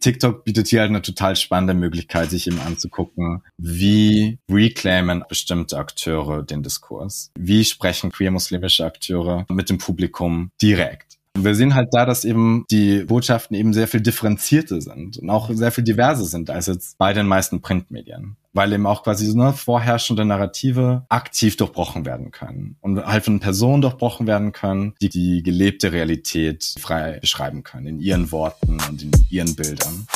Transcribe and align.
TikTok 0.00 0.44
bietet 0.44 0.68
hier 0.68 0.80
halt 0.80 0.90
eine 0.90 1.02
total 1.02 1.36
spannende 1.36 1.74
Möglichkeit, 1.74 2.30
sich 2.30 2.46
eben 2.46 2.60
anzugucken, 2.60 3.42
wie 3.56 4.38
reclaimen 4.50 5.24
bestimmte 5.28 5.78
Akteure 5.78 6.42
den 6.42 6.62
Diskurs? 6.62 7.30
Wie 7.38 7.64
sprechen 7.64 8.12
queer-muslimische 8.12 8.84
Akteure 8.84 9.46
mit 9.50 9.70
dem 9.70 9.78
Publikum 9.78 10.50
direkt? 10.60 11.15
Wir 11.38 11.54
sehen 11.54 11.74
halt 11.74 11.88
da, 11.92 12.06
dass 12.06 12.24
eben 12.24 12.64
die 12.70 13.04
Botschaften 13.04 13.56
eben 13.56 13.72
sehr 13.72 13.88
viel 13.88 14.00
differenzierter 14.00 14.80
sind 14.80 15.18
und 15.18 15.30
auch 15.30 15.50
sehr 15.52 15.70
viel 15.70 15.84
diverser 15.84 16.24
sind 16.24 16.50
als 16.50 16.66
jetzt 16.66 16.98
bei 16.98 17.12
den 17.12 17.26
meisten 17.26 17.60
Printmedien. 17.60 18.36
Weil 18.52 18.72
eben 18.72 18.86
auch 18.86 19.02
quasi 19.02 19.26
so 19.26 19.38
eine 19.38 19.52
vorherrschende 19.52 20.24
Narrative 20.24 21.04
aktiv 21.10 21.56
durchbrochen 21.56 22.06
werden 22.06 22.30
können 22.30 22.76
und 22.80 23.04
halt 23.04 23.24
von 23.24 23.38
Personen 23.38 23.82
durchbrochen 23.82 24.26
werden 24.26 24.52
können, 24.52 24.94
die 25.02 25.10
die 25.10 25.42
gelebte 25.42 25.92
Realität 25.92 26.74
frei 26.78 27.18
beschreiben 27.20 27.62
können, 27.62 27.86
in 27.86 28.00
ihren 28.00 28.32
Worten 28.32 28.78
und 28.88 29.02
in 29.02 29.10
ihren 29.28 29.54
Bildern. 29.54 30.06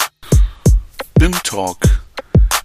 BIM 1.14 1.32
Talk, 1.44 1.76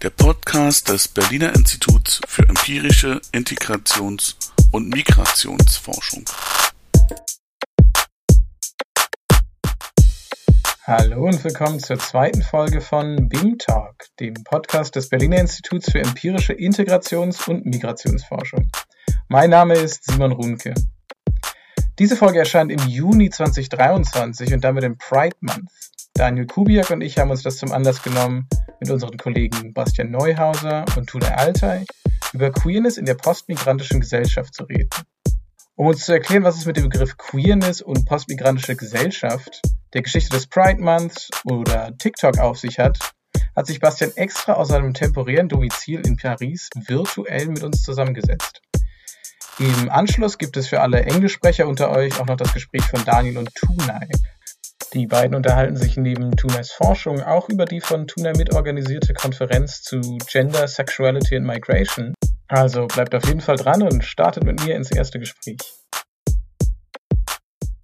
der 0.02 0.12
Podcast 0.12 0.88
des 0.88 1.10
Berliner 1.10 1.54
Instituts 1.54 2.22
für 2.26 2.48
empirische 2.48 3.20
Integrations- 3.34 4.36
und 4.72 4.94
Migrationsforschung. 4.94 6.24
Hallo 10.88 11.26
und 11.26 11.44
willkommen 11.44 11.80
zur 11.80 11.98
zweiten 11.98 12.44
Folge 12.44 12.80
von 12.80 13.28
BIM 13.28 13.58
Talk, 13.58 13.96
dem 14.20 14.36
Podcast 14.44 14.96
des 14.96 15.10
Berliner 15.10 15.40
Instituts 15.40 15.90
für 15.90 15.98
empirische 15.98 16.54
Integrations- 16.54 17.50
und 17.50 17.66
Migrationsforschung. 17.66 18.70
Mein 19.28 19.50
Name 19.50 19.74
ist 19.74 20.04
Simon 20.04 20.32
Runke. 20.34 20.76
Diese 21.98 22.16
Folge 22.16 22.38
erscheint 22.38 22.72
im 22.72 22.88
Juni 22.88 23.32
2023 23.32 24.54
und 24.54 24.64
damit 24.64 24.84
im 24.84 24.96
Pride 25.00 25.36
Month. 25.40 25.72
Daniel 26.14 26.46
Kubiak 26.46 26.92
und 26.92 27.02
ich 27.02 27.18
haben 27.18 27.32
uns 27.32 27.42
das 27.42 27.58
zum 27.58 27.72
Anlass 27.72 28.04
genommen, 28.04 28.48
mit 28.80 28.92
unseren 28.92 29.18
Kollegen 29.18 29.74
Bastian 29.74 30.12
Neuhauser 30.12 30.86
und 30.96 31.10
Tula 31.10 31.30
Altay 31.30 31.84
über 32.32 32.52
Queerness 32.52 32.98
in 32.98 33.06
der 33.06 33.16
postmigrantischen 33.16 34.02
Gesellschaft 34.02 34.54
zu 34.54 34.66
reden. 34.66 34.92
Um 35.74 35.88
uns 35.88 36.06
zu 36.06 36.14
erklären, 36.14 36.44
was 36.44 36.58
es 36.58 36.68
mit 36.68 36.78
dem 36.78 36.90
Begriff 36.90 37.18
Queerness 37.18 37.82
und 37.82 38.06
postmigrantische 38.06 38.76
Gesellschaft 38.76 39.64
der 39.96 40.02
Geschichte 40.02 40.36
des 40.36 40.46
Pride 40.48 40.82
Month 40.82 41.30
oder 41.46 41.98
TikTok 41.98 42.38
auf 42.38 42.60
sich 42.60 42.78
hat, 42.78 43.00
hat 43.56 43.66
sich 43.66 43.80
Bastian 43.80 44.12
extra 44.16 44.54
aus 44.54 44.68
seinem 44.68 44.94
temporären 44.94 45.48
Domizil 45.48 46.02
in 46.06 46.18
Paris 46.18 46.70
virtuell 46.76 47.48
mit 47.48 47.64
uns 47.64 47.82
zusammengesetzt. 47.82 48.62
Im 49.58 49.90
Anschluss 49.90 50.38
gibt 50.38 50.58
es 50.58 50.68
für 50.68 50.82
alle 50.82 51.04
Englischsprecher 51.04 51.66
unter 51.66 51.90
euch 51.92 52.20
auch 52.20 52.26
noch 52.26 52.36
das 52.36 52.54
Gespräch 52.54 52.84
von 52.84 53.06
Daniel 53.06 53.38
und 53.38 53.56
Tunai. 53.56 54.10
Die 54.94 55.08
beiden 55.08 55.36
unterhalten 55.36 55.78
sich 55.78 55.96
neben 55.96 56.36
Tunais 56.36 56.72
Forschung 56.72 57.22
auch 57.22 57.48
über 57.48 57.64
die 57.64 57.80
von 57.80 58.06
Tunai 58.06 58.34
mitorganisierte 58.34 59.14
Konferenz 59.14 59.82
zu 59.82 60.02
Gender, 60.30 60.68
Sexuality 60.68 61.38
and 61.38 61.48
Migration. 61.48 62.14
Also 62.50 62.88
bleibt 62.88 63.16
auf 63.16 63.26
jeden 63.28 63.42
Fall 63.42 63.56
dran 63.56 63.82
und 63.82 64.04
startet 64.04 64.44
mit 64.44 64.62
mir 64.66 64.76
ins 64.76 64.92
erste 64.92 65.20
Gespräch. 65.20 65.58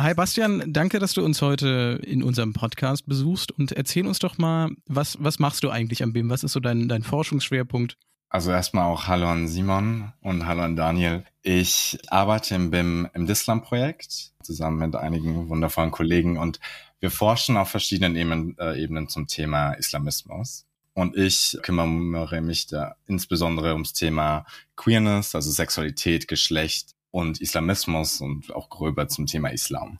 Hi 0.02 0.16
Bastian, 0.16 0.74
danke, 0.74 0.98
dass 0.98 1.14
du 1.14 1.24
uns 1.24 1.44
heute 1.44 2.02
in 2.04 2.24
unserem 2.24 2.54
Podcast 2.54 3.06
besuchst 3.06 3.52
und 3.52 3.72
erzähl 3.72 4.08
uns 4.08 4.18
doch 4.18 4.40
mal, 4.40 4.72
was, 4.88 5.16
was 5.20 5.38
machst 5.38 5.64
du 5.64 5.70
eigentlich 5.70 6.02
am 6.02 6.12
BIM? 6.12 6.28
Was 6.32 6.44
ist 6.44 6.54
so 6.54 6.60
dein, 6.60 6.88
dein 6.88 7.04
Forschungsschwerpunkt? 7.04 7.98
Also 8.28 8.50
erstmal 8.50 8.86
auch 8.86 9.06
Hallo 9.06 9.28
an 9.28 9.48
Simon 9.48 10.12
und 10.22 10.48
Hallo 10.48 10.64
an 10.64 10.76
Daniel. 10.76 11.24
Ich 11.44 12.00
arbeite 12.08 12.56
im 12.56 12.72
BIM 12.72 13.10
im 13.14 13.28
Dislam-Projekt 13.28 14.32
zusammen 14.42 14.80
mit 14.80 14.96
einigen 14.96 15.50
wundervollen 15.50 15.92
Kollegen 15.92 16.40
und 16.40 16.60
wir 17.00 17.12
forschen 17.12 17.56
auf 17.56 17.70
verschiedenen 17.70 18.16
Ebenen, 18.16 18.58
äh, 18.58 18.82
Ebenen 18.82 19.08
zum 19.08 19.28
Thema 19.28 19.74
Islamismus. 19.74 20.66
Und 20.94 21.16
ich 21.16 21.60
kümmere 21.62 22.42
mich 22.42 22.66
da 22.66 22.96
insbesondere 23.06 23.74
ums 23.74 23.94
Thema 23.94 24.48
Queerness, 24.76 25.36
also 25.36 25.52
Sexualität, 25.52 26.28
Geschlecht 26.28 26.96
und 27.12 27.42
Islamismus 27.42 28.22
und 28.22 28.54
auch 28.56 28.70
gröber 28.70 29.08
zum 29.08 29.26
Thema 29.28 29.50
Islam. 29.50 30.00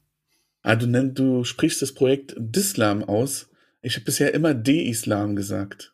Ah, 0.64 0.76
du, 0.76 0.88
nenn, 0.88 1.14
du 1.14 1.44
sprichst 1.44 1.82
das 1.82 1.94
Projekt 1.94 2.36
Dislam 2.38 3.04
aus. 3.04 3.50
Ich 3.82 3.96
habe 3.96 4.06
bisher 4.06 4.34
immer 4.34 4.54
De-Islam 4.54 5.36
gesagt. 5.36 5.94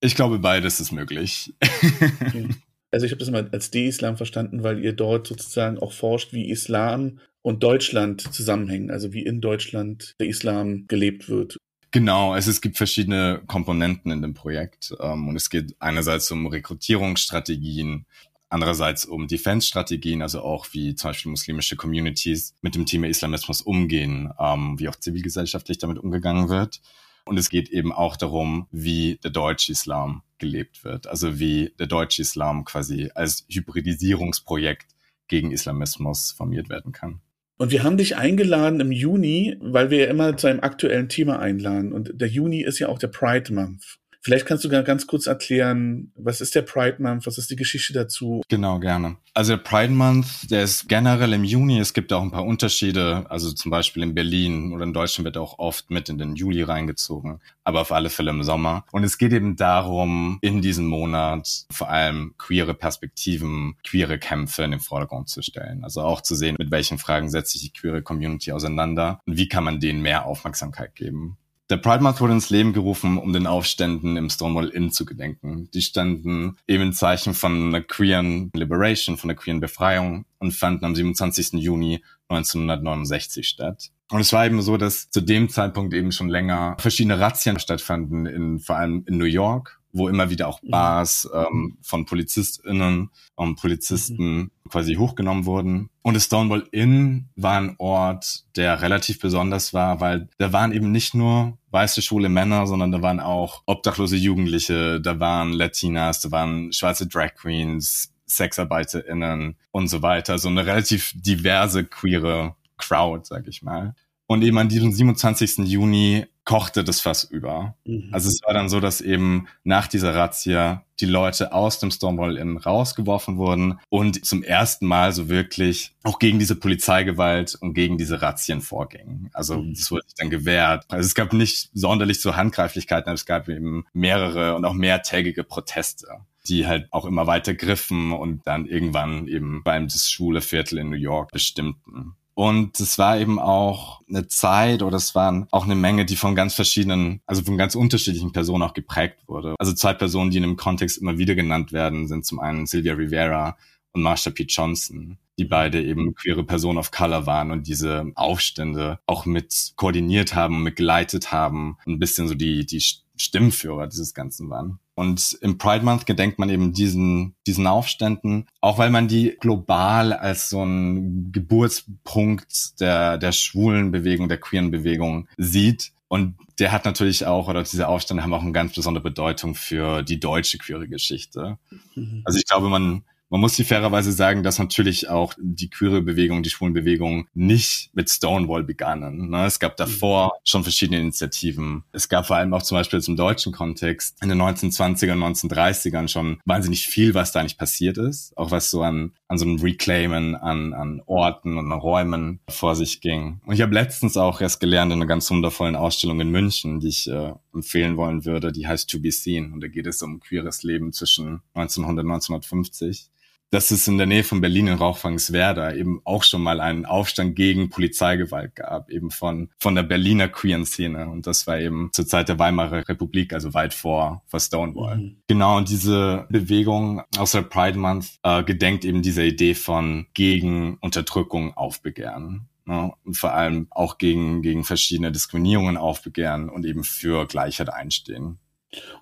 Ich 0.00 0.14
glaube, 0.14 0.38
beides 0.38 0.80
ist 0.80 0.92
möglich. 0.92 1.54
okay. 1.60 2.48
Also 2.90 3.06
ich 3.06 3.12
habe 3.12 3.18
das 3.18 3.28
immer 3.28 3.48
als 3.50 3.72
De-Islam 3.72 4.16
verstanden, 4.16 4.62
weil 4.62 4.78
ihr 4.84 4.92
dort 4.92 5.26
sozusagen 5.26 5.78
auch 5.78 5.92
forscht, 5.92 6.32
wie 6.32 6.48
Islam 6.48 7.18
und 7.42 7.62
Deutschland 7.62 8.32
zusammenhängen, 8.32 8.90
also 8.90 9.12
wie 9.12 9.24
in 9.24 9.40
Deutschland 9.40 10.14
der 10.20 10.28
Islam 10.28 10.86
gelebt 10.86 11.28
wird. 11.28 11.58
Genau, 11.90 12.32
also 12.32 12.50
es 12.50 12.60
gibt 12.60 12.76
verschiedene 12.76 13.42
Komponenten 13.46 14.10
in 14.10 14.22
dem 14.22 14.34
Projekt 14.34 14.94
ähm, 15.00 15.28
und 15.28 15.36
es 15.36 15.50
geht 15.50 15.76
einerseits 15.78 16.30
um 16.30 16.46
Rekrutierungsstrategien, 16.46 18.06
Andererseits 18.54 19.04
um 19.04 19.26
Defense-Strategien, 19.26 20.22
also 20.22 20.40
auch 20.40 20.68
wie 20.70 20.94
zum 20.94 21.10
Beispiel 21.10 21.28
muslimische 21.28 21.74
Communities 21.74 22.54
mit 22.62 22.76
dem 22.76 22.86
Thema 22.86 23.08
Islamismus 23.08 23.60
umgehen, 23.60 24.32
ähm, 24.38 24.78
wie 24.78 24.88
auch 24.88 24.94
zivilgesellschaftlich 24.94 25.78
damit 25.78 25.98
umgegangen 25.98 26.48
wird. 26.48 26.80
Und 27.24 27.36
es 27.36 27.50
geht 27.50 27.68
eben 27.70 27.90
auch 27.90 28.16
darum, 28.16 28.68
wie 28.70 29.18
der 29.24 29.32
deutsche 29.32 29.72
Islam 29.72 30.22
gelebt 30.38 30.84
wird. 30.84 31.08
Also 31.08 31.40
wie 31.40 31.74
der 31.80 31.88
deutsche 31.88 32.22
Islam 32.22 32.64
quasi 32.64 33.10
als 33.16 33.44
Hybridisierungsprojekt 33.50 34.86
gegen 35.26 35.50
Islamismus 35.50 36.30
formiert 36.30 36.68
werden 36.68 36.92
kann. 36.92 37.22
Und 37.56 37.72
wir 37.72 37.82
haben 37.82 37.96
dich 37.96 38.16
eingeladen 38.16 38.78
im 38.78 38.92
Juni, 38.92 39.56
weil 39.62 39.90
wir 39.90 39.98
ja 39.98 40.06
immer 40.06 40.36
zu 40.36 40.46
einem 40.46 40.60
aktuellen 40.60 41.08
Thema 41.08 41.40
einladen. 41.40 41.92
Und 41.92 42.20
der 42.20 42.28
Juni 42.28 42.62
ist 42.62 42.78
ja 42.78 42.88
auch 42.88 43.00
der 43.00 43.08
Pride 43.08 43.52
Month. 43.52 43.98
Vielleicht 44.24 44.46
kannst 44.46 44.64
du 44.64 44.70
ganz 44.70 45.06
kurz 45.06 45.26
erklären, 45.26 46.10
was 46.16 46.40
ist 46.40 46.54
der 46.54 46.62
Pride 46.62 46.96
Month, 46.98 47.26
was 47.26 47.36
ist 47.36 47.50
die 47.50 47.56
Geschichte 47.56 47.92
dazu? 47.92 48.40
Genau, 48.48 48.80
gerne. 48.80 49.18
Also 49.34 49.56
der 49.56 49.62
Pride 49.62 49.92
Month, 49.92 50.50
der 50.50 50.62
ist 50.62 50.88
generell 50.88 51.34
im 51.34 51.44
Juni. 51.44 51.78
Es 51.78 51.92
gibt 51.92 52.10
auch 52.10 52.22
ein 52.22 52.30
paar 52.30 52.46
Unterschiede. 52.46 53.26
Also 53.28 53.52
zum 53.52 53.70
Beispiel 53.70 54.02
in 54.02 54.14
Berlin 54.14 54.72
oder 54.72 54.84
in 54.84 54.94
Deutschland 54.94 55.26
wird 55.26 55.36
auch 55.36 55.58
oft 55.58 55.90
mit 55.90 56.08
in 56.08 56.16
den 56.16 56.36
Juli 56.36 56.62
reingezogen, 56.62 57.40
aber 57.64 57.82
auf 57.82 57.92
alle 57.92 58.08
Fälle 58.08 58.30
im 58.30 58.42
Sommer. 58.42 58.86
Und 58.92 59.04
es 59.04 59.18
geht 59.18 59.32
eben 59.34 59.56
darum, 59.56 60.38
in 60.40 60.62
diesem 60.62 60.86
Monat 60.86 61.66
vor 61.70 61.90
allem 61.90 62.34
queere 62.38 62.72
Perspektiven, 62.72 63.76
queere 63.86 64.18
Kämpfe 64.18 64.62
in 64.64 64.70
den 64.70 64.80
Vordergrund 64.80 65.28
zu 65.28 65.42
stellen. 65.42 65.84
Also 65.84 66.00
auch 66.00 66.22
zu 66.22 66.34
sehen, 66.34 66.56
mit 66.58 66.70
welchen 66.70 66.96
Fragen 66.96 67.28
setzt 67.28 67.52
sich 67.52 67.60
die 67.60 67.78
queere 67.78 68.00
Community 68.00 68.52
auseinander 68.52 69.20
und 69.26 69.36
wie 69.36 69.48
kann 69.48 69.64
man 69.64 69.80
denen 69.80 70.00
mehr 70.00 70.24
Aufmerksamkeit 70.24 70.94
geben. 70.94 71.36
Der 71.70 71.78
Pride 71.78 72.02
Month 72.02 72.20
wurde 72.20 72.34
ins 72.34 72.50
Leben 72.50 72.74
gerufen, 72.74 73.16
um 73.16 73.32
den 73.32 73.46
Aufständen 73.46 74.18
im 74.18 74.28
Stonewall 74.28 74.68
Inn 74.68 74.90
zu 74.90 75.06
gedenken. 75.06 75.70
Die 75.72 75.80
standen 75.80 76.58
eben 76.68 76.82
im 76.82 76.92
Zeichen 76.92 77.32
von 77.32 77.68
einer 77.68 77.80
queeren 77.80 78.50
Liberation, 78.54 79.16
von 79.16 79.30
einer 79.30 79.38
queeren 79.38 79.60
Befreiung 79.60 80.26
und 80.38 80.52
fanden 80.52 80.84
am 80.84 80.94
27. 80.94 81.54
Juni 81.54 82.04
1969 82.28 83.48
statt. 83.48 83.90
Und 84.10 84.20
es 84.20 84.32
war 84.34 84.44
eben 84.44 84.60
so, 84.60 84.76
dass 84.76 85.08
zu 85.08 85.22
dem 85.22 85.48
Zeitpunkt 85.48 85.94
eben 85.94 86.12
schon 86.12 86.28
länger 86.28 86.76
verschiedene 86.78 87.18
Razzien 87.18 87.58
stattfanden, 87.58 88.26
in, 88.26 88.58
vor 88.58 88.76
allem 88.76 89.04
in 89.06 89.16
New 89.16 89.24
York, 89.24 89.80
wo 89.94 90.08
immer 90.08 90.28
wieder 90.28 90.48
auch 90.48 90.60
mhm. 90.62 90.70
Bars 90.70 91.28
ähm, 91.32 91.78
von 91.80 92.04
PolizistInnen 92.04 93.10
und 93.36 93.56
Polizisten 93.56 94.36
mhm. 94.36 94.50
quasi 94.68 94.96
hochgenommen 94.96 95.46
wurden. 95.46 95.88
Und 96.02 96.14
das 96.14 96.24
Stonewall 96.24 96.66
Inn 96.72 97.28
war 97.36 97.58
ein 97.58 97.76
Ort, 97.78 98.44
der 98.56 98.82
relativ 98.82 99.20
besonders 99.20 99.72
war, 99.72 100.00
weil 100.00 100.28
da 100.38 100.52
waren 100.52 100.72
eben 100.72 100.92
nicht 100.92 101.14
nur 101.14 101.56
weiße 101.70 102.02
schwule 102.02 102.28
Männer, 102.28 102.66
sondern 102.66 102.92
da 102.92 103.00
waren 103.02 103.20
auch 103.20 103.62
obdachlose 103.66 104.16
Jugendliche, 104.16 105.00
da 105.00 105.18
waren 105.20 105.52
Latinas, 105.52 106.20
da 106.20 106.30
waren 106.30 106.72
schwarze 106.72 107.06
Drag 107.06 107.34
Queens, 107.34 108.12
SexarbeiterInnen 108.26 109.56
und 109.70 109.88
so 109.88 110.02
weiter. 110.02 110.38
So 110.38 110.48
eine 110.48 110.66
relativ 110.66 111.12
diverse 111.14 111.84
queere 111.84 112.56
Crowd, 112.78 113.26
sag 113.26 113.46
ich 113.46 113.62
mal. 113.62 113.94
Und 114.34 114.42
eben 114.42 114.58
an 114.58 114.68
diesem 114.68 114.90
27. 114.90 115.58
Juni 115.58 116.26
kochte 116.44 116.82
das 116.82 117.00
Fass 117.00 117.22
über. 117.22 117.76
Mhm. 117.84 118.08
Also 118.10 118.28
es 118.28 118.40
war 118.44 118.52
dann 118.52 118.68
so, 118.68 118.80
dass 118.80 119.00
eben 119.00 119.46
nach 119.62 119.86
dieser 119.86 120.12
Razzia 120.12 120.82
die 120.98 121.06
Leute 121.06 121.52
aus 121.52 121.78
dem 121.78 121.92
Stonewall 121.92 122.36
Inn 122.36 122.56
rausgeworfen 122.56 123.36
wurden 123.36 123.78
und 123.90 124.24
zum 124.26 124.42
ersten 124.42 124.86
Mal 124.86 125.12
so 125.12 125.28
wirklich 125.28 125.92
auch 126.02 126.18
gegen 126.18 126.40
diese 126.40 126.56
Polizeigewalt 126.56 127.54
und 127.54 127.74
gegen 127.74 127.96
diese 127.96 128.22
Razzien 128.22 128.60
vorgingen. 128.60 129.30
Also 129.32 129.62
mhm. 129.62 129.74
das 129.74 129.92
wurde 129.92 130.02
dann 130.18 130.30
gewehrt. 130.30 130.84
Also 130.88 131.06
es 131.06 131.14
gab 131.14 131.32
nicht 131.32 131.70
sonderlich 131.72 132.20
so 132.20 132.34
Handgreiflichkeiten, 132.34 133.06
aber 133.06 133.14
es 133.14 133.26
gab 133.26 133.48
eben 133.48 133.84
mehrere 133.92 134.56
und 134.56 134.64
auch 134.64 134.74
mehrtägige 134.74 135.44
Proteste 135.44 136.08
die 136.46 136.66
halt 136.66 136.88
auch 136.90 137.06
immer 137.06 137.26
weiter 137.26 137.54
griffen 137.54 138.12
und 138.12 138.46
dann 138.46 138.66
irgendwann 138.66 139.28
eben 139.28 139.62
beim 139.62 139.88
das 139.88 140.10
schwule 140.10 140.42
Viertel 140.42 140.76
in 140.76 140.90
New 140.90 140.96
York 140.96 141.30
bestimmten. 141.32 142.16
Und 142.34 142.80
es 142.80 142.98
war 142.98 143.18
eben 143.18 143.38
auch 143.38 144.02
eine 144.08 144.26
Zeit 144.26 144.82
oder 144.82 144.96
es 144.96 145.14
waren 145.14 145.46
auch 145.52 145.64
eine 145.64 145.76
Menge, 145.76 146.04
die 146.04 146.16
von 146.16 146.34
ganz 146.34 146.54
verschiedenen, 146.54 147.20
also 147.26 147.42
von 147.42 147.56
ganz 147.56 147.76
unterschiedlichen 147.76 148.32
Personen 148.32 148.64
auch 148.64 148.74
geprägt 148.74 149.20
wurde. 149.26 149.54
Also 149.58 149.72
zwei 149.72 149.94
Personen, 149.94 150.30
die 150.30 150.38
in 150.38 150.42
dem 150.42 150.56
Kontext 150.56 150.98
immer 150.98 151.16
wieder 151.16 151.36
genannt 151.36 151.72
werden, 151.72 152.08
sind 152.08 152.26
zum 152.26 152.40
einen 152.40 152.66
Sylvia 152.66 152.94
Rivera 152.94 153.56
und 153.92 154.02
Marsha 154.02 154.30
P. 154.30 154.46
Johnson, 154.48 155.18
die 155.38 155.44
beide 155.44 155.82
eben 155.82 156.14
queere 156.14 156.42
Personen 156.42 156.78
of 156.78 156.90
Color 156.90 157.26
waren 157.26 157.52
und 157.52 157.68
diese 157.68 158.10
Aufstände 158.16 158.98
auch 159.06 159.26
mit 159.26 159.72
koordiniert 159.76 160.34
haben, 160.34 160.64
mit 160.64 160.74
geleitet 160.74 161.30
haben, 161.30 161.78
ein 161.86 162.00
bisschen 162.00 162.26
so 162.26 162.34
die, 162.34 162.66
die 162.66 162.82
Stimmführer 163.16 163.86
dieses 163.86 164.14
Ganzen 164.14 164.50
waren. 164.50 164.78
Und 164.94 165.36
im 165.40 165.58
Pride 165.58 165.84
Month 165.84 166.06
gedenkt 166.06 166.38
man 166.38 166.50
eben 166.50 166.72
diesen, 166.72 167.34
diesen 167.46 167.66
Aufständen, 167.66 168.46
auch 168.60 168.78
weil 168.78 168.90
man 168.90 169.08
die 169.08 169.36
global 169.40 170.12
als 170.12 170.48
so 170.48 170.64
ein 170.64 171.32
Geburtspunkt 171.32 172.80
der, 172.80 173.18
der 173.18 173.32
schwulen 173.32 173.90
Bewegung, 173.90 174.28
der 174.28 174.38
queeren 174.38 174.70
Bewegung 174.70 175.28
sieht. 175.36 175.92
Und 176.06 176.36
der 176.60 176.70
hat 176.70 176.84
natürlich 176.84 177.26
auch, 177.26 177.48
oder 177.48 177.64
diese 177.64 177.88
Aufstände 177.88 178.22
haben 178.22 178.32
auch 178.32 178.42
eine 178.42 178.52
ganz 178.52 178.74
besondere 178.74 179.02
Bedeutung 179.02 179.56
für 179.56 180.02
die 180.02 180.20
deutsche 180.20 180.58
queere 180.58 180.86
Geschichte. 180.86 181.58
Mhm. 181.96 182.22
Also 182.24 182.38
ich 182.38 182.46
glaube, 182.46 182.68
man, 182.68 183.04
man 183.30 183.40
muss 183.40 183.56
die 183.56 183.64
fairerweise 183.64 184.12
sagen, 184.12 184.42
dass 184.42 184.58
natürlich 184.58 185.08
auch 185.08 185.34
die 185.38 185.70
queere 185.70 186.02
Bewegung, 186.02 186.42
die 186.42 186.50
schwulen 186.50 186.74
Bewegung 186.74 187.26
nicht 187.34 187.90
mit 187.92 188.10
Stonewall 188.10 188.62
begannen. 188.62 189.30
Ne? 189.30 189.46
Es 189.46 189.58
gab 189.58 189.76
davor 189.76 190.32
schon 190.44 190.62
verschiedene 190.62 191.00
Initiativen. 191.00 191.84
Es 191.92 192.08
gab 192.08 192.26
vor 192.26 192.36
allem 192.36 192.54
auch 192.54 192.62
zum 192.62 192.78
Beispiel 192.78 193.00
zum 193.00 193.16
deutschen 193.16 193.52
Kontext 193.52 194.22
in 194.22 194.28
den 194.28 194.40
1920er 194.40 195.12
und 195.12 195.36
1930ern 195.36 196.08
schon 196.08 196.40
wahnsinnig 196.44 196.86
viel, 196.86 197.14
was 197.14 197.32
da 197.32 197.42
nicht 197.42 197.58
passiert 197.58 197.98
ist. 197.98 198.36
Auch 198.36 198.50
was 198.50 198.70
so 198.70 198.82
an, 198.82 199.12
an 199.28 199.38
so 199.38 199.46
einem 199.46 199.60
Reclaimen, 199.60 200.34
an, 200.34 200.74
an 200.74 201.02
Orten 201.06 201.56
und 201.56 201.72
Räumen 201.72 202.40
vor 202.48 202.76
sich 202.76 203.00
ging. 203.00 203.40
Und 203.46 203.54
ich 203.54 203.62
habe 203.62 203.74
letztens 203.74 204.16
auch 204.16 204.40
erst 204.40 204.60
gelernt 204.60 204.92
in 204.92 204.98
einer 204.98 205.06
ganz 205.06 205.30
wundervollen 205.30 205.76
Ausstellung 205.76 206.20
in 206.20 206.30
München, 206.30 206.80
die 206.80 206.88
ich 206.88 207.10
äh, 207.10 207.32
empfehlen 207.54 207.96
wollen 207.96 208.24
würde, 208.24 208.52
die 208.52 208.66
heißt 208.66 208.88
To 208.90 209.00
Be 209.00 209.10
Seen. 209.10 209.52
Und 209.52 209.62
da 209.62 209.68
geht 209.68 209.86
es 209.86 210.02
um 210.02 210.20
queeres 210.20 210.62
Leben 210.62 210.92
zwischen 210.92 211.40
1900 211.54 212.04
und 212.04 212.10
1950 212.12 213.08
dass 213.54 213.70
es 213.70 213.86
in 213.86 213.98
der 213.98 214.08
Nähe 214.08 214.24
von 214.24 214.40
Berlin 214.40 214.66
in 214.66 214.74
Rauchfangswerda 214.74 215.74
eben 215.74 216.00
auch 216.04 216.24
schon 216.24 216.42
mal 216.42 216.60
einen 216.60 216.84
Aufstand 216.84 217.36
gegen 217.36 217.70
Polizeigewalt 217.70 218.56
gab, 218.56 218.90
eben 218.90 219.12
von, 219.12 219.48
von 219.60 219.76
der 219.76 219.84
Berliner 219.84 220.26
queeren 220.26 220.66
Szene. 220.66 221.08
Und 221.08 221.28
das 221.28 221.46
war 221.46 221.60
eben 221.60 221.90
zur 221.92 222.04
Zeit 222.04 222.28
der 222.28 222.40
Weimarer 222.40 222.88
Republik, 222.88 223.32
also 223.32 223.54
weit 223.54 223.72
vor, 223.72 224.24
vor 224.26 224.40
Stonewall. 224.40 224.96
Mhm. 224.96 225.16
Genau, 225.28 225.56
und 225.56 225.68
diese 225.68 226.26
Bewegung 226.30 227.02
aus 227.16 227.30
der 227.30 227.42
Pride 227.42 227.78
Month 227.78 228.18
äh, 228.24 228.42
gedenkt 228.42 228.84
eben 228.84 229.02
dieser 229.02 229.22
Idee 229.22 229.54
von 229.54 230.06
gegen 230.14 230.76
Unterdrückung 230.80 231.56
aufbegehren. 231.56 232.48
Ne? 232.66 232.92
Und 233.04 233.16
vor 233.16 233.34
allem 233.34 233.68
auch 233.70 233.98
gegen, 233.98 234.42
gegen 234.42 234.64
verschiedene 234.64 235.12
Diskriminierungen 235.12 235.76
aufbegehren 235.76 236.48
und 236.48 236.66
eben 236.66 236.82
für 236.82 237.26
Gleichheit 237.26 237.72
einstehen. 237.72 238.38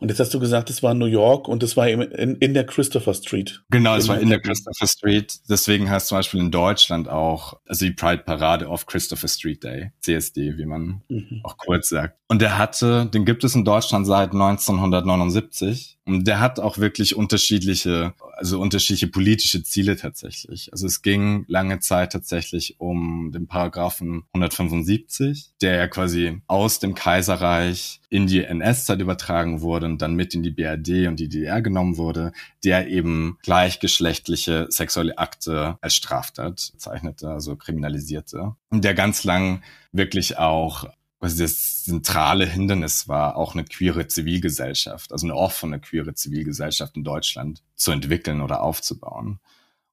Und 0.01 0.09
jetzt 0.09 0.21
hast 0.21 0.35
du 0.35 0.41
gesagt, 0.41 0.71
es 0.71 0.83
war 0.83 0.95
New 0.95 1.07
York 1.07 1.49
und 1.49 1.63
es 1.63 1.77
war 1.77 1.89
in, 1.89 2.03
in 2.37 2.55
der 2.55 2.65
Christopher 2.65 3.15
Street. 3.15 3.63
Genau, 3.71 3.97
es 3.97 4.09
war 4.09 4.19
in 4.19 4.31
der 4.31 4.41
Christopher 4.41 4.87
Street. 4.87 5.41
Deswegen 5.49 5.89
heißt 5.89 6.09
zum 6.09 6.19
Beispiel 6.19 6.41
in 6.41 6.51
Deutschland 6.51 7.09
auch, 7.09 7.55
also 7.67 7.85
die 7.85 7.93
Pride 7.93 8.23
Parade 8.25 8.69
auf 8.69 8.87
Christopher 8.87 9.29
Street 9.29 9.63
Day, 9.63 9.93
CSD, 10.01 10.59
wie 10.59 10.67
man 10.67 11.03
mhm. 11.09 11.41
auch 11.45 11.57
kurz 11.57 11.89
sagt. 11.91 12.19
Und 12.29 12.41
der 12.41 12.59
hatte, 12.59 13.07
den 13.07 13.25
gibt 13.25 13.45
es 13.45 13.55
in 13.55 13.65
Deutschland 13.65 14.07
seit 14.07 14.33
1979. 14.33 15.99
Und 16.05 16.27
der 16.27 16.41
hat 16.41 16.59
auch 16.59 16.79
wirklich 16.79 17.15
unterschiedliche, 17.15 18.15
also 18.37 18.61
unterschiedliche 18.61 19.07
politische 19.07 19.63
Ziele 19.63 19.97
tatsächlich. 19.97 20.73
Also 20.73 20.87
es 20.87 21.03
ging 21.03 21.45
lange 21.47 21.79
Zeit 21.79 22.13
tatsächlich 22.13 22.81
um 22.81 23.31
den 23.33 23.47
Paragraphen 23.47 24.25
175, 24.33 25.53
der 25.61 25.77
ja 25.77 25.87
quasi 25.87 26.41
aus 26.47 26.81
dem 26.81 26.95
Kaiserreich 26.95 28.01
in 28.12 28.26
die 28.26 28.44
NS-Zeit 28.44 29.00
übertragen 29.00 29.62
wurde 29.62 29.87
und 29.87 30.03
dann 30.03 30.14
mit 30.14 30.35
in 30.35 30.43
die 30.43 30.50
BRD 30.50 31.09
und 31.09 31.19
die 31.19 31.31
DDR 31.31 31.62
genommen 31.62 31.97
wurde, 31.97 32.32
der 32.62 32.88
eben 32.88 33.38
gleichgeschlechtliche 33.43 34.67
sexuelle 34.69 35.17
Akte 35.17 35.79
als 35.81 35.94
Straftat 35.94 36.61
zeichnete, 36.76 37.31
also 37.31 37.56
kriminalisierte. 37.56 38.55
Und 38.69 38.85
der 38.85 38.93
ganz 38.93 39.25
lang 39.25 39.62
wirklich 39.93 40.37
auch 40.37 40.91
was 41.20 41.37
das 41.37 41.85
zentrale 41.85 42.44
Hindernis 42.44 43.06
war, 43.06 43.37
auch 43.37 43.55
eine 43.55 43.64
queere 43.64 44.09
Zivilgesellschaft, 44.09 45.12
also 45.12 45.25
eine 45.25 45.37
offene 45.37 45.79
queere 45.79 46.14
Zivilgesellschaft 46.14 46.97
in 46.97 47.05
Deutschland 47.05 47.62
zu 47.76 47.93
entwickeln 47.93 48.41
oder 48.41 48.61
aufzubauen. 48.61 49.38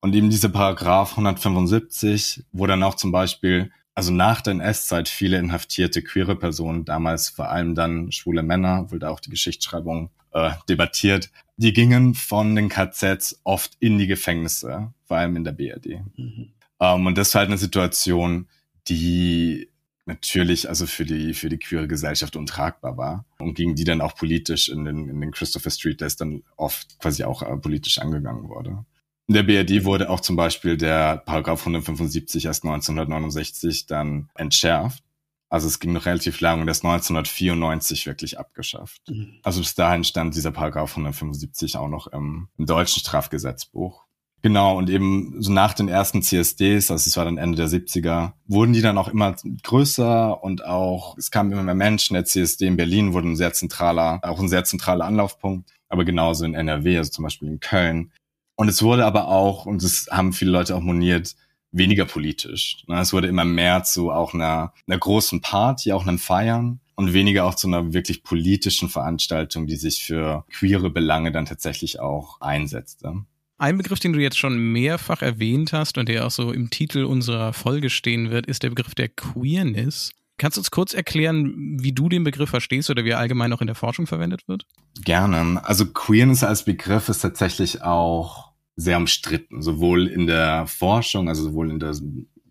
Und 0.01 0.15
eben 0.15 0.31
diese 0.31 0.49
Paragraph 0.49 1.11
175, 1.11 2.45
wo 2.51 2.65
dann 2.65 2.81
auch 2.81 2.95
zum 2.95 3.11
Beispiel, 3.11 3.71
also 3.99 4.13
nach 4.13 4.39
der 4.39 4.51
NS-Zeit 4.51 5.09
viele 5.09 5.37
inhaftierte 5.39 6.01
queere 6.01 6.37
Personen, 6.37 6.85
damals 6.85 7.27
vor 7.27 7.49
allem 7.49 7.75
dann 7.75 8.13
schwule 8.13 8.43
Männer, 8.43 8.89
wurde 8.91 9.09
auch 9.09 9.19
die 9.19 9.29
Geschichtsschreibung 9.29 10.09
äh, 10.31 10.51
debattiert, 10.69 11.29
die 11.57 11.73
gingen 11.73 12.15
von 12.15 12.55
den 12.55 12.69
KZs 12.69 13.41
oft 13.43 13.73
in 13.81 13.97
die 13.97 14.07
Gefängnisse, 14.07 14.93
vor 15.03 15.17
allem 15.17 15.35
in 15.35 15.43
der 15.43 15.51
BRD. 15.51 15.99
Mhm. 16.15 16.53
Ähm, 16.79 17.07
und 17.07 17.17
das 17.17 17.33
war 17.33 17.39
halt 17.39 17.49
eine 17.49 17.57
Situation, 17.57 18.47
die 18.87 19.69
natürlich 20.05 20.69
also 20.69 20.87
für 20.87 21.03
die, 21.03 21.33
für 21.33 21.49
die 21.49 21.59
queere 21.59 21.89
Gesellschaft 21.89 22.37
untragbar 22.37 22.95
war 22.95 23.25
und 23.37 23.55
gegen 23.55 23.75
die 23.75 23.83
dann 23.83 23.99
auch 23.99 24.15
politisch 24.15 24.69
in 24.69 24.85
den, 24.85 25.09
in 25.09 25.19
den 25.19 25.31
Christopher 25.31 25.71
Street 25.71 25.99
Days 25.99 26.15
dann 26.15 26.43
oft 26.55 26.97
quasi 26.99 27.25
auch 27.25 27.41
äh, 27.41 27.57
politisch 27.57 27.99
angegangen 27.99 28.47
wurde. 28.47 28.85
In 29.29 29.35
der 29.35 29.43
BRD 29.43 29.85
wurde 29.85 30.09
auch 30.09 30.21
zum 30.21 30.35
Beispiel 30.35 30.75
der 30.75 31.17
Paragraph 31.17 31.59
175 31.59 32.45
erst 32.45 32.63
1969 32.63 33.85
dann 33.85 34.31
entschärft. 34.33 35.03
Also 35.49 35.67
es 35.67 35.79
ging 35.79 35.93
noch 35.93 36.07
relativ 36.07 36.39
lang 36.39 36.61
und 36.61 36.67
erst 36.67 36.83
1994 36.83 38.07
wirklich 38.07 38.39
abgeschafft. 38.39 39.03
Mhm. 39.07 39.35
Also 39.43 39.59
bis 39.59 39.75
dahin 39.75 40.03
stand 40.03 40.33
dieser 40.33 40.49
Paragraph 40.49 40.89
175 40.93 41.77
auch 41.77 41.89
noch 41.89 42.07
im, 42.07 42.47
im 42.57 42.65
deutschen 42.65 43.01
Strafgesetzbuch. 43.01 44.03
Genau, 44.41 44.75
und 44.75 44.89
eben 44.89 45.35
so 45.37 45.51
nach 45.51 45.75
den 45.75 45.89
ersten 45.89 46.23
CSDs, 46.23 46.89
also 46.89 47.07
es 47.07 47.15
war 47.15 47.25
dann 47.25 47.37
Ende 47.37 47.57
der 47.57 47.67
70er, 47.67 48.31
wurden 48.47 48.73
die 48.73 48.81
dann 48.81 48.97
auch 48.97 49.09
immer 49.09 49.35
größer 49.61 50.43
und 50.43 50.65
auch, 50.65 51.15
es 51.19 51.29
kamen 51.29 51.51
immer 51.51 51.61
mehr 51.61 51.75
Menschen. 51.75 52.15
Der 52.15 52.25
CSD 52.25 52.65
in 52.65 52.77
Berlin 52.77 53.13
wurde 53.13 53.27
ein 53.27 53.35
sehr 53.35 53.53
zentraler, 53.53 54.21
auch 54.23 54.39
ein 54.39 54.49
sehr 54.49 54.63
zentraler 54.63 55.05
Anlaufpunkt, 55.05 55.69
aber 55.87 56.03
genauso 56.03 56.45
in 56.45 56.55
NRW, 56.55 56.97
also 56.97 57.11
zum 57.11 57.25
Beispiel 57.25 57.49
in 57.49 57.59
Köln. 57.59 58.11
Und 58.59 58.67
es 58.67 58.83
wurde 58.83 59.05
aber 59.05 59.29
auch, 59.29 59.65
und 59.65 59.81
das 59.83 60.07
haben 60.11 60.33
viele 60.33 60.51
Leute 60.51 60.75
auch 60.75 60.81
moniert, 60.81 61.37
weniger 61.71 62.03
politisch. 62.03 62.83
Ne? 62.87 62.99
Es 62.99 63.13
wurde 63.13 63.29
immer 63.29 63.45
mehr 63.45 63.83
zu 63.83 64.11
auch 64.11 64.33
einer, 64.33 64.73
einer 64.85 64.97
großen 64.97 65.39
Party, 65.39 65.93
auch 65.93 66.05
einem 66.05 66.19
Feiern 66.19 66.81
und 66.95 67.13
weniger 67.13 67.45
auch 67.45 67.55
zu 67.55 67.67
einer 67.67 67.93
wirklich 67.93 68.21
politischen 68.21 68.89
Veranstaltung, 68.89 69.65
die 69.65 69.77
sich 69.77 70.03
für 70.03 70.43
queere 70.51 70.89
Belange 70.89 71.31
dann 71.31 71.45
tatsächlich 71.45 72.01
auch 72.01 72.41
einsetzte. 72.41 73.23
Ein 73.59 73.77
Begriff, 73.77 74.01
den 74.01 74.11
du 74.11 74.19
jetzt 74.19 74.37
schon 74.37 74.57
mehrfach 74.57 75.21
erwähnt 75.21 75.71
hast 75.71 75.97
und 75.97 76.09
der 76.09 76.27
auch 76.27 76.31
so 76.31 76.51
im 76.51 76.69
Titel 76.69 77.05
unserer 77.05 77.53
Folge 77.53 77.89
stehen 77.89 78.29
wird, 78.29 78.45
ist 78.45 78.63
der 78.63 78.71
Begriff 78.71 78.93
der 78.93 79.07
Queerness. 79.07 80.11
Kannst 80.37 80.57
du 80.57 80.59
uns 80.59 80.71
kurz 80.71 80.93
erklären, 80.93 81.77
wie 81.79 81.93
du 81.93 82.09
den 82.09 82.25
Begriff 82.25 82.49
verstehst 82.49 82.89
oder 82.89 83.05
wie 83.05 83.11
er 83.11 83.19
allgemein 83.19 83.53
auch 83.53 83.61
in 83.61 83.67
der 83.67 83.75
Forschung 83.75 84.05
verwendet 84.05 84.49
wird? 84.49 84.65
Gerne. 85.05 85.61
Also 85.63 85.85
Queerness 85.85 86.43
als 86.43 86.65
Begriff 86.65 87.07
ist 87.07 87.19
tatsächlich 87.19 87.83
auch 87.83 88.48
sehr 88.79 88.97
umstritten, 88.97 89.61
sowohl 89.61 90.07
in 90.07 90.27
der 90.27 90.67
Forschung, 90.67 91.29
also 91.29 91.43
sowohl 91.43 91.69
in 91.69 91.79
der 91.79 91.93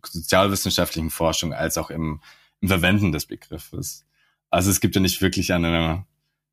sozialwissenschaftlichen 0.04 1.10
Forschung 1.10 1.52
als 1.52 1.78
auch 1.78 1.90
im, 1.90 2.20
im 2.60 2.68
Verwenden 2.68 3.12
des 3.12 3.26
Begriffes. 3.26 4.06
Also 4.50 4.70
es 4.70 4.80
gibt 4.80 4.94
ja 4.94 5.00
nicht 5.00 5.20
wirklich 5.20 5.52
eine 5.52 6.06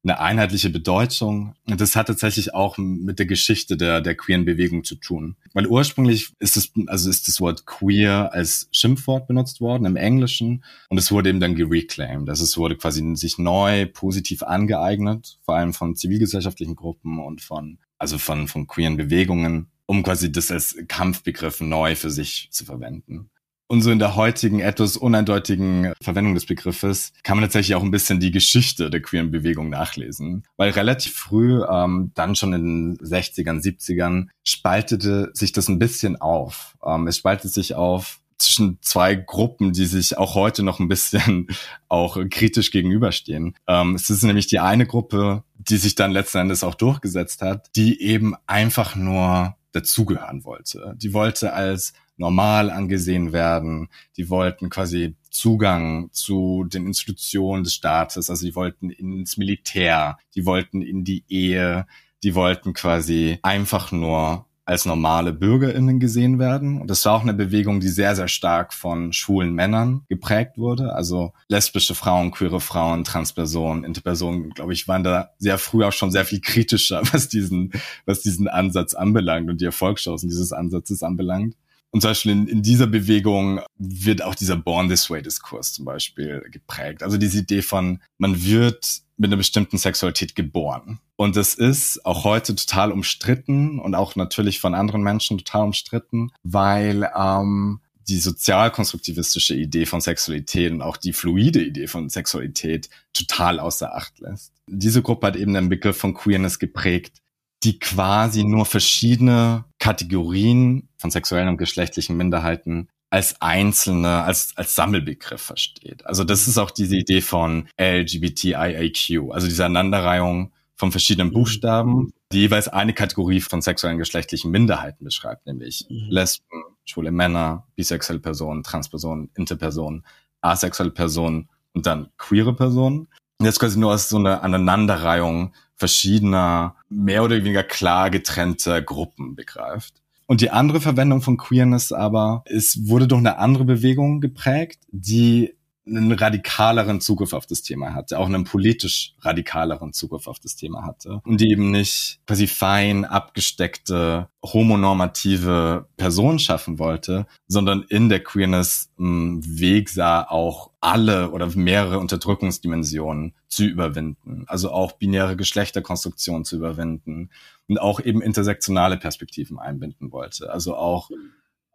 eine 0.05 0.19
einheitliche 0.19 0.69
Bedeutung. 0.69 1.55
Und 1.67 1.81
das 1.81 1.95
hat 1.95 2.07
tatsächlich 2.07 2.53
auch 2.53 2.77
mit 2.77 3.17
der 3.17 3.25
Geschichte 3.25 3.75
der, 3.75 4.01
der 4.01 4.15
queeren 4.15 4.45
Bewegung 4.45 4.83
zu 4.83 4.95
tun. 4.95 5.35
Weil 5.53 5.67
ursprünglich 5.67 6.31
ist 6.39 6.57
es, 6.57 6.71
also 6.87 7.09
ist 7.09 7.27
das 7.27 7.41
Wort 7.41 7.65
queer 7.65 8.31
als 8.31 8.69
Schimpfwort 8.71 9.27
benutzt 9.27 9.61
worden 9.61 9.85
im 9.85 9.95
Englischen 9.95 10.63
und 10.89 10.97
es 10.99 11.11
wurde 11.11 11.29
eben 11.29 11.39
dann 11.39 11.55
gereclaimed. 11.55 12.29
Also 12.29 12.43
es 12.43 12.57
wurde 12.57 12.77
quasi 12.77 13.15
sich 13.15 13.39
neu 13.39 13.87
positiv 13.87 14.43
angeeignet, 14.43 15.39
vor 15.41 15.55
allem 15.55 15.73
von 15.73 15.95
zivilgesellschaftlichen 15.95 16.75
Gruppen 16.75 17.19
und 17.19 17.41
von, 17.41 17.79
also 17.97 18.17
von, 18.17 18.47
von 18.47 18.67
queeren 18.67 18.97
Bewegungen, 18.97 19.67
um 19.85 20.03
quasi 20.03 20.31
das 20.31 20.51
als 20.51 20.75
Kampfbegriff 20.87 21.61
neu 21.61 21.95
für 21.95 22.09
sich 22.09 22.49
zu 22.51 22.65
verwenden. 22.65 23.29
Und 23.67 23.81
so 23.81 23.89
in 23.89 23.97
der 23.97 24.15
heutigen 24.15 24.59
etwas 24.59 24.95
uneindeutigen 24.95 25.93
Verwendung 25.99 26.35
des 26.35 26.45
Begriffes 26.45 27.13
kann 27.23 27.37
man 27.37 27.45
tatsächlich 27.45 27.73
auch 27.73 27.81
ein 27.81 27.89
bisschen 27.89 28.19
die 28.19 28.29
Geschichte 28.29 28.91
der 28.91 29.01
queeren 29.01 29.31
Bewegung 29.31 29.69
nachlesen. 29.69 30.43
Weil 30.55 30.69
relativ 30.71 31.13
früh, 31.15 31.63
ähm, 31.63 32.11
dann 32.13 32.35
schon 32.35 32.53
in 32.53 32.95
den 32.95 32.97
60ern, 32.97 33.63
70ern, 33.63 34.27
spaltete 34.43 35.31
sich 35.33 35.51
das 35.51 35.67
ein 35.67 35.79
bisschen 35.79 36.21
auf. 36.21 36.77
Ähm, 36.85 37.07
es 37.07 37.17
spaltete 37.17 37.49
sich 37.49 37.73
auf 37.73 38.19
zwischen 38.37 38.77
zwei 38.81 39.15
Gruppen, 39.15 39.71
die 39.73 39.85
sich 39.85 40.17
auch 40.17 40.35
heute 40.35 40.61
noch 40.61 40.79
ein 40.79 40.87
bisschen 40.87 41.47
auch 41.87 42.17
kritisch 42.29 42.69
gegenüberstehen. 42.69 43.55
Ähm, 43.67 43.95
es 43.95 44.11
ist 44.11 44.23
nämlich 44.23 44.45
die 44.45 44.59
eine 44.59 44.85
Gruppe, 44.85 45.43
die 45.69 45.77
sich 45.77 45.95
dann 45.95 46.11
letzten 46.11 46.39
Endes 46.39 46.63
auch 46.63 46.75
durchgesetzt 46.75 47.41
hat, 47.41 47.69
die 47.75 48.01
eben 48.01 48.35
einfach 48.45 48.95
nur 48.95 49.55
dazugehören 49.71 50.43
wollte. 50.45 50.95
Die 50.97 51.13
wollte 51.13 51.53
als 51.53 51.93
normal 52.17 52.69
angesehen 52.69 53.33
werden. 53.33 53.89
Die 54.17 54.29
wollten 54.29 54.69
quasi 54.69 55.15
Zugang 55.29 56.09
zu 56.11 56.63
den 56.65 56.87
Institutionen 56.87 57.63
des 57.63 57.73
Staates, 57.73 58.29
also 58.29 58.45
die 58.45 58.55
wollten 58.55 58.89
ins 58.89 59.37
Militär, 59.37 60.17
die 60.33 60.45
wollten 60.45 60.81
in 60.81 61.03
die 61.03 61.25
Ehe, 61.27 61.85
die 62.23 62.35
wollten 62.35 62.73
quasi 62.73 63.39
einfach 63.41 63.91
nur 63.91 64.45
als 64.65 64.85
normale 64.85 65.31
BürgerInnen 65.31 65.99
gesehen 65.99 66.39
werden. 66.39 66.81
Und 66.81 66.89
das 66.89 67.05
war 67.05 67.13
auch 67.13 67.21
eine 67.21 67.35
Bewegung, 67.35 67.79
die 67.79 67.87
sehr, 67.87 68.15
sehr 68.15 68.27
stark 68.27 68.73
von 68.73 69.13
schwulen 69.13 69.53
Männern 69.53 70.01
geprägt 70.09 70.57
wurde. 70.57 70.93
Also 70.93 71.33
lesbische 71.47 71.93
Frauen, 71.93 72.31
queere 72.31 72.59
Frauen, 72.59 73.03
Transpersonen, 73.03 73.83
Interpersonen, 73.83 74.49
glaube 74.49 74.73
ich, 74.73 74.87
waren 74.87 75.03
da 75.03 75.29
sehr 75.37 75.59
früh 75.59 75.85
auch 75.85 75.93
schon 75.93 76.11
sehr 76.11 76.25
viel 76.25 76.41
kritischer, 76.41 77.01
was 77.13 77.29
diesen, 77.29 77.71
was 78.05 78.21
diesen 78.21 78.47
Ansatz 78.47 78.95
anbelangt 78.95 79.49
und 79.49 79.61
die 79.61 79.65
Erfolgschancen 79.65 80.29
dieses 80.29 80.51
Ansatzes 80.51 81.03
anbelangt. 81.03 81.55
Und 81.91 82.01
zum 82.01 82.09
Beispiel 82.09 82.31
in, 82.33 82.47
in 82.47 82.61
dieser 82.61 82.87
Bewegung 82.87 83.61
wird 83.77 84.21
auch 84.21 84.35
dieser 84.35 84.57
Born 84.57 84.89
This 84.89 85.09
Way 85.09 85.21
Diskurs 85.21 85.71
zum 85.71 85.85
Beispiel 85.85 86.43
geprägt. 86.51 87.03
Also 87.03 87.17
diese 87.17 87.39
Idee 87.39 87.61
von, 87.61 88.01
man 88.17 88.43
wird 88.43 89.04
mit 89.17 89.29
einer 89.29 89.37
bestimmten 89.37 89.77
Sexualität 89.77 90.35
geboren. 90.35 90.99
Und 91.15 91.37
es 91.37 91.53
ist 91.53 92.05
auch 92.05 92.23
heute 92.23 92.55
total 92.55 92.91
umstritten 92.91 93.79
und 93.79 93.95
auch 93.95 94.15
natürlich 94.15 94.59
von 94.59 94.73
anderen 94.73 95.03
Menschen 95.03 95.37
total 95.37 95.63
umstritten, 95.63 96.31
weil 96.43 97.09
ähm, 97.15 97.79
die 98.07 98.19
sozialkonstruktivistische 98.19 99.55
Idee 99.55 99.85
von 99.85 100.01
Sexualität 100.01 100.71
und 100.71 100.81
auch 100.81 100.97
die 100.97 101.13
fluide 101.13 101.63
Idee 101.63 101.87
von 101.87 102.09
Sexualität 102.09 102.89
total 103.13 103.59
außer 103.59 103.95
Acht 103.95 104.19
lässt. 104.19 104.53
Diese 104.67 105.01
Gruppe 105.01 105.27
hat 105.27 105.35
eben 105.35 105.53
den 105.53 105.69
Begriff 105.69 105.97
von 105.97 106.13
Queerness 106.13 106.59
geprägt, 106.59 107.21
die 107.63 107.79
quasi 107.79 108.43
nur 108.43 108.65
verschiedene 108.65 109.65
Kategorien 109.79 110.89
von 110.97 111.09
sexuellen 111.09 111.49
und 111.49 111.57
geschlechtlichen 111.57 112.15
Minderheiten 112.15 112.89
als 113.15 113.41
einzelne, 113.41 114.23
als, 114.23 114.51
als 114.57 114.75
Sammelbegriff 114.75 115.41
versteht. 115.41 116.05
Also 116.05 116.25
das 116.25 116.49
ist 116.49 116.57
auch 116.57 116.69
diese 116.69 116.97
Idee 116.97 117.21
von 117.21 117.69
LGBTIAQ, 117.79 119.31
also 119.31 119.47
diese 119.47 119.63
Aneinanderreihung 119.63 120.51
von 120.75 120.91
verschiedenen 120.91 121.31
Buchstaben, 121.31 122.11
die 122.33 122.41
jeweils 122.41 122.67
eine 122.67 122.91
Kategorie 122.91 123.39
von 123.39 123.61
sexuellen 123.61 123.99
geschlechtlichen 123.99 124.51
Minderheiten 124.51 125.05
beschreibt, 125.05 125.45
nämlich 125.45 125.85
mhm. 125.89 126.07
Lesben, 126.09 126.63
schwule 126.83 127.11
Männer, 127.11 127.65
bisexuelle 127.77 128.19
Personen, 128.19 128.63
Transpersonen, 128.63 129.29
Interpersonen, 129.37 130.05
asexuelle 130.41 130.91
Personen 130.91 131.47
und 131.71 131.85
dann 131.85 132.09
queere 132.17 132.53
Personen. 132.53 133.07
Und 133.39 133.45
jetzt 133.45 133.61
quasi 133.61 133.79
nur 133.79 133.93
als 133.93 134.09
so 134.09 134.17
eine 134.17 134.41
Aneinanderreihung 134.41 135.53
verschiedener, 135.77 136.75
mehr 136.89 137.23
oder 137.23 137.37
weniger 137.37 137.63
klar 137.63 138.09
getrennter 138.09 138.81
Gruppen 138.81 139.35
begreift. 139.35 140.01
Und 140.27 140.41
die 140.41 140.49
andere 140.49 140.81
Verwendung 140.81 141.21
von 141.21 141.37
Queerness 141.37 141.91
aber, 141.91 142.43
es 142.45 142.87
wurde 142.87 143.07
durch 143.07 143.19
eine 143.19 143.37
andere 143.37 143.63
Bewegung 143.63 144.21
geprägt, 144.21 144.79
die 144.89 145.55
einen 145.87 146.11
radikaleren 146.11 146.99
Zugriff 146.99 147.33
auf 147.33 147.45
das 147.45 147.61
Thema 147.61 147.93
hatte, 147.93 148.17
auch 148.17 148.25
einen 148.25 148.43
politisch 148.43 149.13
radikaleren 149.21 149.93
Zugriff 149.93 150.27
auf 150.27 150.39
das 150.39 150.55
Thema 150.55 150.83
hatte 150.83 151.21
und 151.25 151.41
die 151.41 151.51
eben 151.51 151.71
nicht 151.71 152.19
quasi 152.25 152.47
fein 152.47 153.05
abgesteckte 153.05 154.27
homonormative 154.43 155.87
Person 155.97 156.39
schaffen 156.39 156.79
wollte, 156.79 157.27
sondern 157.47 157.83
in 157.83 158.09
der 158.09 158.23
Queerness 158.23 158.89
einen 158.97 159.59
Weg 159.59 159.89
sah, 159.89 160.23
auch 160.23 160.71
alle 160.81 161.31
oder 161.31 161.47
mehrere 161.55 161.99
Unterdrückungsdimensionen 161.99 163.33
zu 163.47 163.63
überwinden, 163.63 164.45
also 164.47 164.71
auch 164.71 164.93
binäre 164.93 165.35
Geschlechterkonstruktionen 165.35 166.45
zu 166.45 166.55
überwinden 166.57 167.29
und 167.67 167.79
auch 167.79 167.99
eben 167.99 168.21
intersektionale 168.21 168.97
Perspektiven 168.97 169.59
einbinden 169.59 170.11
wollte, 170.11 170.51
also 170.51 170.75
auch 170.75 171.09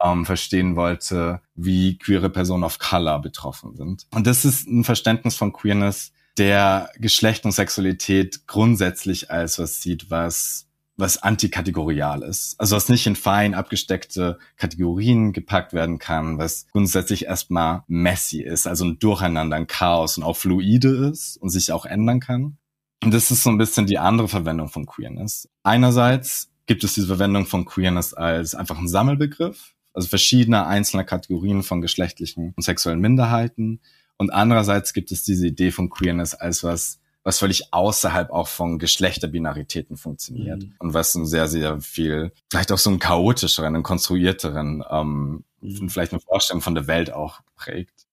ähm, 0.02 0.25
verstehen 0.25 0.76
wollte, 0.76 1.40
wie 1.54 1.99
queere 1.99 2.30
Personen 2.30 2.64
of 2.64 2.78
Color 2.78 3.20
betroffen 3.20 3.76
sind. 3.76 4.06
Und 4.14 4.26
das 4.26 4.44
ist 4.44 4.66
ein 4.66 4.85
Verständnis 4.85 5.37
von 5.37 5.52
Queerness, 5.52 6.12
der 6.38 6.90
Geschlecht 6.99 7.44
und 7.44 7.52
Sexualität 7.52 8.47
grundsätzlich 8.47 9.30
als 9.30 9.59
was 9.59 9.82
sieht, 9.82 10.11
was 10.11 10.66
was 11.00 11.23
antikategorial 11.23 12.23
ist. 12.23 12.54
Also 12.59 12.76
was 12.76 12.88
nicht 12.88 13.06
in 13.06 13.16
fein 13.16 13.54
abgesteckte 13.54 14.38
Kategorien 14.56 15.32
gepackt 15.32 15.73
werden 15.73 15.99
kann, 15.99 16.38
was 16.38 16.66
grundsätzlich 16.73 17.25
erstmal 17.25 17.82
messy 17.88 18.42
ist, 18.42 18.66
also 18.66 18.85
ein 18.85 18.99
Durcheinander, 18.99 19.56
ein 19.56 19.66
Chaos 19.66 20.18
und 20.18 20.25
auch 20.25 20.37
fluide 20.37 21.11
ist 21.11 21.37
und 21.38 21.49
sich 21.49 21.73
auch 21.73 21.87
ändern 21.87 22.20
kann. 22.20 22.59
Und 23.02 23.14
das 23.14 23.30
ist 23.30 23.42
so 23.42 23.50
ein 23.50 23.59
bisschen 23.59 23.87
die 23.87 23.99
andere 23.99 24.28
Verwendung 24.28 24.69
von 24.69 24.87
Queerness. 24.87 25.49
Einerseits 25.62 26.50
gibt 26.66 26.85
es 26.85 26.92
diese 26.95 27.07
Verwendung 27.07 27.47
von 27.47 27.64
Queerness 27.64 28.14
als 28.14 28.54
einfach 28.54 28.78
ein 28.78 28.88
Sammelbegriff, 28.88 29.75
also 29.92 30.09
verschiedene 30.09 30.66
einzelne 30.66 31.04
Kategorien 31.04 31.62
von 31.62 31.80
geschlechtlichen 31.80 32.52
und 32.57 32.62
sexuellen 32.62 33.00
Minderheiten. 33.00 33.80
Und 34.19 34.30
andererseits 34.30 34.92
gibt 34.92 35.11
es 35.12 35.25
diese 35.25 35.47
Idee 35.47 35.71
von 35.71 35.88
Queerness 35.88 36.35
als 36.35 36.62
was, 36.62 37.00
was 37.25 37.38
völlig 37.38 37.73
außerhalb 37.73 38.30
auch 38.30 38.49
von 38.49 38.78
Geschlechterbinaritäten 38.78 39.97
funktioniert 39.97 40.62
mhm. 40.62 40.75
und 40.78 40.95
was 40.95 41.14
ein 41.14 41.26
sehr, 41.26 41.49
sehr 41.49 41.80
viel, 41.80 42.33
vielleicht 42.50 42.71
auch 42.71 42.78
so 42.78 42.90
einen 42.90 42.99
chaotischeren, 42.99 43.75
einen 43.75 43.83
konstruierteren, 43.83 44.85
ähm, 44.90 45.45
mhm. 45.61 45.88
vielleicht 45.88 46.12
eine 46.12 46.21
Vorstellung 46.21 46.61
von 46.61 46.75
der 46.75 46.87
Welt 46.87 47.12
auch 47.12 47.40
prägt. 47.57 48.07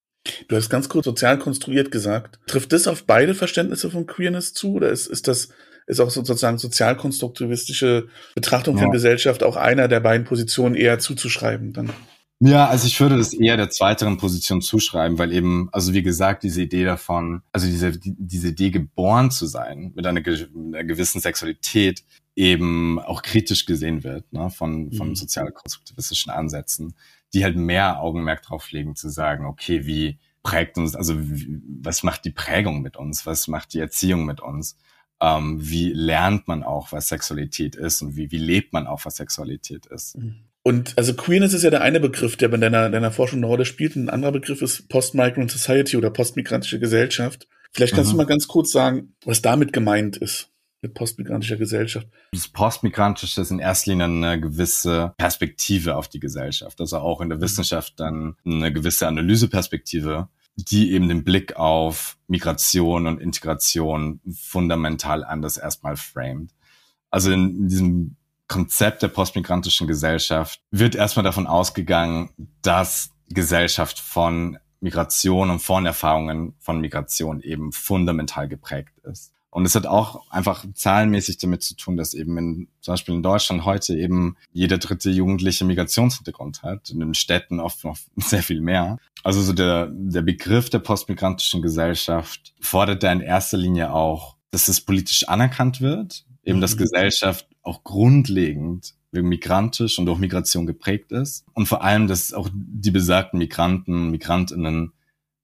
Du 0.48 0.55
hast 0.55 0.69
ganz 0.69 0.89
kurz 0.89 1.05
sozial 1.05 1.39
konstruiert 1.39 1.91
gesagt. 1.91 2.39
Trifft 2.48 2.74
das 2.74 2.88
auf 2.88 3.05
beide 3.05 3.36
Verständnisse 3.36 3.89
von 3.89 4.05
Queerness 4.05 4.53
zu 4.53 4.74
oder 4.74 4.89
ist, 4.89 5.07
ist 5.07 5.27
das 5.27 5.50
ist 5.88 6.01
auch 6.01 6.10
sozusagen 6.10 6.57
sozialkonstruktivistische 6.57 8.07
Betrachtung 8.36 8.75
ja. 8.75 8.84
von 8.84 8.91
Gesellschaft 8.91 9.41
auch 9.41 9.55
einer 9.55 9.88
der 9.88 10.01
beiden 10.01 10.25
Positionen 10.25 10.75
eher 10.75 11.00
zuzuschreiben 11.00 11.72
dann. 11.72 11.91
Ja, 12.39 12.67
also 12.67 12.86
ich 12.86 13.00
würde 13.00 13.17
das 13.17 13.34
eher 13.34 13.57
der 13.57 13.72
zweiteren 13.72 14.17
Position 14.17 14.62
zuschreiben, 14.62 15.17
weil 15.17 15.34
eben, 15.34 15.69
also 15.72 15.93
wie 15.93 16.03
gesagt, 16.03 16.43
diese 16.43 16.62
Idee 16.62 16.84
davon, 16.84 17.41
also 17.51 17.65
diese, 17.65 17.98
diese 17.98 18.50
Idee 18.50 18.69
geboren 18.69 19.31
zu 19.31 19.48
sein 19.48 19.91
mit 19.96 20.05
einer, 20.05 20.22
einer 20.22 20.84
gewissen 20.84 21.19
Sexualität 21.19 22.03
eben 22.36 23.00
auch 23.00 23.24
kritisch 23.24 23.65
gesehen 23.65 24.03
wird, 24.03 24.31
ne, 24.31 24.51
von, 24.51 24.91
von 24.91 25.10
mhm. 25.10 25.15
sozialkonstruktivistischen 25.15 26.31
Ansätzen, 26.31 26.93
die 27.34 27.43
halt 27.43 27.55
mehr 27.55 28.00
Augenmerk 28.00 28.41
drauf 28.41 28.72
legen, 28.72 28.96
zu 28.96 29.10
sagen, 29.10 29.46
okay, 29.46 29.86
wie 29.86 30.19
prägt 30.43 30.77
uns, 30.77 30.96
also 30.96 31.15
wie, 31.19 31.62
was 31.81 32.03
macht 32.03 32.25
die 32.25 32.31
Prägung 32.31 32.81
mit 32.81 32.98
uns, 32.98 33.25
was 33.25 33.48
macht 33.48 33.74
die 33.74 33.79
Erziehung 33.79 34.25
mit 34.25 34.39
uns? 34.39 34.77
ähm, 35.22 35.57
wie 35.60 35.91
lernt 35.93 36.48
man 36.48 36.63
auch, 36.63 36.91
was 36.91 37.07
Sexualität 37.07 37.75
ist 37.75 38.01
und 38.01 38.15
wie, 38.15 38.31
wie 38.31 38.38
lebt 38.38 38.74
man 38.74 38.88
auch, 38.88 39.05
was 39.05 39.15
Sexualität 39.15 39.88
ist. 39.88 40.17
Mhm. 40.17 40.36
Und 40.63 40.98
also 40.98 41.13
Queerness 41.13 41.53
ist 41.53 41.63
ja 41.63 41.69
der 41.69 41.81
eine 41.81 42.00
Begriff, 42.00 42.36
der 42.36 42.50
bei 42.50 42.57
deiner, 42.57 42.89
deiner 42.89 43.12
Forschung 43.12 43.39
eine 43.39 43.48
Rolle 43.48 43.65
spielt. 43.65 43.96
Ein 43.96 44.10
anderer 44.10 44.34
Begriff 44.34 44.62
ist 44.62 44.89
Post-Migrant 44.89 45.50
Society 45.50 45.96
oder 45.96 46.10
postmigrantische 46.10 46.79
Gesellschaft. 46.79 47.48
Vielleicht 47.72 47.96
kannst 47.96 48.12
mhm. 48.12 48.17
du 48.17 48.17
mal 48.17 48.27
ganz 48.27 48.48
kurz 48.48 48.72
sagen, 48.72 49.13
was 49.24 49.41
damit 49.41 49.72
gemeint 49.72 50.17
ist 50.17 50.51
mit 50.81 50.93
postmigrantischer 50.93 51.57
Gesellschaft. 51.57 52.07
Das 52.31 52.48
Postmigrantische 52.48 53.41
ist 53.41 53.51
in 53.51 53.60
erster 53.60 53.91
Linie 53.91 54.05
eine 54.05 54.39
gewisse 54.39 55.13
Perspektive 55.17 55.96
auf 55.96 56.07
die 56.07 56.19
Gesellschaft, 56.19 56.79
also 56.79 57.00
auch 57.00 57.22
in 57.22 57.29
der 57.29 57.41
Wissenschaft 57.41 58.00
dann 58.00 58.36
eine 58.46 58.72
gewisse 58.72 59.07
Analyseperspektive 59.07 60.29
die 60.57 60.91
eben 60.91 61.07
den 61.07 61.24
Blick 61.24 61.55
auf 61.55 62.17
Migration 62.27 63.07
und 63.07 63.22
Integration 63.22 64.19
fundamental 64.36 65.24
anders 65.24 65.57
erstmal 65.57 65.96
framed. 65.96 66.51
Also 67.12 67.31
in 67.31 67.67
diesem 67.67 68.15
Konzept 68.48 69.03
der 69.03 69.10
postmigrantischen 69.10 69.88
Gesellschaft 69.88 70.62
wird 70.72 70.96
erstmal 70.96 71.24
davon 71.24 71.48
ausgegangen, 71.48 72.31
dass 72.62 73.12
Gesellschaft 73.29 74.00
von 74.00 74.57
Migration 74.79 75.50
und 75.50 75.60
von 75.60 75.86
Erfahrungen 75.86 76.55
von 76.60 76.81
Migration 76.81 77.41
eben 77.41 77.72
fundamental 77.72 78.48
geprägt 78.48 78.98
ist. 79.03 79.34
Und 79.50 79.66
es 79.66 79.75
hat 79.75 79.88
auch 79.88 80.30
einfach 80.30 80.66
zahlenmäßig 80.74 81.38
damit 81.38 81.63
zu 81.63 81.75
tun, 81.75 81.98
dass 81.98 82.13
eben 82.13 82.38
in, 82.38 82.68
zum 82.82 82.94
Beispiel 82.94 83.16
in 83.16 83.24
Deutschland 83.24 83.66
heute 83.66 83.98
eben 83.98 84.36
jeder 84.51 84.77
dritte 84.77 85.10
Jugendliche 85.10 85.66
Migrationshintergrund 85.66 86.63
hat, 86.63 86.89
in 86.89 87.00
den 87.00 87.13
Städten 87.13 87.60
oft 87.60 87.84
noch 87.84 87.98
sehr 88.18 88.44
viel 88.44 88.62
mehr. 88.62 88.98
Also 89.24 89.42
so 89.42 89.54
der, 89.54 89.88
der 89.92 90.22
Begriff 90.22 90.70
der 90.70 90.80
postmigrantischen 90.80 91.62
Gesellschaft 91.62 92.54
fordert 92.60 93.04
da 93.04 93.12
in 93.12 93.22
erster 93.22 93.58
Linie 93.58 93.94
auch, 93.94 94.36
dass 94.51 94.68
es 94.68 94.82
politisch 94.82 95.27
anerkannt 95.27 95.82
wird, 95.82 96.25
eben 96.44 96.62
dass 96.62 96.75
mhm. 96.75 96.80
Gesellschaft 96.80 97.48
auch 97.63 97.84
grundlegend 97.84 98.94
migrantisch 99.12 99.98
und 99.98 100.06
durch 100.06 100.20
Migration 100.20 100.68
geprägt 100.68 101.12
ist 101.12 101.46
und 101.54 101.68
vor 101.68 101.84
allem, 101.84 102.08
dass 102.08 102.34
auch 102.34 102.50
die 102.54 102.92
besagten 102.92 103.39
Migranten, 103.39 104.12
Migrantinnen 104.12 104.94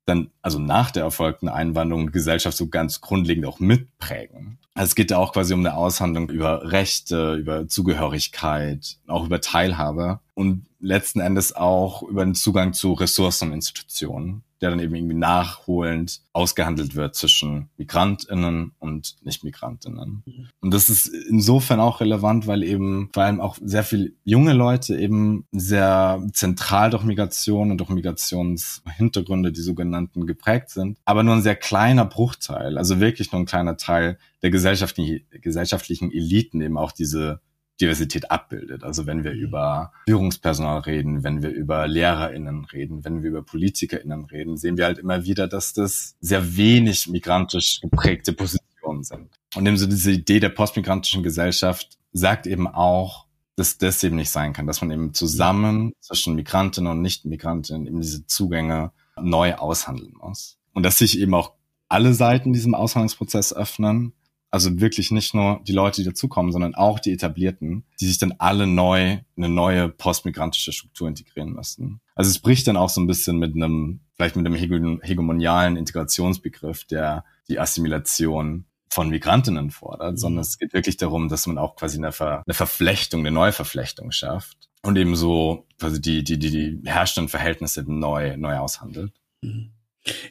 dann, 0.05 0.31
also 0.41 0.59
nach 0.59 0.91
der 0.91 1.03
erfolgten 1.03 1.47
Einwanderung, 1.47 2.11
Gesellschaft 2.11 2.57
so 2.57 2.67
ganz 2.67 3.01
grundlegend 3.01 3.45
auch 3.45 3.59
mitprägen. 3.59 4.59
Also 4.75 4.89
es 4.89 4.95
geht 4.95 5.11
da 5.11 5.17
auch 5.17 5.33
quasi 5.33 5.53
um 5.53 5.59
eine 5.59 5.75
Aushandlung 5.75 6.29
über 6.29 6.71
Rechte, 6.71 7.35
über 7.35 7.67
Zugehörigkeit, 7.67 8.97
auch 9.07 9.25
über 9.25 9.39
Teilhabe 9.39 10.19
und 10.33 10.65
letzten 10.79 11.19
Endes 11.19 11.55
auch 11.55 12.03
über 12.03 12.25
den 12.25 12.35
Zugang 12.35 12.73
zu 12.73 12.93
Ressourcen 12.93 13.49
und 13.49 13.53
Institutionen 13.55 14.43
der 14.63 14.69
dann 14.69 14.79
eben 14.79 14.95
irgendwie 14.95 15.17
nachholend 15.17 16.21
ausgehandelt 16.31 16.95
wird 16.95 17.15
zwischen 17.15 17.67
MigrantInnen 17.75 18.71
und 18.79 19.17
Nicht-MigrantInnen. 19.21 20.23
Und 20.61 20.73
das 20.73 20.89
ist 20.89 21.07
insofern 21.07 21.81
auch 21.81 21.99
relevant, 21.99 22.47
weil 22.47 22.63
eben 22.63 23.09
vor 23.13 23.23
allem 23.23 23.41
auch 23.41 23.57
sehr 23.61 23.83
viel 23.83 24.15
junge 24.23 24.53
Leute 24.53 24.97
eben 24.97 25.45
sehr 25.51 26.25
zentral 26.31 26.91
durch 26.91 27.03
Migration 27.03 27.71
und 27.71 27.77
durch 27.79 27.89
Migrationshintergründe, 27.89 29.51
die 29.51 29.61
sogenannten, 29.61 30.25
geprägt 30.25 30.69
sind, 30.69 30.97
aber 31.03 31.23
nur 31.23 31.35
ein 31.35 31.41
sehr 31.41 31.57
kleiner 31.57 32.05
Bruchteil, 32.05 32.77
also 32.77 33.01
wirklich 33.01 33.33
nur 33.33 33.41
ein 33.41 33.45
kleiner 33.45 33.75
Teil 33.75 34.17
der 34.43 34.49
gesellschaftlichen, 34.49 35.25
gesellschaftlichen 35.41 36.09
Eliten 36.09 36.61
eben 36.61 36.77
auch 36.77 36.93
diese 36.93 37.41
Diversität 37.83 38.31
abbildet. 38.31 38.83
Also 38.83 39.05
wenn 39.05 39.23
wir 39.23 39.33
mhm. 39.33 39.39
über 39.39 39.91
Führungspersonal 40.07 40.79
reden, 40.79 41.23
wenn 41.23 41.41
wir 41.41 41.49
über 41.49 41.87
LehrerInnen 41.87 42.65
reden, 42.65 43.03
wenn 43.03 43.23
wir 43.23 43.29
über 43.29 43.43
PolitikerInnen 43.43 44.25
reden, 44.25 44.57
sehen 44.57 44.77
wir 44.77 44.85
halt 44.85 44.99
immer 44.99 45.25
wieder, 45.25 45.47
dass 45.47 45.73
das 45.73 46.15
sehr 46.21 46.55
wenig 46.55 47.07
migrantisch 47.07 47.81
geprägte 47.81 48.33
Positionen 48.33 49.03
sind. 49.03 49.29
Und 49.55 49.65
eben 49.65 49.77
so 49.77 49.85
diese 49.85 50.11
Idee 50.11 50.39
der 50.39 50.49
postmigrantischen 50.49 51.23
Gesellschaft 51.23 51.97
sagt 52.13 52.47
eben 52.47 52.67
auch, 52.67 53.27
dass 53.55 53.77
das 53.77 54.03
eben 54.03 54.15
nicht 54.15 54.31
sein 54.31 54.53
kann, 54.53 54.65
dass 54.65 54.81
man 54.81 54.89
eben 54.89 55.13
zusammen 55.13 55.93
zwischen 55.99 56.35
Migrantinnen 56.35 56.91
und 56.91 57.01
Nicht-Migrantinnen 57.01 57.85
eben 57.85 58.01
diese 58.01 58.25
Zugänge 58.25 58.91
neu 59.21 59.55
aushandeln 59.55 60.13
muss. 60.17 60.57
Und 60.73 60.83
dass 60.83 60.97
sich 60.97 61.19
eben 61.19 61.35
auch 61.35 61.51
alle 61.87 62.13
Seiten 62.13 62.53
diesem 62.53 62.73
Aushandlungsprozess 62.73 63.53
öffnen. 63.53 64.13
Also 64.53 64.79
wirklich 64.79 65.09
nicht 65.09 65.33
nur 65.33 65.61
die 65.67 65.71
Leute, 65.71 66.03
die 66.03 66.07
dazukommen, 66.07 66.51
sondern 66.51 66.75
auch 66.75 66.99
die 66.99 67.11
Etablierten, 67.11 67.85
die 67.99 68.05
sich 68.05 68.19
dann 68.19 68.35
alle 68.37 68.67
neu 68.67 69.13
in 69.35 69.43
eine 69.43 69.51
neue 69.51 69.89
postmigrantische 69.89 70.71
Struktur 70.71 71.07
integrieren 71.07 71.53
müssen. 71.53 72.01
Also 72.13 72.29
es 72.29 72.37
bricht 72.37 72.67
dann 72.67 72.77
auch 72.77 72.89
so 72.89 73.01
ein 73.01 73.07
bisschen 73.07 73.39
mit 73.39 73.55
einem, 73.55 74.01
vielleicht 74.13 74.35
mit 74.35 74.45
einem 74.45 74.53
hegemonialen 75.01 75.75
Integrationsbegriff, 75.75 76.85
der 76.85 77.25
die 77.47 77.59
Assimilation 77.59 78.65
von 78.91 79.09
Migrantinnen 79.09 79.71
fordert, 79.71 80.19
sondern 80.19 80.43
mhm. 80.43 80.49
es 80.49 80.59
geht 80.59 80.73
wirklich 80.73 80.97
darum, 80.97 81.29
dass 81.29 81.47
man 81.47 81.57
auch 81.57 81.75
quasi 81.75 81.97
eine, 81.97 82.11
Ver 82.11 82.43
eine 82.45 82.53
Verflechtung, 82.53 83.21
eine 83.21 83.31
neue 83.31 83.53
Verflechtung 83.53 84.11
schafft 84.11 84.69
und 84.83 84.95
eben 84.97 85.15
so 85.15 85.65
quasi 85.79 85.99
die, 85.99 86.23
die, 86.23 86.37
die, 86.37 86.51
die 86.51 86.79
herrschenden 86.85 87.27
Verhältnisse 87.27 87.83
neu, 87.91 88.37
neu 88.37 88.57
aushandelt. 88.57 89.13
Mhm. 89.41 89.71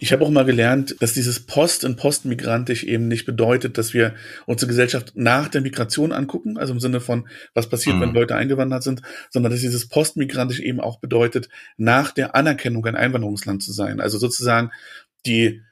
Ich 0.00 0.12
habe 0.12 0.24
auch 0.24 0.30
mal 0.30 0.44
gelernt, 0.44 0.96
dass 1.00 1.14
dieses 1.14 1.46
Post- 1.46 1.84
und 1.84 1.96
Postmigrantisch 1.96 2.84
eben 2.84 3.08
nicht 3.08 3.24
bedeutet, 3.24 3.78
dass 3.78 3.94
wir 3.94 4.14
unsere 4.46 4.68
Gesellschaft 4.68 5.12
nach 5.14 5.48
der 5.48 5.62
Migration 5.62 6.12
angucken, 6.12 6.58
also 6.58 6.74
im 6.74 6.80
Sinne 6.80 7.00
von, 7.00 7.26
was 7.54 7.68
passiert, 7.68 7.96
mhm. 7.96 8.00
wenn 8.02 8.14
Leute 8.14 8.36
eingewandert 8.36 8.82
sind, 8.82 9.00
sondern 9.30 9.50
dass 9.50 9.60
dieses 9.60 9.88
Postmigrantisch 9.88 10.60
eben 10.60 10.80
auch 10.80 11.00
bedeutet, 11.00 11.48
nach 11.78 12.12
der 12.12 12.34
Anerkennung 12.34 12.84
ein 12.84 12.96
Einwanderungsland 12.96 13.62
zu 13.62 13.72
sein. 13.72 14.00
Also 14.00 14.18
sozusagen 14.18 14.70
die, 15.24 15.62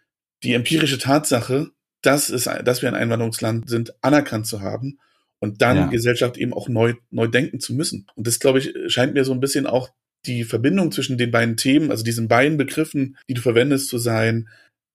die 0.43 0.55
empirische 0.55 0.99
Tatsache, 0.99 1.71
dass, 2.01 2.31
es, 2.31 2.45
dass 2.65 2.81
wir 2.81 2.89
ein 2.89 2.95
Einwanderungsland 2.95 3.69
sind, 3.69 3.93
anerkannt 4.03 4.47
zu 4.47 4.63
haben 4.63 4.99
und 5.41 5.61
dann 5.61 5.77
ja. 5.77 5.87
Gesellschaft 5.87 6.39
eben 6.39 6.55
auch 6.55 6.71
neu, 6.71 6.95
neu 7.11 7.27
denken 7.27 7.61
zu 7.61 7.75
müssen. 7.75 8.07
Und 8.15 8.27
das, 8.27 8.41
glaube 8.41 8.61
ich, 8.61 8.73
scheint 8.87 9.13
mir 9.13 9.27
so 9.27 9.33
ein 9.33 9.41
bisschen 9.41 9.67
auch 9.67 9.91
die 10.27 10.45
Verbindung 10.45 10.93
zwischen 10.93 11.19
den 11.19 11.31
beiden 11.31 11.57
Themen, 11.57 11.91
also 11.91 12.05
diesen 12.05 12.29
beiden 12.29 12.59
Begriffen, 12.59 13.17
die 13.29 13.35
du 13.35 13.41
verwendest, 13.41 13.89
zu 13.89 13.99
sein, 13.99 14.49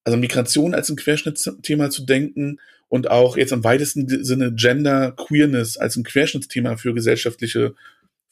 also 0.04 0.16
Migration 0.16 0.74
als 0.74 0.88
ein 0.88 0.96
Querschnittsthema 0.96 1.90
zu 1.90 2.06
denken 2.06 2.58
und 2.88 3.10
auch 3.10 3.36
jetzt 3.36 3.52
im 3.52 3.64
weitesten 3.64 4.06
Sinne 4.24 4.54
Gender, 4.54 5.12
Queerness 5.12 5.76
als 5.76 5.96
ein 5.96 6.04
Querschnittsthema 6.04 6.76
für 6.76 6.94
gesellschaftliche 6.94 7.74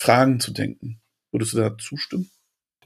Fragen 0.01 0.39
zu 0.39 0.53
denken. 0.53 1.01
Würdest 1.33 1.53
du 1.53 1.57
da 1.59 1.77
zustimmen? 1.77 2.31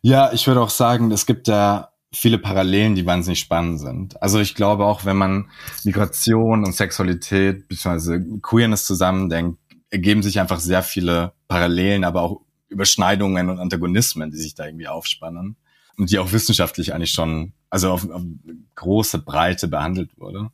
Ja, 0.01 0.33
ich 0.33 0.47
würde 0.47 0.63
auch 0.63 0.71
sagen, 0.71 1.11
es 1.11 1.27
gibt 1.27 1.49
da 1.49 1.93
viele 2.15 2.39
Parallelen, 2.39 2.95
die 2.95 3.05
wahnsinnig 3.05 3.41
spannend 3.41 3.81
sind. 3.81 4.23
Also 4.23 4.41
ich 4.41 4.55
glaube 4.55 4.87
auch, 4.87 5.05
wenn 5.05 5.17
man 5.17 5.51
Migration 5.85 6.65
und 6.65 6.75
Sexualität 6.75 7.69
bzw. 7.69 8.21
Queerness 8.41 8.85
zusammendenkt, 8.85 9.59
ergeben 9.91 10.23
sich 10.23 10.41
einfach 10.41 10.61
sehr 10.61 10.83
viele 10.83 11.33
Parallelen, 11.49 12.05
aber 12.05 12.23
auch 12.23 12.41
Überschneidungen 12.69 13.49
und 13.49 13.59
Antagonismen, 13.59 14.31
die 14.31 14.37
sich 14.37 14.55
da 14.55 14.67
irgendwie 14.67 14.89
aufspannen 14.89 15.57
und 15.97 16.11
die 16.11 16.19
auch 16.19 16.33
wissenschaftlich 16.33 16.95
eigentlich 16.95 17.13
schon, 17.13 17.53
also 17.71 17.91
auf, 17.91 18.09
auf 18.11 18.23
große 18.75 19.19
Breite 19.19 19.69
behandelt 19.69 20.19
wurde. 20.19 20.51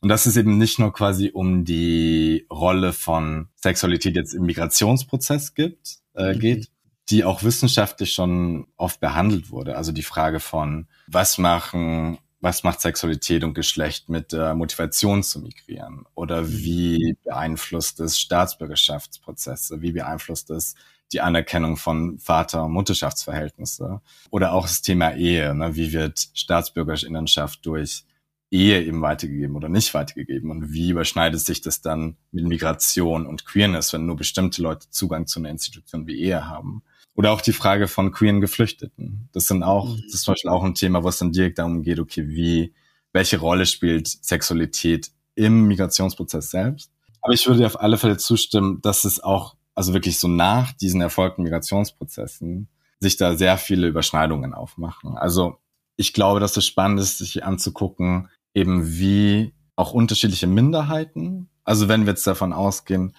Und 0.00 0.08
dass 0.08 0.26
es 0.26 0.36
eben 0.36 0.58
nicht 0.58 0.78
nur 0.78 0.92
quasi 0.92 1.30
um 1.32 1.64
die 1.64 2.46
Rolle 2.50 2.92
von 2.92 3.48
Sexualität 3.56 4.14
jetzt 4.14 4.32
im 4.32 4.46
Migrationsprozess 4.46 5.54
gibt, 5.54 5.98
äh, 6.14 6.34
mhm. 6.34 6.38
geht, 6.38 6.70
die 7.10 7.24
auch 7.24 7.42
wissenschaftlich 7.42 8.12
schon 8.12 8.66
oft 8.76 9.00
behandelt 9.00 9.50
wurde. 9.50 9.76
Also 9.76 9.92
die 9.92 10.02
Frage 10.02 10.40
von, 10.40 10.86
was 11.06 11.38
machen, 11.38 12.18
was 12.40 12.62
macht 12.62 12.80
Sexualität 12.80 13.42
und 13.42 13.54
Geschlecht 13.54 14.08
mit 14.08 14.32
der 14.32 14.54
Motivation 14.54 15.22
zu 15.22 15.40
migrieren? 15.40 16.04
Oder 16.14 16.42
mhm. 16.42 16.58
wie 16.58 17.16
beeinflusst 17.24 17.98
es 18.00 18.18
Staatsbürgerschaftsprozesse? 18.20 19.82
Wie 19.82 19.92
beeinflusst 19.92 20.50
es 20.50 20.74
die 21.12 21.20
Anerkennung 21.20 21.76
von 21.76 22.18
Vater- 22.18 22.64
und 22.64 22.72
Mutterschaftsverhältnisse? 22.72 24.00
Oder 24.30 24.52
auch 24.52 24.62
das 24.62 24.82
Thema 24.82 25.14
Ehe. 25.14 25.54
Ne? 25.54 25.74
Wie 25.76 25.92
wird 25.92 26.28
Staatsbürgerinnenschaft 26.34 27.64
durch 27.64 28.04
Ehe 28.50 28.82
eben 28.82 29.02
weitergegeben 29.02 29.56
oder 29.56 29.68
nicht 29.68 29.94
weitergegeben? 29.94 30.50
Und 30.50 30.72
wie 30.72 30.90
überschneidet 30.90 31.40
sich 31.40 31.60
das 31.60 31.80
dann 31.80 32.16
mit 32.32 32.46
Migration 32.46 33.26
und 33.26 33.44
Queerness, 33.44 33.92
wenn 33.92 34.06
nur 34.06 34.16
bestimmte 34.16 34.62
Leute 34.62 34.90
Zugang 34.90 35.26
zu 35.26 35.40
einer 35.40 35.50
Institution 35.50 36.06
wie 36.06 36.20
Ehe 36.20 36.48
haben? 36.48 36.82
Oder 37.14 37.32
auch 37.32 37.40
die 37.40 37.52
Frage 37.52 37.88
von 37.88 38.12
queeren 38.12 38.40
Geflüchteten. 38.40 39.28
Das 39.32 39.48
sind 39.48 39.64
auch, 39.64 39.88
mhm. 39.88 40.02
das 40.04 40.14
ist 40.14 40.22
zum 40.22 40.34
Beispiel 40.34 40.50
auch 40.50 40.62
ein 40.62 40.76
Thema, 40.76 41.02
wo 41.02 41.08
es 41.08 41.18
dann 41.18 41.32
direkt 41.32 41.58
darum 41.58 41.82
geht, 41.82 41.98
okay, 41.98 42.28
wie, 42.28 42.72
welche 43.12 43.38
Rolle 43.38 43.66
spielt 43.66 44.06
Sexualität 44.06 45.10
im 45.34 45.66
Migrationsprozess 45.66 46.50
selbst? 46.50 46.92
Aber 47.20 47.34
ich 47.34 47.44
würde 47.46 47.60
dir 47.60 47.66
auf 47.66 47.80
alle 47.80 47.98
Fälle 47.98 48.18
zustimmen, 48.18 48.80
dass 48.82 49.04
es 49.04 49.20
auch, 49.20 49.56
also 49.78 49.94
wirklich 49.94 50.18
so 50.18 50.26
nach 50.26 50.72
diesen 50.72 51.00
erfolgten 51.00 51.44
Migrationsprozessen, 51.44 52.66
sich 52.98 53.16
da 53.16 53.36
sehr 53.36 53.56
viele 53.58 53.86
Überschneidungen 53.86 54.52
aufmachen. 54.52 55.16
Also 55.16 55.58
ich 55.94 56.12
glaube, 56.12 56.40
dass 56.40 56.56
es 56.56 56.66
spannend 56.66 56.98
ist, 56.98 57.18
sich 57.18 57.44
anzugucken, 57.44 58.28
eben 58.54 58.98
wie 58.98 59.54
auch 59.76 59.92
unterschiedliche 59.92 60.48
Minderheiten, 60.48 61.48
also 61.62 61.86
wenn 61.86 62.06
wir 62.06 62.14
jetzt 62.14 62.26
davon 62.26 62.52
ausgehen, 62.52 63.14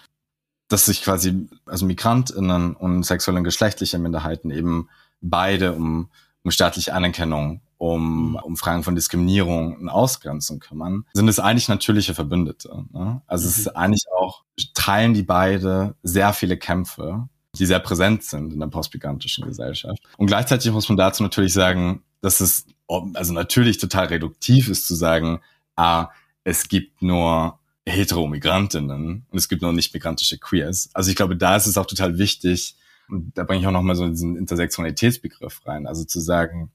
dass 0.68 0.84
sich 0.84 1.00
quasi, 1.00 1.48
also 1.64 1.86
MigrantInnen 1.86 2.76
und 2.76 3.04
sexuelle 3.04 3.38
und 3.38 3.44
geschlechtliche 3.44 3.98
Minderheiten 3.98 4.50
eben 4.50 4.90
beide 5.22 5.72
um, 5.72 6.10
um 6.44 6.50
staatliche 6.50 6.92
Anerkennung, 6.92 7.62
um, 7.80 8.38
um 8.42 8.58
Fragen 8.58 8.82
von 8.82 8.94
Diskriminierung 8.94 9.78
und 9.78 9.88
Ausgrenzung 9.88 10.58
kümmern, 10.58 11.06
sind 11.14 11.28
es 11.28 11.40
eigentlich 11.40 11.68
natürliche 11.68 12.12
Verbündete. 12.12 12.84
Ne? 12.92 13.22
Also 13.26 13.44
mhm. 13.44 13.48
es 13.48 13.58
ist 13.58 13.68
eigentlich 13.68 14.04
auch, 14.14 14.44
teilen 14.74 15.14
die 15.14 15.22
beide 15.22 15.94
sehr 16.02 16.34
viele 16.34 16.58
Kämpfe, 16.58 17.26
die 17.58 17.64
sehr 17.64 17.78
präsent 17.78 18.22
sind 18.22 18.52
in 18.52 18.60
der 18.60 18.66
postmigrantischen 18.66 19.46
Gesellschaft. 19.46 20.02
Und 20.18 20.26
gleichzeitig 20.26 20.70
muss 20.72 20.90
man 20.90 20.98
dazu 20.98 21.22
natürlich 21.22 21.54
sagen, 21.54 22.02
dass 22.20 22.40
es 22.40 22.66
also 23.14 23.32
natürlich 23.32 23.78
total 23.78 24.06
reduktiv 24.06 24.68
ist 24.68 24.86
zu 24.86 24.94
sagen, 24.94 25.40
ah, 25.74 26.08
es 26.44 26.68
gibt 26.68 27.00
nur 27.00 27.58
Heteromigrantinnen 27.86 29.24
und 29.30 29.38
es 29.38 29.48
gibt 29.48 29.62
noch 29.62 29.72
nicht 29.72 29.94
migrantische 29.94 30.36
Queers. 30.36 30.90
Also 30.92 31.08
ich 31.08 31.16
glaube, 31.16 31.34
da 31.34 31.56
ist 31.56 31.66
es 31.66 31.78
auch 31.78 31.86
total 31.86 32.18
wichtig, 32.18 32.76
und 33.08 33.32
da 33.38 33.44
bringe 33.44 33.62
ich 33.62 33.66
auch 33.66 33.72
nochmal 33.72 33.96
so 33.96 34.06
diesen 34.06 34.36
Intersektionalitätsbegriff 34.36 35.66
rein, 35.66 35.86
also 35.86 36.04
zu 36.04 36.20
sagen, 36.20 36.70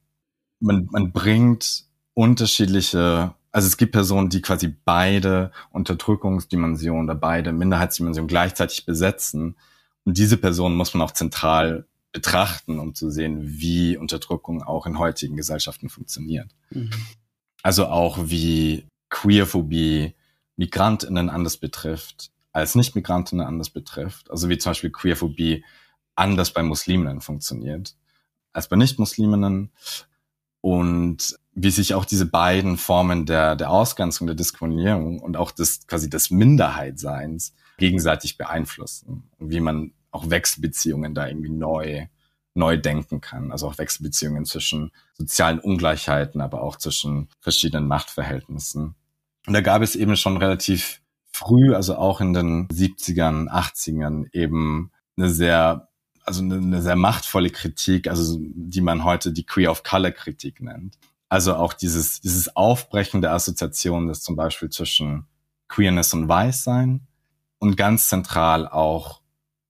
man, 0.65 0.87
man 0.91 1.11
bringt 1.11 1.85
unterschiedliche, 2.13 3.33
also 3.51 3.67
es 3.67 3.77
gibt 3.77 3.93
Personen, 3.93 4.29
die 4.29 4.41
quasi 4.41 4.73
beide 4.83 5.51
Unterdrückungsdimensionen 5.71 7.05
oder 7.05 7.15
beide 7.15 7.51
Minderheitsdimensionen 7.51 8.27
gleichzeitig 8.27 8.85
besetzen. 8.85 9.55
Und 10.03 10.17
diese 10.17 10.37
Personen 10.37 10.75
muss 10.75 10.93
man 10.93 11.01
auch 11.01 11.11
zentral 11.11 11.85
betrachten, 12.11 12.79
um 12.79 12.95
zu 12.95 13.11
sehen, 13.11 13.59
wie 13.59 13.97
Unterdrückung 13.97 14.63
auch 14.63 14.85
in 14.85 14.99
heutigen 14.99 15.35
Gesellschaften 15.35 15.89
funktioniert. 15.89 16.49
Mhm. 16.69 16.91
Also 17.61 17.87
auch 17.87 18.17
wie 18.29 18.85
Queerphobie 19.09 20.15
MigrantInnen 20.55 21.29
anders 21.29 21.57
betrifft, 21.57 22.31
als 22.53 22.75
Nicht-Migrantinnen 22.75 23.45
anders 23.45 23.69
betrifft. 23.69 24.31
Also 24.31 24.47
wie 24.49 24.57
zum 24.57 24.71
Beispiel 24.71 24.91
Queerphobie 24.91 25.65
anders 26.15 26.53
bei 26.53 26.63
Musliminnen 26.63 27.19
funktioniert 27.19 27.95
als 28.55 28.69
bei 28.69 28.75
Nicht-Musliminnen. 28.77 29.71
Und 30.65 31.37
wie 31.53 31.69
sich 31.69 31.93
auch 31.93 32.05
diese 32.05 32.25
beiden 32.25 32.77
Formen 32.77 33.27
der, 33.27 33.55
der 33.55 33.69
Ausgrenzung, 33.69 34.25
der 34.25 34.35
Diskriminierung 34.35 35.19
und 35.19 35.37
auch 35.37 35.51
des 35.51 35.85
quasi 35.85 36.09
des 36.09 36.31
Minderheitseins 36.31 37.53
gegenseitig 37.77 38.39
beeinflussen. 38.39 39.29
Und 39.37 39.51
wie 39.51 39.59
man 39.59 39.93
auch 40.09 40.31
Wechselbeziehungen 40.31 41.13
da 41.13 41.27
irgendwie 41.27 41.51
neu, 41.51 42.07
neu 42.55 42.77
denken 42.77 43.21
kann. 43.21 43.51
Also 43.51 43.67
auch 43.67 43.77
Wechselbeziehungen 43.77 44.45
zwischen 44.45 44.91
sozialen 45.13 45.59
Ungleichheiten, 45.59 46.41
aber 46.41 46.63
auch 46.63 46.77
zwischen 46.77 47.29
verschiedenen 47.41 47.87
Machtverhältnissen. 47.87 48.95
Und 49.45 49.53
da 49.53 49.61
gab 49.61 49.83
es 49.83 49.95
eben 49.95 50.15
schon 50.15 50.37
relativ 50.37 50.99
früh, 51.31 51.75
also 51.75 51.95
auch 51.95 52.21
in 52.21 52.33
den 52.33 52.67
70ern, 52.69 53.49
80ern 53.49 54.33
eben 54.33 54.91
eine 55.15 55.29
sehr, 55.29 55.89
also 56.25 56.41
eine, 56.41 56.55
eine 56.55 56.81
sehr 56.81 56.95
machtvolle 56.95 57.49
Kritik, 57.49 58.07
also 58.07 58.37
die 58.39 58.81
man 58.81 59.03
heute 59.03 59.31
die 59.31 59.45
Queer 59.45 59.71
of 59.71 59.83
Color 59.83 60.11
Kritik 60.11 60.61
nennt. 60.61 60.97
Also 61.29 61.55
auch 61.55 61.73
dieses, 61.73 62.21
dieses 62.21 62.55
Aufbrechen 62.55 63.21
der 63.21 63.33
Assoziation, 63.33 64.07
das 64.07 64.21
zum 64.21 64.35
Beispiel 64.35 64.69
zwischen 64.69 65.25
Queerness 65.67 66.13
und 66.13 66.27
Weißsein 66.27 67.07
und 67.59 67.77
ganz 67.77 68.09
zentral 68.09 68.67
auch 68.67 69.21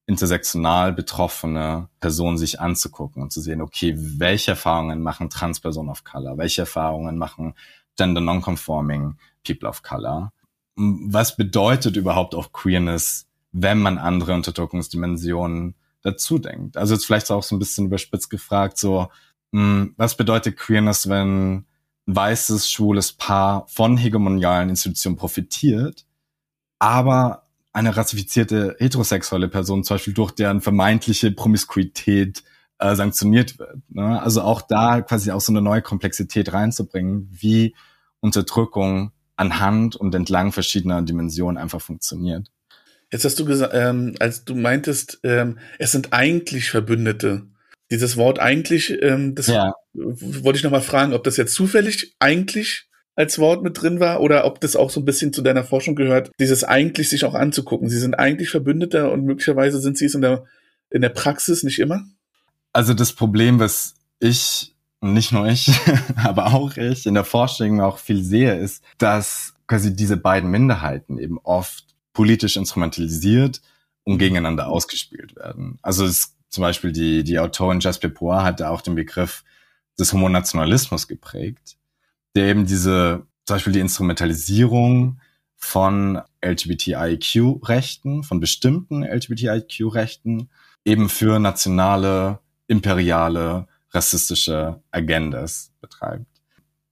intersektional 0.08 0.94
betroffene 0.94 1.90
Personen 2.00 2.38
sich 2.38 2.60
anzugucken 2.60 3.24
und 3.24 3.32
zu 3.32 3.42
sehen, 3.42 3.62
okay, 3.62 3.96
welche 3.98 4.52
Erfahrungen 4.52 5.02
machen 5.02 5.30
Transpersonen 5.30 5.90
of 5.90 6.04
Color, 6.04 6.38
welche 6.38 6.62
Erfahrungen 6.62 7.18
machen 7.18 7.56
Gender 7.98 8.22
Nonconforming 8.22 9.18
People 9.44 9.68
of 9.68 9.82
Color. 9.82 10.32
Was 10.76 11.38
bedeutet 11.38 11.96
überhaupt 11.96 12.36
auch 12.36 12.52
Queerness 12.52 13.28
wenn 13.58 13.80
man 13.80 13.98
andere 13.98 14.34
Unterdrückungsdimensionen 14.34 15.76
dazu 16.06 16.38
denkt. 16.38 16.78
Also 16.78 16.94
jetzt 16.94 17.06
vielleicht 17.06 17.32
auch 17.32 17.44
so 17.44 17.56
ein 17.56 17.60
bisschen 17.60 17.88
überspitzt 17.88 18.30
gefragt, 18.30 18.78
so, 18.78 19.08
mh, 19.52 19.62
hm, 19.62 19.94
was 19.98 20.16
bedeutet 20.16 20.58
Queerness, 20.58 21.10
wenn 21.10 21.56
ein 21.56 21.66
weißes, 22.06 22.70
schwules 22.70 23.14
Paar 23.14 23.68
von 23.68 23.98
hegemonialen 23.98 24.70
Institutionen 24.70 25.18
profitiert, 25.18 26.06
aber 26.80 27.44
eine 27.74 27.98
rassifizierte 27.98 28.76
heterosexuelle 28.80 29.48
Person 29.50 29.84
zum 29.84 29.96
Beispiel 29.96 30.14
durch 30.14 30.32
deren 30.32 30.62
vermeintliche 30.62 31.32
Promiskuität 31.32 32.44
äh, 32.78 32.96
sanktioniert 32.96 33.58
wird. 33.58 33.78
Ne? 33.90 34.22
Also 34.22 34.44
auch 34.44 34.62
da 34.62 35.02
quasi 35.02 35.32
auch 35.32 35.42
so 35.42 35.52
eine 35.52 35.62
neue 35.62 35.82
Komplexität 35.82 36.54
reinzubringen, 36.54 37.28
wie 37.32 37.76
Unterdrückung 38.20 39.12
anhand 39.36 39.96
und 39.96 40.14
entlang 40.16 40.52
verschiedener 40.52 41.02
Dimensionen 41.02 41.58
einfach 41.58 41.82
funktioniert. 41.82 42.52
Jetzt 43.12 43.26
hast 43.26 43.40
du 43.40 43.46
gesagt, 43.46 43.74
ähm, 43.76 44.16
als 44.20 44.46
du 44.46 44.56
meintest, 44.56 45.20
ähm, 45.24 45.60
es 45.80 45.92
sind 45.92 46.12
eigentlich 46.12 46.70
Verbündete. 46.70 47.44
Dieses 47.92 48.18
Wort 48.18 48.40
eigentlich, 48.40 49.02
ähm, 49.02 49.36
das 49.36 49.48
ja. 49.48 49.74
wollte 49.94 50.58
ich 50.58 50.64
nochmal 50.64 50.82
fragen, 50.82 51.14
ob 51.14 51.24
das 51.24 51.38
jetzt 51.38 51.54
zufällig 51.54 52.16
eigentlich 52.20 52.88
als 53.16 53.40
Wort 53.40 53.64
mit 53.64 53.82
drin 53.82 54.00
war 54.00 54.22
oder 54.22 54.46
ob 54.46 54.60
das 54.60 54.76
auch 54.76 54.90
so 54.90 55.00
ein 55.00 55.06
bisschen 55.06 55.32
zu 55.32 55.42
deiner 55.42 55.64
Forschung 55.64 55.96
gehört, 55.96 56.32
dieses 56.40 56.64
eigentlich 56.64 57.10
sich 57.10 57.24
auch 57.26 57.34
anzugucken. 57.34 57.90
Sie 57.90 58.00
sind 58.00 58.16
eigentlich 58.16 58.50
Verbündeter 58.50 59.12
und 59.12 59.24
möglicherweise 59.24 59.80
sind 59.80 59.98
sie 59.98 60.06
es 60.06 60.16
in 60.16 60.22
der, 60.22 60.46
in 60.90 61.02
der 61.02 61.10
Praxis 61.10 61.64
nicht 61.64 61.80
immer? 61.80 62.04
Also 62.74 62.94
das 62.94 63.14
Problem, 63.14 63.60
was 63.60 63.96
ich 64.20 64.74
nicht 65.00 65.32
nur 65.32 65.48
ich, 65.48 65.72
aber 66.24 66.48
auch 66.48 66.76
ich 66.76 67.06
in 67.06 67.14
der 67.14 67.24
Forschung 67.24 67.80
auch 67.82 68.00
viel 68.00 68.24
sehe, 68.24 68.56
ist, 68.56 68.84
dass 68.98 69.54
quasi 69.68 69.96
diese 69.96 70.18
beiden 70.18 70.50
Minderheiten 70.52 71.18
eben 71.18 71.40
oft 71.44 71.85
politisch 72.16 72.58
instrumentalisiert 72.58 73.62
und 74.04 74.18
gegeneinander 74.18 74.68
ausgespielt 74.68 75.36
werden. 75.36 75.78
Also 75.84 76.06
es, 76.06 76.36
zum 76.50 76.64
Beispiel 76.64 76.92
die, 76.92 77.24
die 77.24 77.38
Autorin 77.38 77.82
Jasper 77.82 78.10
Poir 78.10 78.44
hat 78.44 78.62
da 78.62 78.70
auch 78.70 78.82
den 78.82 78.96
Begriff 78.96 79.44
des 80.00 80.14
Homonationalismus 80.14 81.08
geprägt, 81.08 81.78
der 82.36 82.48
eben 82.48 82.66
diese, 82.66 83.28
zum 83.46 83.56
Beispiel 83.56 83.74
die 83.74 83.80
Instrumentalisierung 83.82 85.20
von 85.58 86.22
LGBTIQ-Rechten, 86.44 88.24
von 88.24 88.40
bestimmten 88.40 89.04
LGBTIQ-Rechten, 89.04 90.50
eben 90.86 91.10
für 91.10 91.40
nationale, 91.40 92.40
imperiale 92.68 93.68
rassistische 93.92 94.82
Agendas 94.92 95.72
betreibt. 95.82 96.28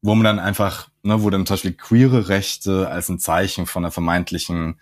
Wo 0.01 0.15
man 0.15 0.23
dann 0.23 0.39
einfach, 0.39 0.89
ne, 1.03 1.21
wo 1.23 1.29
dann 1.29 1.45
zum 1.45 1.53
Beispiel 1.53 1.73
queere 1.73 2.27
Rechte 2.29 2.89
als 2.89 3.09
ein 3.09 3.19
Zeichen 3.19 3.65
von 3.65 3.85
einer 3.85 3.91
vermeintlichen 3.91 4.79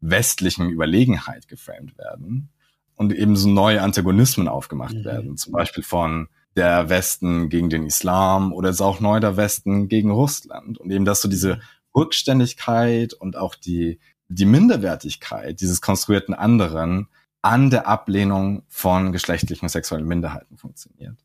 westlichen 0.00 0.70
Überlegenheit 0.70 1.48
geframed 1.48 1.96
werden 1.98 2.50
und 2.96 3.12
eben 3.12 3.36
so 3.36 3.48
neue 3.48 3.82
Antagonismen 3.82 4.48
aufgemacht 4.48 4.94
mhm. 4.94 5.04
werden, 5.04 5.36
zum 5.36 5.52
Beispiel 5.52 5.82
von 5.82 6.28
der 6.56 6.88
Westen 6.88 7.48
gegen 7.48 7.70
den 7.70 7.86
Islam 7.86 8.52
oder 8.52 8.70
jetzt 8.70 8.82
auch 8.82 9.00
neu 9.00 9.20
der 9.20 9.36
Westen 9.36 9.88
gegen 9.88 10.10
Russland 10.10 10.78
und 10.78 10.90
eben 10.90 11.04
dass 11.04 11.22
so 11.22 11.28
diese. 11.28 11.60
Rückständigkeit 11.94 13.14
und 13.14 13.36
auch 13.36 13.54
die 13.54 13.98
die 14.28 14.44
Minderwertigkeit 14.44 15.60
dieses 15.60 15.80
konstruierten 15.80 16.34
anderen 16.34 17.08
an 17.42 17.70
der 17.70 17.88
Ablehnung 17.88 18.62
von 18.68 19.12
geschlechtlichen 19.12 19.68
sexuellen 19.68 20.06
Minderheiten 20.06 20.56
funktioniert. 20.56 21.16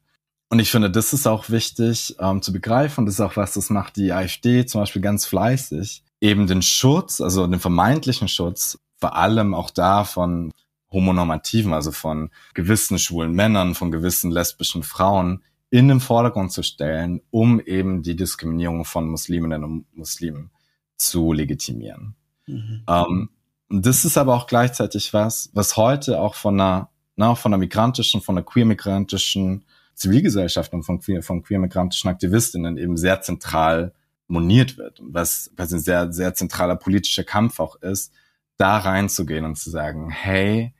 Und 0.49 0.59
ich 0.59 0.71
finde, 0.71 0.89
das 0.89 1.13
ist 1.13 1.27
auch 1.27 1.49
wichtig 1.49 2.15
ähm, 2.19 2.41
zu 2.41 2.51
begreifen. 2.51 3.05
Das 3.05 3.15
ist 3.15 3.21
auch 3.21 3.35
was, 3.35 3.53
das 3.53 3.69
macht 3.69 3.97
die 3.97 4.11
AfD 4.11 4.65
zum 4.65 4.81
Beispiel 4.81 5.01
ganz 5.01 5.25
fleißig. 5.25 6.03
Eben 6.25 6.47
den 6.47 6.63
Schutz, 6.63 7.21
also 7.21 7.45
den 7.45 7.59
vermeintlichen 7.59 8.27
Schutz, 8.27 8.79
vor 8.97 9.15
allem 9.15 9.53
auch 9.53 9.69
da 9.69 10.03
von 10.03 10.51
homonormativen, 10.91 11.71
also 11.71 11.91
von 11.91 12.31
gewissen 12.55 12.97
schwulen 12.97 13.33
Männern, 13.33 13.75
von 13.75 13.91
gewissen 13.91 14.31
lesbischen 14.31 14.81
Frauen 14.81 15.43
in 15.69 15.87
den 15.87 15.99
Vordergrund 15.99 16.51
zu 16.51 16.63
stellen, 16.63 17.21
um 17.29 17.59
eben 17.59 18.01
die 18.01 18.15
Diskriminierung 18.15 18.85
von 18.85 19.07
Musliminnen 19.07 19.63
und 19.63 19.85
Muslimen 19.95 20.49
zu 20.97 21.31
legitimieren. 21.31 22.15
Mhm. 22.47 22.81
Ähm, 22.87 23.29
das 23.69 24.03
ist 24.03 24.17
aber 24.17 24.33
auch 24.33 24.47
gleichzeitig 24.47 25.13
was, 25.13 25.51
was 25.53 25.77
heute 25.77 26.19
auch 26.19 26.33
von 26.33 26.59
einer, 26.59 26.89
na, 27.15 27.35
von 27.35 27.53
einer 27.53 27.59
migrantischen, 27.59 28.21
von 28.21 28.35
einer 28.35 28.45
queer-migrantischen 28.47 29.63
Zivilgesellschaft 29.93 30.73
und 30.73 30.81
von 30.81 31.01
queer, 31.01 31.21
von 31.21 31.43
queer-migrantischen 31.43 32.09
Aktivistinnen 32.09 32.77
eben 32.77 32.97
sehr 32.97 33.21
zentral 33.21 33.93
moniert 34.27 34.77
wird 34.77 34.99
und 34.99 35.13
was, 35.13 35.51
was 35.55 35.71
ein 35.71 35.79
sehr, 35.79 36.11
sehr 36.11 36.33
zentraler 36.33 36.75
politischer 36.75 37.23
Kampf 37.23 37.59
auch 37.59 37.75
ist, 37.77 38.11
da 38.57 38.77
reinzugehen 38.77 39.45
und 39.45 39.57
zu 39.57 39.69
sagen, 39.69 40.09
hey, 40.09 40.73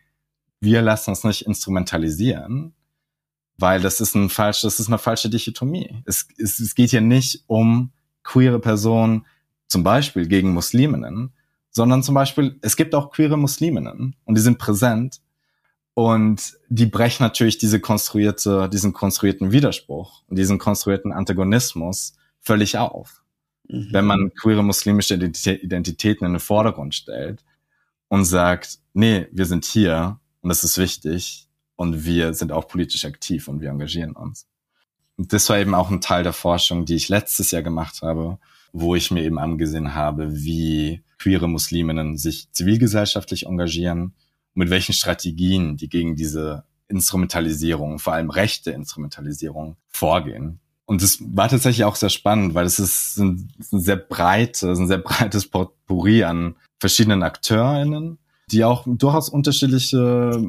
wir 0.60 0.82
lassen 0.82 1.12
uns 1.12 1.24
nicht 1.24 1.46
instrumentalisieren, 1.46 2.74
weil 3.58 3.82
das 3.82 4.02
ist 4.02 4.16
ein 4.16 4.30
falsch, 4.30 4.62
das 4.62 4.80
ist 4.80 4.88
eine 4.88 4.98
falsche 4.98 5.30
Dichotomie. 5.30 6.02
Es, 6.06 6.28
es, 6.38 6.60
es 6.60 6.76
geht 6.76 6.90
hier 6.90 7.02
nicht 7.02 7.44
um 7.48 7.92
queere 8.24 8.60
Personen, 8.60 9.26
zum 9.68 9.84
Beispiel 9.84 10.28
gegen 10.28 10.54
Musliminnen, 10.54 11.34
sondern 11.70 12.04
zum 12.04 12.16
Beispiel, 12.16 12.58
es 12.62 12.76
gibt 12.76 12.96
auch 12.96 13.12
queere 13.12 13.38
Musliminnen 13.38 14.16
und 14.26 14.38
die 14.38 14.42
sind 14.42 14.58
präsent 14.58 15.22
und 15.94 16.58
die 16.70 16.86
brechen 16.86 17.24
natürlich 17.24 17.58
diese 17.58 17.80
konstruierte, 17.80 18.70
diesen 18.70 18.94
konstruierten 18.94 19.52
Widerspruch 19.52 20.24
und 20.28 20.38
diesen 20.38 20.58
konstruierten 20.58 21.12
Antagonismus 21.12 22.14
völlig 22.40 22.78
auf. 22.78 23.25
Mhm. 23.68 23.88
Wenn 23.92 24.06
man 24.06 24.34
queere 24.34 24.64
muslimische 24.64 25.16
Identitäten 25.16 26.26
in 26.26 26.34
den 26.34 26.40
Vordergrund 26.40 26.96
stellt 26.96 27.44
und 28.08 28.26
sagt, 28.26 28.80
nee, 28.94 29.28
wir 29.32 29.46
sind 29.46 29.66
hier 29.66 30.20
und 30.42 30.50
das 30.50 30.64
ist 30.64 30.78
wichtig 30.78 31.48
und 31.76 32.06
wir 32.06 32.34
sind 32.34 32.52
auch 32.52 32.68
politisch 32.68 33.06
aktiv 33.06 33.48
und 33.48 33.62
wir 33.62 33.70
engagieren 33.70 34.14
uns. 34.14 34.48
Und 35.18 35.32
das 35.32 35.50
war 35.50 35.58
eben 35.58 35.74
auch 35.74 35.90
ein 35.90 36.02
Teil 36.02 36.24
der 36.24 36.34
Forschung, 36.34 36.86
die 36.86 36.96
ich 36.96 37.10
letztes 37.10 37.52
Jahr 37.52 37.64
gemacht 37.64 38.02
habe, 38.02 38.38
wo 38.74 38.96
ich 38.96 39.12
mir 39.12 39.24
eben 39.24 39.40
angesehen 39.40 39.96
habe, 39.96 40.44
wie 40.44 41.04
queere 41.18 41.48
Musliminnen 41.48 42.18
sich 42.18 42.52
zivilgesellschaftlich 42.52 43.46
engagieren 43.46 44.14
mit 44.56 44.70
welchen 44.70 44.94
Strategien 44.94 45.78
die 45.78 45.90
gegen 45.90 46.16
diese 46.16 46.64
Instrumentalisierung, 46.88 48.00
vor 48.00 48.14
allem 48.14 48.30
rechte 48.30 48.72
Instrumentalisierung, 48.72 49.76
vorgehen. 49.90 50.60
Und 50.86 51.02
das 51.02 51.18
war 51.20 51.50
tatsächlich 51.50 51.84
auch 51.84 51.96
sehr 51.96 52.10
spannend, 52.10 52.54
weil 52.54 52.66
es 52.66 52.80
ist 52.80 53.18
ein, 53.18 53.52
ein 53.72 53.80
sehr 53.80 53.96
breites, 53.96 54.80
ein 54.80 54.88
sehr 54.88 55.00
breites 55.00 55.48
Potpourri 55.48 56.24
an 56.24 56.56
verschiedenen 56.80 57.24
AkteurInnen, 57.24 58.20
die 58.52 58.64
auch 58.64 58.84
durchaus 58.86 59.30
unterschiedliche 59.30 60.40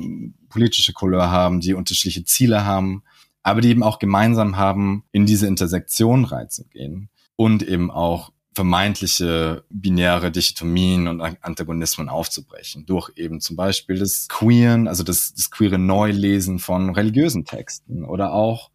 politische 0.49 0.93
Couleur 0.93 1.31
haben, 1.31 1.61
die 1.61 1.75
unterschiedliche 1.75 2.25
Ziele 2.25 2.65
haben, 2.65 3.03
aber 3.43 3.61
die 3.61 3.71
eben 3.71 3.83
auch 3.83 3.99
gemeinsam 3.99 4.57
haben, 4.57 5.05
in 5.13 5.25
diese 5.25 5.47
Intersektion 5.47 6.25
reinzugehen 6.25 7.09
und 7.37 7.63
eben 7.63 7.91
auch 7.91 8.33
vermeintliche 8.55 9.65
binäre 9.69 10.33
Dichotomien 10.33 11.09
und 11.09 11.21
Antagonismen 11.21 12.09
aufzubrechen. 12.09 12.87
Durch 12.87 13.11
eben 13.17 13.41
zum 13.41 13.55
Beispiel 13.55 13.99
das 13.99 14.29
Queeren, 14.29 14.89
also 14.89 15.05
das, 15.05 15.35
das 15.35 15.51
queere 15.51 15.79
Neulesen 15.79 16.59
von 16.59 16.91
religiösen 16.91 17.45
Texten 17.45 18.05
oder 18.05 18.33
auch 18.33 18.71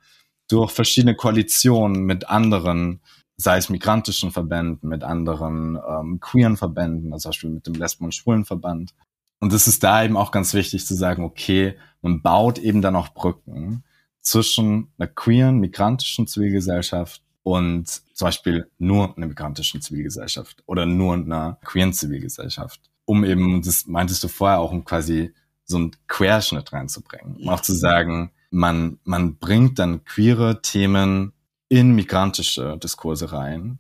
durch 0.51 0.71
verschiedene 0.71 1.15
Koalitionen 1.15 2.03
mit 2.03 2.29
anderen, 2.29 3.01
sei 3.37 3.57
es 3.57 3.69
migrantischen 3.69 4.31
Verbänden, 4.31 4.89
mit 4.89 5.03
anderen 5.03 5.79
ähm, 5.87 6.19
queeren 6.19 6.57
Verbänden, 6.57 7.13
also 7.13 7.23
zum 7.23 7.29
Beispiel 7.29 7.49
mit 7.51 7.67
dem 7.67 7.73
Lesben- 7.75 8.05
und 8.05 8.15
Schwulenverband. 8.15 8.93
Und 9.39 9.53
es 9.53 9.67
ist 9.67 9.83
da 9.83 10.03
eben 10.03 10.17
auch 10.17 10.31
ganz 10.31 10.53
wichtig 10.53 10.85
zu 10.85 10.93
sagen, 10.93 11.23
okay, 11.23 11.75
man 12.01 12.21
baut 12.21 12.59
eben 12.59 12.81
dann 12.81 12.95
auch 12.95 13.09
Brücken 13.09 13.83
zwischen 14.21 14.91
einer 14.97 15.07
queeren, 15.07 15.59
migrantischen 15.59 16.27
Zivilgesellschaft 16.27 17.23
und 17.43 17.87
zum 17.87 18.25
Beispiel 18.25 18.69
nur 18.77 19.15
einer 19.17 19.27
migrantischen 19.27 19.81
Zivilgesellschaft 19.81 20.63
oder 20.67 20.85
nur 20.85 21.15
einer 21.15 21.57
queeren 21.63 21.93
Zivilgesellschaft, 21.93 22.81
um 23.05 23.23
eben, 23.23 23.63
das 23.63 23.87
meintest 23.87 24.23
du 24.23 24.27
vorher 24.27 24.59
auch, 24.59 24.71
um 24.71 24.85
quasi 24.85 25.33
so 25.65 25.77
einen 25.77 25.91
Querschnitt 26.07 26.71
reinzubringen, 26.71 27.37
um 27.37 27.49
auch 27.49 27.61
zu 27.61 27.73
sagen, 27.73 28.31
man, 28.51 28.99
man 29.03 29.37
bringt 29.37 29.79
dann 29.79 30.05
queere 30.05 30.61
Themen 30.61 31.33
in 31.69 31.95
migrantische 31.95 32.77
Diskurse 32.77 33.31
rein 33.31 33.79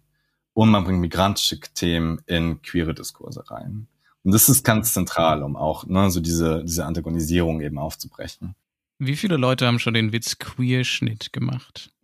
und 0.53 0.69
man 0.69 0.83
bringt 0.83 1.01
migrantische 1.01 1.59
Themen 1.59 2.21
in 2.25 2.61
queere 2.61 2.93
Diskurse 2.93 3.49
rein. 3.51 3.87
Und 4.23 4.33
das 4.33 4.49
ist 4.49 4.63
ganz 4.63 4.93
zentral, 4.93 5.43
um 5.43 5.55
auch 5.55 5.85
ne, 5.85 6.09
so 6.09 6.19
diese, 6.19 6.63
diese 6.63 6.85
Antagonisierung 6.85 7.61
eben 7.61 7.77
aufzubrechen. 7.77 8.55
Wie 8.97 9.15
viele 9.15 9.37
Leute 9.37 9.65
haben 9.65 9.79
schon 9.79 9.95
den 9.95 10.13
Witz 10.13 10.37
Queerschnitt 10.37 11.33
gemacht? 11.33 11.91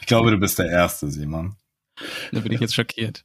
ich 0.00 0.06
glaube, 0.06 0.32
du 0.32 0.38
bist 0.38 0.58
der 0.58 0.68
Erste, 0.68 1.10
Simon. 1.10 1.56
Da 2.30 2.40
bin 2.40 2.52
ich 2.52 2.60
jetzt 2.60 2.74
schockiert. 2.74 3.24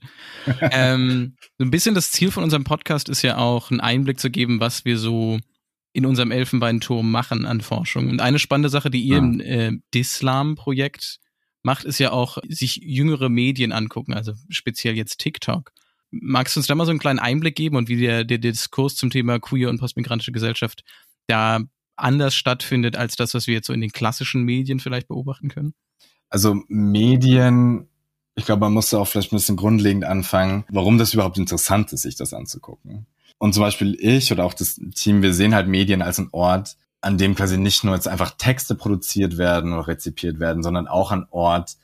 ähm, 0.61 1.35
so 1.57 1.65
ein 1.65 1.71
bisschen 1.71 1.95
das 1.95 2.11
Ziel 2.11 2.31
von 2.31 2.43
unserem 2.43 2.63
Podcast 2.63 3.09
ist 3.09 3.21
ja 3.21 3.37
auch, 3.37 3.69
einen 3.69 3.81
Einblick 3.81 4.19
zu 4.19 4.29
geben, 4.29 4.59
was 4.59 4.85
wir 4.85 4.97
so 4.97 5.39
in 5.93 6.05
unserem 6.05 6.31
Elfenbeinturm 6.31 7.09
machen 7.11 7.45
an 7.45 7.61
Forschung. 7.61 8.09
Und 8.09 8.21
eine 8.21 8.39
spannende 8.39 8.69
Sache, 8.69 8.89
die 8.89 9.01
ihr 9.01 9.17
ja. 9.17 9.19
im 9.19 9.39
äh, 9.39 9.71
Dislam-Projekt 9.93 11.19
macht, 11.63 11.83
ist 11.83 11.99
ja 11.99 12.11
auch 12.11 12.37
sich 12.47 12.77
jüngere 12.77 13.29
Medien 13.29 13.71
angucken, 13.71 14.13
also 14.13 14.33
speziell 14.49 14.95
jetzt 14.95 15.19
TikTok. 15.19 15.71
Magst 16.09 16.55
du 16.55 16.59
uns 16.59 16.67
da 16.67 16.75
mal 16.75 16.85
so 16.85 16.91
einen 16.91 16.99
kleinen 16.99 17.19
Einblick 17.19 17.55
geben 17.55 17.75
und 17.75 17.87
wie 17.87 17.97
der, 17.97 18.23
der 18.23 18.37
Diskurs 18.37 18.95
zum 18.95 19.09
Thema 19.09 19.39
queer 19.39 19.69
und 19.69 19.79
postmigrantische 19.79 20.31
Gesellschaft 20.31 20.83
da 21.27 21.61
anders 21.95 22.35
stattfindet 22.35 22.95
als 22.95 23.15
das, 23.15 23.33
was 23.33 23.47
wir 23.47 23.53
jetzt 23.55 23.67
so 23.67 23.73
in 23.73 23.81
den 23.81 23.91
klassischen 23.91 24.43
Medien 24.43 24.79
vielleicht 24.79 25.07
beobachten 25.07 25.49
können? 25.49 25.73
Also 26.29 26.63
Medien, 26.67 27.87
ich 28.35 28.45
glaube, 28.45 28.61
man 28.61 28.73
muss 28.73 28.89
da 28.89 28.97
auch 28.97 29.07
vielleicht 29.07 29.31
ein 29.31 29.35
bisschen 29.35 29.57
grundlegend 29.57 30.03
anfangen, 30.03 30.65
warum 30.69 30.97
das 30.97 31.13
überhaupt 31.13 31.37
interessant 31.37 31.93
ist, 31.93 32.01
sich 32.01 32.15
das 32.15 32.33
anzugucken. 32.33 33.05
Und 33.41 33.53
zum 33.53 33.63
Beispiel 33.63 33.97
ich 33.99 34.31
oder 34.31 34.45
auch 34.45 34.53
das 34.53 34.79
Team, 34.93 35.23
wir 35.23 35.33
sehen 35.33 35.55
halt 35.55 35.67
Medien 35.67 36.03
als 36.03 36.19
einen 36.19 36.29
Ort, 36.31 36.77
an 37.01 37.17
dem 37.17 37.33
quasi 37.33 37.57
nicht 37.57 37.83
nur 37.83 37.95
jetzt 37.95 38.07
einfach 38.07 38.35
Texte 38.37 38.75
produziert 38.75 39.39
werden 39.39 39.73
oder 39.73 39.87
rezipiert 39.87 40.39
werden, 40.39 40.61
sondern 40.61 40.87
auch 40.87 41.11
ein 41.11 41.25
Ort, 41.31 41.77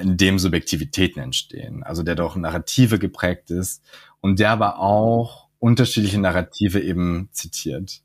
in 0.00 0.16
dem 0.16 0.38
Subjektivitäten 0.38 1.18
entstehen. 1.18 1.82
Also 1.82 2.04
der 2.04 2.14
doch 2.14 2.36
Narrative 2.36 3.00
geprägt 3.00 3.50
ist 3.50 3.82
und 4.20 4.38
der 4.38 4.50
aber 4.50 4.78
auch 4.78 5.48
unterschiedliche 5.58 6.20
Narrative 6.20 6.80
eben 6.80 7.30
zitiert. 7.32 8.02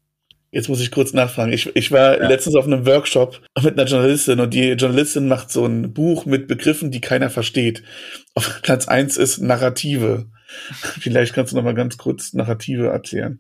Jetzt 0.50 0.68
muss 0.68 0.82
ich 0.82 0.90
kurz 0.90 1.14
nachfragen. 1.14 1.54
Ich, 1.54 1.76
ich 1.76 1.92
war 1.92 2.20
ja. 2.20 2.28
letztens 2.28 2.56
auf 2.56 2.66
einem 2.66 2.88
Workshop 2.88 3.44
mit 3.62 3.78
einer 3.78 3.88
Journalistin 3.88 4.40
und 4.40 4.56
die 4.56 4.72
Journalistin 4.72 5.28
macht 5.28 5.52
so 5.52 5.68
ein 5.68 5.94
Buch 5.94 6.26
mit 6.26 6.48
Begriffen, 6.48 6.90
die 6.90 7.00
keiner 7.00 7.30
versteht. 7.30 7.84
Auf 8.34 8.64
Platz 8.64 8.88
eins 8.88 9.18
ist 9.18 9.38
Narrative. 9.38 10.32
Vielleicht 11.00 11.34
kannst 11.34 11.52
du 11.52 11.58
noch 11.58 11.64
mal 11.64 11.76
ganz 11.76 11.98
kurz 11.98 12.34
Narrative 12.34 12.88
erklären. 12.88 13.40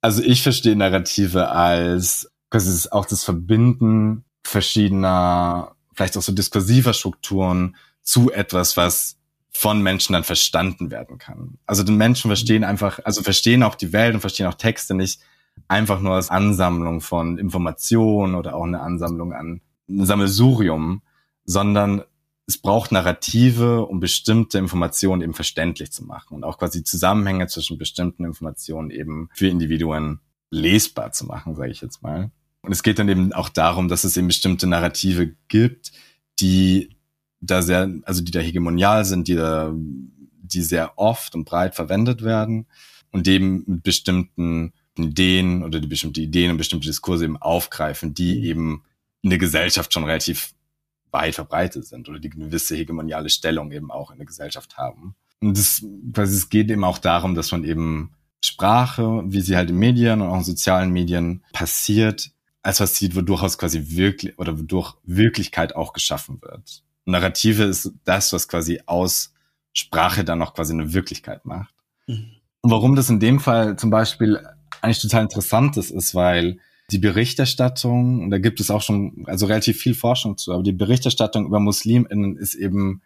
Also 0.00 0.22
ich 0.22 0.42
verstehe 0.42 0.76
Narrative 0.76 1.48
als 1.48 2.30
quasi 2.50 2.70
ist 2.70 2.92
auch 2.92 3.06
das 3.06 3.24
Verbinden 3.24 4.24
verschiedener, 4.44 5.74
vielleicht 5.94 6.16
auch 6.16 6.22
so 6.22 6.32
diskursiver 6.32 6.92
Strukturen 6.92 7.76
zu 8.02 8.30
etwas, 8.30 8.76
was 8.76 9.16
von 9.50 9.82
Menschen 9.82 10.12
dann 10.12 10.24
verstanden 10.24 10.90
werden 10.90 11.18
kann. 11.18 11.58
Also 11.66 11.82
die 11.82 11.92
Menschen 11.92 12.28
verstehen 12.28 12.62
einfach, 12.62 13.00
also 13.04 13.22
verstehen 13.22 13.62
auch 13.62 13.74
die 13.74 13.92
Welt 13.92 14.14
und 14.14 14.20
verstehen 14.20 14.46
auch 14.46 14.54
Texte 14.54 14.94
nicht 14.94 15.20
einfach 15.68 16.00
nur 16.00 16.14
als 16.14 16.30
Ansammlung 16.30 17.00
von 17.00 17.38
Informationen 17.38 18.34
oder 18.34 18.54
auch 18.54 18.64
eine 18.64 18.80
Ansammlung 18.80 19.32
an 19.32 19.60
ein 19.88 20.04
Sammelsurium, 20.04 21.02
sondern 21.44 22.02
es 22.46 22.58
braucht 22.58 22.92
Narrative, 22.92 23.86
um 23.86 23.98
bestimmte 23.98 24.58
Informationen 24.58 25.22
eben 25.22 25.34
verständlich 25.34 25.90
zu 25.90 26.04
machen 26.04 26.34
und 26.34 26.44
auch 26.44 26.58
quasi 26.58 26.84
Zusammenhänge 26.84 27.48
zwischen 27.48 27.76
bestimmten 27.76 28.24
Informationen 28.24 28.90
eben 28.90 29.28
für 29.34 29.48
Individuen 29.48 30.20
lesbar 30.50 31.10
zu 31.10 31.26
machen, 31.26 31.56
sage 31.56 31.72
ich 31.72 31.80
jetzt 31.80 32.02
mal. 32.02 32.30
Und 32.62 32.72
es 32.72 32.84
geht 32.84 32.98
dann 32.98 33.08
eben 33.08 33.32
auch 33.32 33.48
darum, 33.48 33.88
dass 33.88 34.04
es 34.04 34.16
eben 34.16 34.28
bestimmte 34.28 34.66
Narrative 34.66 35.34
gibt, 35.48 35.92
die 36.38 36.96
da 37.40 37.62
sehr, 37.62 37.92
also 38.04 38.22
die 38.22 38.32
da 38.32 38.40
hegemonial 38.40 39.04
sind, 39.04 39.28
die 39.28 39.34
da, 39.34 39.74
die 39.74 40.62
sehr 40.62 40.98
oft 40.98 41.34
und 41.34 41.44
breit 41.44 41.74
verwendet 41.74 42.22
werden 42.22 42.66
und 43.10 43.26
eben 43.26 43.64
mit 43.66 43.82
bestimmten 43.82 44.72
Ideen 44.96 45.64
oder 45.64 45.80
die 45.80 45.88
bestimmte 45.88 46.20
Ideen 46.20 46.52
und 46.52 46.58
bestimmte 46.58 46.86
Diskurse 46.86 47.24
eben 47.24 47.36
aufgreifen, 47.36 48.14
die 48.14 48.38
mhm. 48.38 48.44
eben 48.44 48.84
in 49.22 49.30
der 49.30 49.38
Gesellschaft 49.38 49.92
schon 49.92 50.04
relativ 50.04 50.54
weit 51.16 51.34
verbreitet 51.34 51.86
sind 51.86 52.08
oder 52.08 52.18
die 52.18 52.30
eine 52.30 52.46
gewisse 52.46 52.76
hegemoniale 52.76 53.30
Stellung 53.30 53.72
eben 53.72 53.90
auch 53.90 54.10
in 54.10 54.18
der 54.18 54.26
Gesellschaft 54.26 54.76
haben. 54.76 55.16
Und 55.40 55.58
das, 55.58 55.84
quasi, 56.12 56.36
es 56.36 56.48
geht 56.48 56.70
eben 56.70 56.84
auch 56.84 56.98
darum, 56.98 57.34
dass 57.34 57.52
man 57.52 57.64
eben 57.64 58.12
Sprache, 58.44 59.24
wie 59.26 59.40
sie 59.40 59.56
halt 59.56 59.70
in 59.70 59.78
Medien 59.78 60.20
und 60.20 60.28
auch 60.28 60.38
in 60.38 60.44
sozialen 60.44 60.90
Medien 60.90 61.42
passiert, 61.52 62.30
als 62.62 62.80
was 62.80 62.96
sieht, 62.96 63.16
wodurch 63.16 63.42
aus 63.42 63.58
quasi 63.58 63.96
wirklich 63.96 64.38
oder 64.38 64.58
wodurch 64.58 64.94
Wirklichkeit 65.04 65.74
auch 65.74 65.92
geschaffen 65.92 66.40
wird. 66.42 66.82
Und 67.04 67.12
Narrative 67.12 67.64
ist 67.64 67.92
das, 68.04 68.32
was 68.32 68.48
quasi 68.48 68.80
aus 68.86 69.32
Sprache 69.72 70.24
dann 70.24 70.42
auch 70.42 70.54
quasi 70.54 70.72
eine 70.72 70.92
Wirklichkeit 70.92 71.44
macht. 71.44 71.74
Mhm. 72.06 72.32
Und 72.60 72.70
warum 72.70 72.96
das 72.96 73.10
in 73.10 73.20
dem 73.20 73.40
Fall 73.40 73.76
zum 73.76 73.90
Beispiel 73.90 74.40
eigentlich 74.80 75.00
total 75.00 75.22
interessant 75.22 75.76
ist, 75.76 75.90
ist, 75.90 76.14
weil 76.14 76.58
die 76.90 76.98
Berichterstattung, 76.98 78.22
und 78.22 78.30
da 78.30 78.38
gibt 78.38 78.60
es 78.60 78.70
auch 78.70 78.82
schon 78.82 79.24
also 79.26 79.46
relativ 79.46 79.78
viel 79.78 79.94
Forschung 79.94 80.36
zu, 80.38 80.52
aber 80.52 80.62
die 80.62 80.72
Berichterstattung 80.72 81.46
über 81.46 81.58
MuslimInnen 81.58 82.36
ist 82.36 82.54
eben 82.54 83.02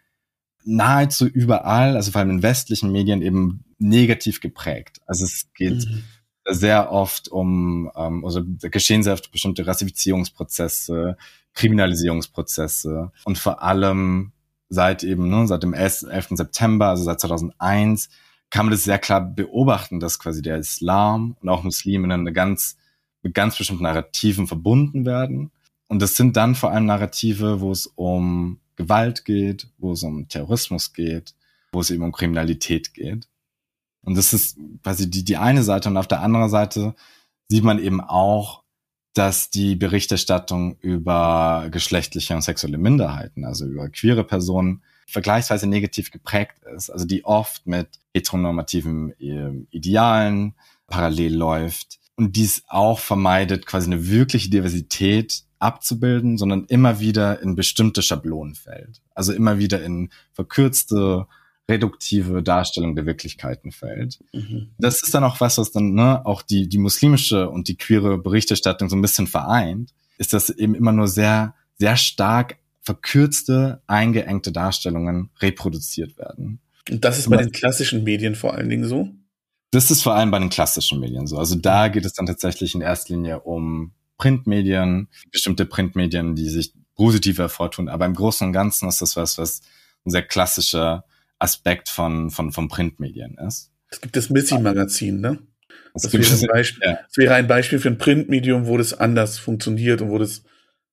nahezu 0.63 1.27
überall, 1.27 1.95
also 1.95 2.11
vor 2.11 2.19
allem 2.19 2.29
in 2.29 2.43
westlichen 2.43 2.91
Medien 2.91 3.21
eben 3.21 3.63
negativ 3.79 4.39
geprägt. 4.39 5.01
Also 5.07 5.25
es 5.25 5.51
geht 5.55 5.85
mhm. 5.87 6.03
sehr 6.47 6.91
oft 6.91 7.29
um, 7.29 7.91
ähm, 7.95 8.23
also 8.23 8.41
da 8.41 8.69
geschehen 8.69 9.01
sehr 9.01 9.13
oft 9.13 9.31
bestimmte 9.31 9.65
Rassifizierungsprozesse, 9.65 11.17
Kriminalisierungsprozesse 11.53 13.11
und 13.25 13.37
vor 13.39 13.63
allem 13.63 14.31
seit 14.69 15.03
eben, 15.03 15.29
ne, 15.29 15.47
seit 15.47 15.63
dem 15.63 15.73
11. 15.73 16.07
September, 16.31 16.87
also 16.87 17.03
seit 17.03 17.19
2001, 17.19 18.09
kann 18.51 18.65
man 18.65 18.71
das 18.71 18.83
sehr 18.83 18.99
klar 18.99 19.21
beobachten, 19.21 19.99
dass 19.99 20.19
quasi 20.19 20.41
der 20.41 20.57
Islam 20.57 21.35
und 21.41 21.49
auch 21.49 21.63
Musliminnen 21.63 22.21
eine 22.21 22.33
ganz, 22.33 22.77
mit 23.21 23.33
ganz 23.33 23.57
bestimmten 23.57 23.83
Narrativen 23.83 24.47
verbunden 24.47 25.05
werden. 25.05 25.51
Und 25.87 26.01
das 26.01 26.15
sind 26.15 26.37
dann 26.37 26.55
vor 26.55 26.71
allem 26.71 26.85
Narrative, 26.85 27.61
wo 27.61 27.71
es 27.71 27.87
um 27.87 28.59
Gewalt 28.75 29.25
geht, 29.25 29.67
wo 29.77 29.93
es 29.93 30.03
um 30.03 30.27
Terrorismus 30.27 30.93
geht, 30.93 31.35
wo 31.71 31.81
es 31.81 31.91
eben 31.91 32.03
um 32.03 32.11
Kriminalität 32.11 32.93
geht. 32.93 33.27
Und 34.03 34.17
das 34.17 34.33
ist 34.33 34.57
quasi 34.83 35.09
die, 35.09 35.23
die 35.23 35.37
eine 35.37 35.63
Seite. 35.63 35.89
Und 35.89 35.97
auf 35.97 36.07
der 36.07 36.21
anderen 36.21 36.49
Seite 36.49 36.95
sieht 37.49 37.63
man 37.63 37.79
eben 37.79 38.01
auch, 38.01 38.63
dass 39.13 39.49
die 39.49 39.75
Berichterstattung 39.75 40.77
über 40.79 41.67
geschlechtliche 41.69 42.33
und 42.33 42.41
sexuelle 42.41 42.77
Minderheiten, 42.77 43.43
also 43.45 43.65
über 43.65 43.89
queere 43.89 44.23
Personen, 44.23 44.81
vergleichsweise 45.05 45.67
negativ 45.67 46.11
geprägt 46.11 46.63
ist, 46.73 46.89
also 46.89 47.05
die 47.05 47.25
oft 47.25 47.67
mit 47.67 47.99
heteronormativen 48.13 49.13
ähm, 49.19 49.67
Idealen 49.69 50.55
parallel 50.87 51.35
läuft 51.35 51.99
und 52.21 52.35
dies 52.35 52.63
auch 52.67 52.99
vermeidet, 52.99 53.65
quasi 53.65 53.87
eine 53.87 54.07
wirkliche 54.07 54.49
Diversität 54.49 55.41
abzubilden, 55.57 56.37
sondern 56.37 56.65
immer 56.65 56.99
wieder 56.99 57.41
in 57.41 57.55
bestimmte 57.55 58.01
Schablonen 58.01 58.53
fällt. 58.53 59.01
Also 59.15 59.33
immer 59.33 59.57
wieder 59.57 59.83
in 59.83 60.09
verkürzte, 60.31 61.25
reduktive 61.67 62.43
Darstellung 62.43 62.95
der 62.95 63.05
Wirklichkeiten 63.05 63.71
fällt. 63.71 64.19
Mhm. 64.33 64.69
Das 64.77 65.01
ist 65.01 65.13
dann 65.13 65.23
auch 65.23 65.39
was, 65.39 65.57
was 65.57 65.71
dann 65.71 65.93
ne, 65.93 66.25
auch 66.25 66.43
die, 66.43 66.69
die 66.69 66.77
muslimische 66.77 67.49
und 67.49 67.67
die 67.67 67.77
queere 67.77 68.17
Berichterstattung 68.17 68.89
so 68.89 68.95
ein 68.95 69.01
bisschen 69.01 69.27
vereint, 69.27 69.93
ist, 70.17 70.33
dass 70.33 70.49
eben 70.49 70.75
immer 70.75 70.91
nur 70.91 71.07
sehr, 71.07 71.55
sehr 71.79 71.97
stark 71.97 72.57
verkürzte, 72.81 73.81
eingeengte 73.87 74.51
Darstellungen 74.51 75.31
reproduziert 75.39 76.17
werden. 76.17 76.59
Und 76.89 77.03
das 77.03 77.17
ist 77.17 77.29
bei 77.29 77.37
den 77.37 77.51
klassischen 77.51 78.03
Medien 78.03 78.35
vor 78.35 78.53
allen 78.53 78.69
Dingen 78.69 78.85
so? 78.85 79.09
Das 79.71 79.89
ist 79.89 80.03
vor 80.03 80.15
allem 80.15 80.31
bei 80.31 80.39
den 80.39 80.49
klassischen 80.49 80.99
Medien 80.99 81.27
so. 81.27 81.37
Also 81.37 81.55
da 81.55 81.87
geht 81.87 82.05
es 82.05 82.13
dann 82.13 82.25
tatsächlich 82.25 82.75
in 82.75 82.81
erster 82.81 83.13
Linie 83.13 83.39
um 83.39 83.93
Printmedien, 84.17 85.07
bestimmte 85.31 85.65
Printmedien, 85.65 86.35
die 86.35 86.49
sich 86.49 86.73
positiv 86.95 87.37
hervortun. 87.37 87.89
Aber 87.89 88.05
im 88.05 88.13
Großen 88.13 88.47
und 88.47 88.53
Ganzen 88.53 88.87
ist 88.89 89.01
das 89.01 89.15
was, 89.15 89.37
was 89.37 89.61
ein 90.05 90.11
sehr 90.11 90.23
klassischer 90.23 91.05
Aspekt 91.39 91.89
von, 91.89 92.29
von, 92.29 92.51
von 92.51 92.67
Printmedien 92.67 93.37
ist. 93.37 93.71
Es 93.89 94.01
gibt 94.01 94.15
das 94.15 94.29
Missy-Magazin, 94.29 95.19
ne? 95.19 95.39
Das, 95.93 96.03
das, 96.03 96.13
wäre 96.13 96.23
ein 96.23 96.47
Beispiel, 96.53 96.83
ja. 96.85 96.99
das 97.07 97.17
wäre 97.17 97.33
ein 97.33 97.47
Beispiel 97.47 97.79
für 97.79 97.89
ein 97.89 97.97
Printmedium, 97.97 98.67
wo 98.67 98.77
das 98.77 98.93
anders 98.93 99.39
funktioniert 99.39 100.01
und 100.01 100.09
wo 100.09 100.17
das 100.17 100.43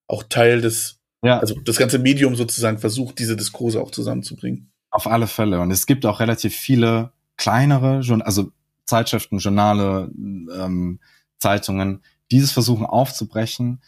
auch 0.07 0.23
Teil 0.23 0.61
des 0.61 0.99
ja. 1.23 1.41
Also 1.41 1.59
das 1.61 1.77
ganze 1.77 1.99
Medium 1.99 2.37
sozusagen 2.37 2.79
versucht, 2.79 3.19
diese 3.19 3.37
Diskurse 3.37 3.81
auch 3.81 3.91
zusammenzubringen. 3.91 4.71
Auf 4.91 5.07
alle 5.07 5.27
Fälle. 5.27 5.61
Und 5.61 5.71
es 5.71 5.87
gibt 5.87 6.07
auch 6.07 6.21
relativ 6.21 6.55
viele 6.55 7.13
kleinere, 7.37 8.01
also 8.25 8.53
Zeitschriften, 8.89 9.39
Journale, 9.39 10.11
ähm, 10.17 11.01
Zeitungen, 11.39 12.03
dieses 12.31 12.53
versuchen 12.53 12.87
aufzubrechen, 12.87 13.81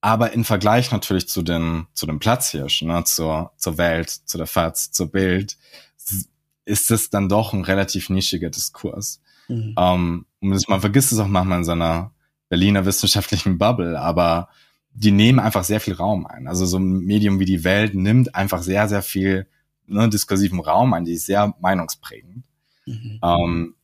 aber 0.00 0.32
im 0.32 0.44
Vergleich 0.44 0.90
natürlich 0.90 1.28
zu 1.28 1.42
den, 1.42 1.86
zu 1.94 2.06
den 2.06 2.18
Platzhirschen, 2.18 2.88
ne, 2.88 3.04
zur, 3.04 3.52
zur 3.56 3.78
Welt, 3.78 4.10
zu 4.10 4.36
der 4.36 4.46
FAZ, 4.46 4.92
zur 4.92 5.10
Bild, 5.10 5.56
ist 6.64 6.90
es 6.90 7.10
dann 7.10 7.28
doch 7.28 7.52
ein 7.52 7.64
relativ 7.64 8.10
nischiger 8.10 8.50
Diskurs. 8.50 9.20
Mhm. 9.48 9.74
Ähm, 9.78 10.26
man 10.40 10.80
vergisst 10.80 11.12
es 11.12 11.18
auch 11.18 11.28
manchmal 11.28 11.58
in 11.58 11.64
seiner 11.64 12.12
Berliner 12.48 12.84
wissenschaftlichen 12.84 13.58
Bubble, 13.58 13.98
aber 13.98 14.48
die 14.92 15.12
nehmen 15.12 15.38
einfach 15.38 15.64
sehr 15.64 15.80
viel 15.80 15.94
Raum 15.94 16.26
ein. 16.26 16.48
Also 16.48 16.66
so 16.66 16.78
ein 16.78 16.98
Medium 16.98 17.38
wie 17.38 17.44
die 17.44 17.64
Welt 17.64 17.94
nimmt 17.94 18.34
einfach 18.34 18.62
sehr, 18.62 18.88
sehr 18.88 19.02
viel 19.02 19.46
ne, 19.86 20.08
diskursiven 20.08 20.60
Raum 20.60 20.92
ein, 20.94 21.04
die 21.04 21.14
ist 21.14 21.26
sehr 21.26 21.54
meinungsprägend. 21.60 22.44
Mhm. 22.86 23.20
Ähm, 23.22 23.74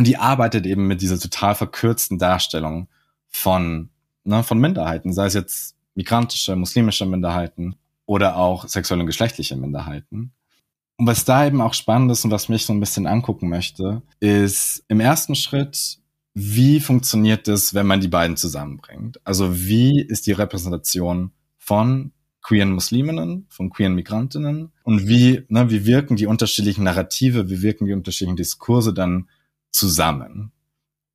und 0.00 0.06
die 0.06 0.16
arbeitet 0.16 0.64
eben 0.64 0.86
mit 0.86 1.02
dieser 1.02 1.18
total 1.18 1.54
verkürzten 1.54 2.18
Darstellung 2.18 2.88
von, 3.28 3.90
ne, 4.24 4.42
von 4.42 4.58
Minderheiten, 4.58 5.12
sei 5.12 5.26
es 5.26 5.34
jetzt 5.34 5.76
migrantische, 5.94 6.56
muslimische 6.56 7.04
Minderheiten 7.04 7.76
oder 8.06 8.36
auch 8.36 8.66
sexuelle 8.66 9.02
und 9.02 9.06
geschlechtliche 9.08 9.56
Minderheiten. 9.56 10.32
Und 10.96 11.06
was 11.06 11.26
da 11.26 11.46
eben 11.46 11.60
auch 11.60 11.74
spannend 11.74 12.10
ist 12.12 12.24
und 12.24 12.30
was 12.30 12.48
mich 12.48 12.64
so 12.64 12.72
ein 12.72 12.80
bisschen 12.80 13.06
angucken 13.06 13.50
möchte, 13.50 14.00
ist 14.20 14.82
im 14.88 15.00
ersten 15.00 15.34
Schritt 15.34 15.98
wie 16.32 16.80
funktioniert 16.80 17.46
das, 17.46 17.74
wenn 17.74 17.86
man 17.86 18.00
die 18.00 18.08
beiden 18.08 18.38
zusammenbringt? 18.38 19.20
Also 19.24 19.54
wie 19.54 20.00
ist 20.00 20.26
die 20.26 20.32
Repräsentation 20.32 21.32
von 21.58 22.12
queeren 22.40 22.72
Musliminnen, 22.72 23.44
von 23.50 23.68
queeren 23.68 23.96
Migrantinnen 23.96 24.72
und 24.82 25.08
wie, 25.08 25.44
ne, 25.48 25.70
wie 25.70 25.84
wirken 25.84 26.16
die 26.16 26.24
unterschiedlichen 26.24 26.84
Narrative, 26.84 27.50
wie 27.50 27.60
wirken 27.60 27.84
die 27.84 27.92
unterschiedlichen 27.92 28.36
Diskurse 28.36 28.94
dann 28.94 29.28
zusammen. 29.70 30.52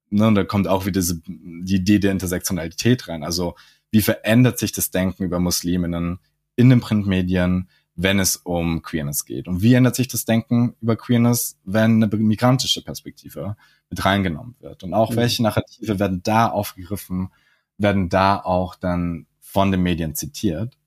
Ne, 0.09 0.27
und 0.27 0.35
da 0.35 0.43
kommt 0.43 0.67
auch 0.67 0.85
wieder 0.85 1.01
diese, 1.01 1.21
die 1.25 1.75
Idee 1.75 1.99
der 1.99 2.11
Intersektionalität 2.11 3.07
rein. 3.07 3.23
Also 3.23 3.55
wie 3.91 4.01
verändert 4.01 4.59
sich 4.59 4.71
das 4.71 4.91
Denken 4.91 5.23
über 5.23 5.39
Musliminnen 5.39 6.19
in 6.55 6.69
den 6.69 6.79
Printmedien, 6.79 7.69
wenn 7.95 8.19
es 8.19 8.35
um 8.37 8.81
Queerness 8.81 9.25
geht? 9.25 9.47
Und 9.47 9.61
wie 9.61 9.73
ändert 9.73 9.95
sich 9.95 10.07
das 10.07 10.25
Denken 10.25 10.75
über 10.81 10.95
Queerness, 10.95 11.57
wenn 11.63 12.03
eine 12.03 12.07
migrantische 12.15 12.83
Perspektive 12.83 13.55
mit 13.89 14.03
reingenommen 14.05 14.55
wird? 14.59 14.83
Und 14.83 14.93
auch 14.93 15.11
mhm. 15.11 15.15
welche 15.15 15.43
Narrative 15.43 15.99
werden 15.99 16.21
da 16.23 16.47
aufgegriffen, 16.47 17.29
werden 17.77 18.09
da 18.09 18.37
auch 18.39 18.75
dann 18.75 19.27
von 19.39 19.71
den 19.71 19.81
Medien 19.81 20.15
zitiert? 20.15 20.77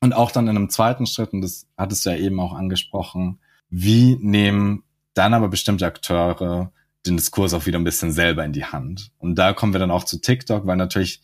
Und 0.00 0.12
auch 0.12 0.30
dann 0.30 0.48
in 0.48 0.56
einem 0.56 0.70
zweiten 0.70 1.06
Schritt, 1.06 1.32
und 1.32 1.42
das 1.42 1.66
hattest 1.76 2.04
du 2.06 2.10
ja 2.10 2.16
eben 2.16 2.40
auch 2.40 2.54
angesprochen, 2.54 3.38
wie 3.68 4.16
nehmen 4.16 4.82
dann 5.14 5.34
aber 5.34 5.48
bestimmte 5.48 5.86
Akteure 5.86 6.72
den 7.06 7.16
Diskurs 7.16 7.54
auch 7.54 7.66
wieder 7.66 7.78
ein 7.78 7.84
bisschen 7.84 8.12
selber 8.12 8.44
in 8.44 8.52
die 8.52 8.64
Hand? 8.64 9.12
Und 9.18 9.36
da 9.36 9.52
kommen 9.52 9.72
wir 9.72 9.80
dann 9.80 9.90
auch 9.90 10.04
zu 10.04 10.20
TikTok, 10.20 10.66
weil 10.66 10.76
natürlich, 10.76 11.22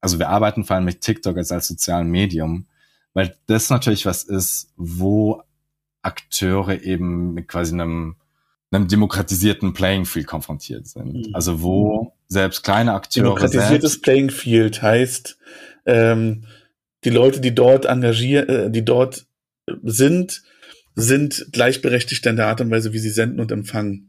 also 0.00 0.18
wir 0.18 0.28
arbeiten 0.28 0.64
vor 0.64 0.76
allem 0.76 0.84
mit 0.84 1.00
TikTok 1.00 1.36
als 1.36 1.52
als 1.52 1.68
sozialen 1.68 2.10
Medium, 2.10 2.66
weil 3.14 3.36
das 3.46 3.70
natürlich 3.70 4.06
was 4.06 4.24
ist, 4.24 4.72
wo 4.76 5.42
Akteure 6.02 6.82
eben 6.82 7.34
mit 7.34 7.48
quasi 7.48 7.74
einem, 7.74 8.16
einem 8.70 8.88
demokratisierten 8.88 9.72
Playing 9.72 10.04
Field 10.04 10.26
konfrontiert 10.26 10.86
sind. 10.86 11.28
Mhm. 11.28 11.34
Also 11.34 11.62
wo 11.62 12.14
selbst 12.28 12.62
kleine 12.62 12.94
Akteure. 12.94 13.24
Demokratisiertes 13.24 13.92
selbst, 13.92 14.02
Playing 14.02 14.30
Field 14.30 14.82
heißt, 14.82 15.38
ähm, 15.86 16.44
die 17.04 17.10
Leute, 17.10 17.40
die 17.40 17.54
dort 17.54 17.86
engagieren, 17.86 18.48
äh, 18.48 18.70
die 18.70 18.84
dort 18.84 19.26
sind, 19.82 20.42
sind 20.94 21.46
gleichberechtigt 21.52 22.24
in 22.26 22.36
der 22.36 22.48
Art 22.48 22.60
und 22.60 22.70
Weise, 22.70 22.92
wie 22.92 22.98
sie 22.98 23.10
senden 23.10 23.40
und 23.40 23.52
empfangen. 23.52 24.07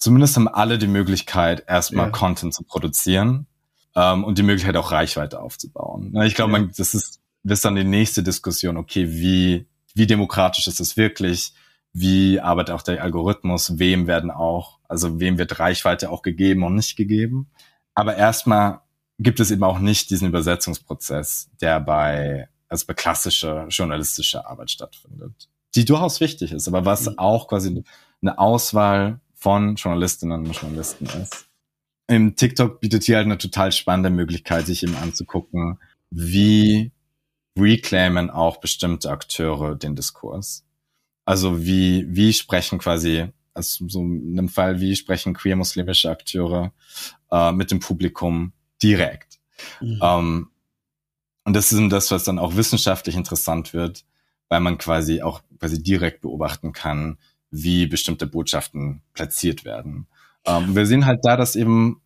Zumindest 0.00 0.36
haben 0.36 0.48
alle 0.48 0.78
die 0.78 0.88
Möglichkeit, 0.88 1.64
erstmal 1.68 2.06
ja. 2.06 2.10
Content 2.10 2.54
zu 2.54 2.64
produzieren 2.64 3.46
ähm, 3.94 4.24
und 4.24 4.38
die 4.38 4.42
Möglichkeit 4.42 4.76
auch 4.76 4.90
Reichweite 4.90 5.40
aufzubauen. 5.40 6.12
Ich 6.22 6.34
glaube, 6.34 6.58
ja. 6.58 6.68
das 6.76 6.94
ist 6.94 7.20
das 7.42 7.58
ist 7.58 7.64
dann 7.64 7.76
die 7.76 7.84
nächste 7.84 8.22
Diskussion. 8.22 8.76
Okay, 8.76 9.08
wie 9.10 9.66
wie 9.94 10.06
demokratisch 10.06 10.66
ist 10.66 10.80
es 10.80 10.96
wirklich? 10.96 11.52
Wie 11.92 12.40
arbeitet 12.40 12.74
auch 12.74 12.82
der 12.82 13.02
Algorithmus? 13.02 13.78
Wem 13.78 14.06
werden 14.06 14.30
auch, 14.30 14.78
also 14.88 15.20
wem 15.20 15.38
wird 15.38 15.58
Reichweite 15.58 16.10
auch 16.10 16.22
gegeben 16.22 16.62
und 16.62 16.76
nicht 16.76 16.96
gegeben? 16.96 17.50
Aber 17.94 18.16
erstmal 18.16 18.80
gibt 19.18 19.40
es 19.40 19.50
eben 19.50 19.64
auch 19.64 19.80
nicht 19.80 20.10
diesen 20.10 20.28
Übersetzungsprozess, 20.28 21.50
der 21.60 21.80
bei, 21.80 22.48
also 22.68 22.86
bei 22.86 22.94
klassischer 22.94 23.66
journalistischer 23.68 24.48
Arbeit 24.48 24.70
stattfindet, 24.70 25.48
die 25.74 25.84
durchaus 25.84 26.20
wichtig 26.20 26.52
ist, 26.52 26.68
aber 26.68 26.84
was 26.84 27.06
mhm. 27.06 27.18
auch 27.18 27.48
quasi 27.48 27.82
eine 28.22 28.38
Auswahl 28.38 29.20
von 29.40 29.76
Journalistinnen 29.76 30.46
und 30.46 30.52
Journalisten 30.52 31.06
ist. 31.06 31.46
Im 32.06 32.36
TikTok 32.36 32.80
bietet 32.80 33.04
hier 33.04 33.16
halt 33.16 33.26
eine 33.26 33.38
total 33.38 33.72
spannende 33.72 34.10
Möglichkeit, 34.10 34.66
sich 34.66 34.82
eben 34.82 34.96
anzugucken, 34.96 35.78
wie 36.10 36.92
reclaimen 37.58 38.30
auch 38.30 38.58
bestimmte 38.58 39.10
Akteure 39.10 39.76
den 39.76 39.96
Diskurs. 39.96 40.64
Also 41.24 41.64
wie, 41.64 42.06
wie 42.08 42.32
sprechen 42.32 42.78
quasi, 42.78 43.28
also 43.54 43.88
so 43.88 44.00
in 44.00 44.38
einem 44.38 44.48
Fall, 44.48 44.80
wie 44.80 44.94
sprechen 44.96 45.34
queer-muslimische 45.34 46.10
Akteure 46.10 46.72
äh, 47.30 47.52
mit 47.52 47.70
dem 47.70 47.80
Publikum 47.80 48.52
direkt. 48.82 49.38
Mhm. 49.80 50.00
Ähm, 50.02 50.50
und 51.44 51.54
das 51.54 51.72
ist 51.72 51.80
das, 51.90 52.10
was 52.10 52.24
dann 52.24 52.38
auch 52.38 52.56
wissenschaftlich 52.56 53.16
interessant 53.16 53.72
wird, 53.72 54.04
weil 54.48 54.60
man 54.60 54.78
quasi 54.78 55.22
auch 55.22 55.42
quasi 55.58 55.82
direkt 55.82 56.20
beobachten 56.22 56.72
kann, 56.72 57.18
wie 57.50 57.86
bestimmte 57.86 58.26
Botschaften 58.26 59.02
platziert 59.12 59.64
werden. 59.64 60.06
Ähm, 60.46 60.74
wir 60.74 60.86
sehen 60.86 61.06
halt 61.06 61.20
da, 61.22 61.36
dass 61.36 61.56
eben 61.56 62.00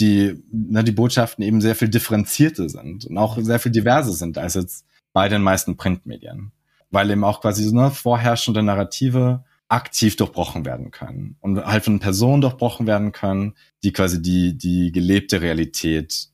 die, 0.00 0.42
ne, 0.50 0.82
die 0.82 0.92
Botschaften 0.92 1.44
eben 1.44 1.60
sehr 1.60 1.74
viel 1.74 1.88
differenzierter 1.88 2.68
sind 2.68 3.04
und 3.04 3.18
auch 3.18 3.38
sehr 3.40 3.58
viel 3.58 3.72
diverser 3.72 4.12
sind 4.12 4.38
als 4.38 4.54
jetzt 4.54 4.86
bei 5.12 5.28
den 5.28 5.42
meisten 5.42 5.76
Printmedien. 5.76 6.52
Weil 6.90 7.10
eben 7.10 7.24
auch 7.24 7.40
quasi 7.40 7.64
so 7.64 7.78
eine 7.78 7.90
vorherrschende 7.90 8.62
Narrative 8.62 9.44
aktiv 9.68 10.16
durchbrochen 10.16 10.64
werden 10.64 10.90
können 10.90 11.36
und 11.40 11.64
halt 11.64 11.84
von 11.84 12.00
Personen 12.00 12.40
durchbrochen 12.40 12.88
werden 12.88 13.12
können, 13.12 13.54
die 13.84 13.92
quasi 13.92 14.20
die, 14.20 14.58
die 14.58 14.90
gelebte 14.90 15.40
Realität 15.40 16.30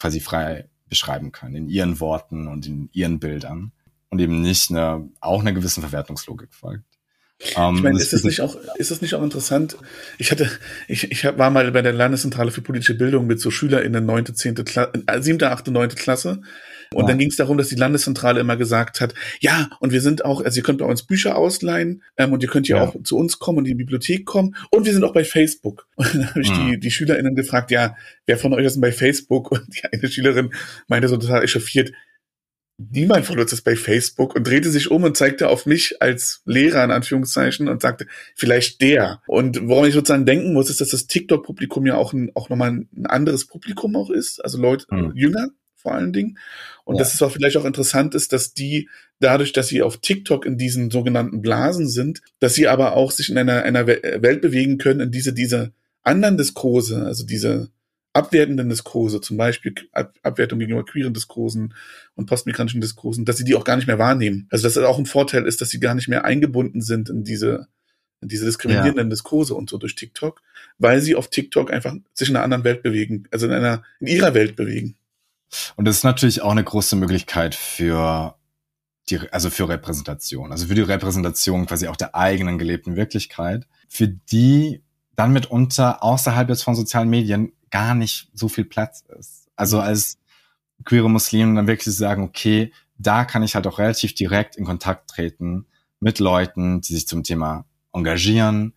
quasi 0.00 0.18
frei 0.18 0.68
beschreiben 0.88 1.30
können 1.30 1.54
in 1.54 1.68
ihren 1.68 2.00
Worten 2.00 2.48
und 2.48 2.66
in 2.66 2.90
ihren 2.92 3.20
Bildern 3.20 3.72
und 4.10 4.20
eben 4.20 4.42
nicht 4.42 4.70
eine, 4.70 5.08
auch 5.20 5.40
einer 5.40 5.52
gewissen 5.52 5.80
Verwertungslogik 5.80 6.52
folgt. 6.52 6.91
Um, 7.56 7.76
ich 7.76 7.82
meine, 7.82 7.98
ist 7.98 8.12
es 8.12 8.22
nicht 8.24 8.40
auch, 8.40 8.56
ist 8.76 8.90
es 8.90 9.02
nicht 9.02 9.14
auch 9.14 9.22
interessant? 9.22 9.76
Ich 10.18 10.30
hatte, 10.30 10.48
ich, 10.86 11.10
ich 11.10 11.24
war 11.24 11.50
mal 11.50 11.70
bei 11.72 11.82
der 11.82 11.92
Landeszentrale 11.92 12.52
für 12.52 12.62
politische 12.62 12.94
Bildung 12.94 13.26
mit 13.26 13.40
so 13.40 13.50
SchülerInnen 13.50 14.06
neunte, 14.06 14.32
zehnte 14.32 14.64
Klasse, 14.64 14.92
äh, 15.06 15.20
siebte, 15.20 15.50
achte, 15.50 15.72
neunte 15.72 15.96
Klasse 15.96 16.40
und 16.94 17.04
ja. 17.04 17.08
dann 17.08 17.18
ging 17.18 17.28
es 17.28 17.36
darum, 17.36 17.58
dass 17.58 17.68
die 17.68 17.76
Landeszentrale 17.76 18.40
immer 18.40 18.56
gesagt 18.56 19.00
hat, 19.00 19.14
ja, 19.40 19.70
und 19.80 19.92
wir 19.92 20.00
sind 20.00 20.24
auch, 20.24 20.42
also 20.42 20.58
ihr 20.58 20.62
könnt 20.62 20.78
bei 20.78 20.84
uns 20.84 21.02
Bücher 21.04 21.36
ausleihen 21.36 22.02
ähm, 22.16 22.32
und 22.32 22.42
ihr 22.42 22.48
könnt 22.48 22.68
ja, 22.68 22.76
ja, 22.76 22.82
auch 22.84 23.02
zu 23.02 23.16
uns 23.16 23.38
kommen 23.38 23.58
und 23.58 23.64
in 23.64 23.76
die 23.76 23.84
Bibliothek 23.84 24.24
kommen 24.24 24.54
und 24.70 24.86
wir 24.86 24.92
sind 24.92 25.04
auch 25.04 25.12
bei 25.12 25.24
Facebook. 25.24 25.86
Und 25.96 26.14
dann 26.14 26.30
habe 26.30 26.40
ich 26.40 26.50
mhm. 26.50 26.72
die, 26.72 26.80
die 26.80 26.90
SchülerInnen 26.90 27.36
gefragt, 27.36 27.70
ja, 27.70 27.96
wer 28.26 28.36
von 28.36 28.52
euch 28.54 28.64
ist 28.64 28.74
denn 28.74 28.80
bei 28.80 28.92
Facebook? 28.92 29.52
Und 29.52 29.62
die 29.68 29.84
eine 29.84 30.08
Schülerin 30.08 30.52
meinte 30.88 31.08
so 31.08 31.16
total 31.16 31.44
echauffiert, 31.44 31.92
niemand 32.78 33.26
von 33.26 33.38
uns 33.38 33.52
ist 33.52 33.62
bei 33.62 33.76
Facebook 33.76 34.34
und 34.34 34.46
drehte 34.46 34.70
sich 34.70 34.90
um 34.90 35.04
und 35.04 35.16
zeigte 35.16 35.48
auf 35.48 35.66
mich 35.66 36.00
als 36.02 36.42
Lehrer 36.44 36.82
in 36.84 36.90
Anführungszeichen 36.90 37.68
und 37.68 37.82
sagte, 37.82 38.06
vielleicht 38.34 38.80
der. 38.80 39.22
Und 39.26 39.68
woran 39.68 39.88
ich 39.88 39.94
sozusagen 39.94 40.26
denken 40.26 40.52
muss, 40.52 40.70
ist, 40.70 40.80
dass 40.80 40.88
das 40.88 41.06
TikTok-Publikum 41.06 41.86
ja 41.86 41.96
auch, 41.96 42.12
ein, 42.12 42.32
auch 42.34 42.48
nochmal 42.48 42.70
ein 42.70 43.06
anderes 43.06 43.46
Publikum 43.46 43.96
auch 43.96 44.10
ist, 44.10 44.44
also 44.44 44.58
Leute, 44.58 44.86
mhm. 44.90 45.12
jünger 45.14 45.48
vor 45.82 45.94
allen 45.94 46.12
Dingen. 46.12 46.38
Und 46.84 46.94
ja. 46.94 47.00
dass 47.00 47.12
es 47.12 47.22
auch 47.22 47.32
vielleicht 47.32 47.56
auch 47.56 47.64
interessant 47.64 48.14
ist, 48.14 48.32
dass 48.32 48.54
die 48.54 48.88
dadurch, 49.18 49.52
dass 49.52 49.68
sie 49.68 49.82
auf 49.82 49.98
TikTok 49.98 50.46
in 50.46 50.56
diesen 50.56 50.90
sogenannten 50.90 51.42
Blasen 51.42 51.88
sind, 51.88 52.22
dass 52.38 52.54
sie 52.54 52.68
aber 52.68 52.94
auch 52.94 53.10
sich 53.10 53.30
in 53.30 53.38
einer, 53.38 53.62
einer 53.64 53.86
Welt 53.86 54.40
bewegen 54.40 54.78
können, 54.78 55.00
in 55.00 55.10
diese, 55.10 55.32
diese 55.32 55.72
anderen 56.02 56.36
Diskurse, 56.36 57.04
also 57.04 57.26
diese 57.26 57.70
abwertenden 58.12 58.68
Diskurse, 58.68 59.20
zum 59.20 59.36
Beispiel 59.36 59.74
Ab 59.92 60.14
Abwertung 60.22 60.58
gegenüber 60.58 60.84
queeren 60.84 61.14
Diskursen 61.14 61.74
und 62.14 62.26
postmigrantischen 62.26 62.80
Diskursen, 62.80 63.24
dass 63.24 63.38
sie 63.38 63.44
die 63.44 63.54
auch 63.54 63.64
gar 63.64 63.76
nicht 63.76 63.86
mehr 63.86 63.98
wahrnehmen. 63.98 64.46
Also 64.50 64.64
dass 64.64 64.76
es 64.76 64.84
auch 64.84 64.98
ein 64.98 65.06
Vorteil 65.06 65.46
ist, 65.46 65.60
dass 65.60 65.70
sie 65.70 65.80
gar 65.80 65.94
nicht 65.94 66.08
mehr 66.08 66.24
eingebunden 66.24 66.82
sind 66.82 67.08
in 67.08 67.24
diese, 67.24 67.68
in 68.20 68.28
diese 68.28 68.44
diskriminierenden 68.44 69.06
ja. 69.06 69.10
Diskurse 69.10 69.54
und 69.54 69.70
so 69.70 69.78
durch 69.78 69.94
TikTok, 69.94 70.42
weil 70.78 71.00
sie 71.00 71.14
auf 71.14 71.28
TikTok 71.28 71.72
einfach 71.72 71.94
sich 72.12 72.28
in 72.28 72.36
einer 72.36 72.44
anderen 72.44 72.64
Welt 72.64 72.82
bewegen, 72.82 73.28
also 73.30 73.46
in 73.46 73.52
einer, 73.52 73.82
in 74.00 74.08
ihrer 74.08 74.34
Welt 74.34 74.56
bewegen. 74.56 74.96
Und 75.76 75.86
das 75.86 75.96
ist 75.98 76.04
natürlich 76.04 76.42
auch 76.42 76.52
eine 76.52 76.64
große 76.64 76.96
Möglichkeit 76.96 77.54
für 77.54 78.36
die, 79.08 79.18
also 79.32 79.50
für 79.50 79.68
Repräsentation, 79.68 80.52
also 80.52 80.66
für 80.66 80.74
die 80.74 80.82
Repräsentation 80.82 81.66
quasi 81.66 81.88
auch 81.88 81.96
der 81.96 82.14
eigenen 82.14 82.58
gelebten 82.58 82.96
Wirklichkeit, 82.96 83.66
für 83.88 84.08
die 84.08 84.82
dann 85.16 85.32
mitunter 85.32 86.02
außerhalb 86.02 86.48
jetzt 86.48 86.62
von 86.62 86.74
sozialen 86.74 87.10
Medien 87.10 87.52
gar 87.72 87.96
nicht 87.96 88.30
so 88.32 88.48
viel 88.48 88.64
Platz 88.64 89.02
ist. 89.18 89.48
Also 89.56 89.80
als 89.80 90.18
queere 90.84 91.10
Muslimen 91.10 91.56
dann 91.56 91.66
wirklich 91.66 91.94
sagen, 91.96 92.22
okay, 92.22 92.72
da 92.96 93.24
kann 93.24 93.42
ich 93.42 93.56
halt 93.56 93.66
auch 93.66 93.80
relativ 93.80 94.14
direkt 94.14 94.54
in 94.54 94.64
Kontakt 94.64 95.10
treten 95.10 95.66
mit 95.98 96.20
Leuten, 96.20 96.80
die 96.80 96.94
sich 96.94 97.08
zum 97.08 97.24
Thema 97.24 97.64
engagieren, 97.92 98.74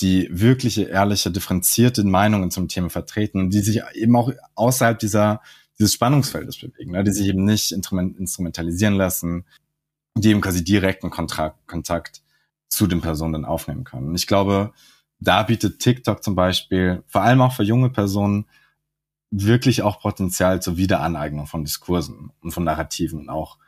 die 0.00 0.28
wirkliche, 0.32 0.84
ehrliche, 0.84 1.30
differenzierte 1.30 2.04
Meinungen 2.04 2.50
zum 2.50 2.68
Thema 2.68 2.90
vertreten 2.90 3.50
die 3.50 3.60
sich 3.60 3.82
eben 3.94 4.16
auch 4.16 4.32
außerhalb 4.54 4.98
dieser 4.98 5.40
dieses 5.78 5.94
Spannungsfeldes 5.94 6.58
bewegen, 6.58 6.92
ne, 6.92 7.04
die 7.04 7.12
sich 7.12 7.28
eben 7.28 7.44
nicht 7.44 7.72
instrumentalisieren 7.72 8.94
lassen, 8.94 9.44
die 10.16 10.30
eben 10.30 10.40
quasi 10.40 10.64
direkten 10.64 11.10
Kontakt, 11.10 12.22
zu 12.68 12.86
den 12.86 13.00
Personen 13.00 13.46
aufnehmen 13.46 13.84
können. 13.84 14.08
Und 14.08 14.14
ich 14.14 14.26
glaube, 14.26 14.74
da 15.20 15.42
bietet 15.42 15.80
TikTok 15.80 16.22
zum 16.22 16.34
Beispiel, 16.34 17.02
vor 17.06 17.22
allem 17.22 17.40
auch 17.40 17.52
für 17.52 17.64
junge 17.64 17.90
Personen, 17.90 18.46
wirklich 19.30 19.82
auch 19.82 20.00
Potenzial 20.00 20.62
zur 20.62 20.76
Wiederaneignung 20.76 21.46
von 21.46 21.64
Diskursen 21.64 22.30
und 22.40 22.52
von 22.52 22.64
Narrativen 22.64 23.20
und 23.20 23.30
auch 23.30 23.58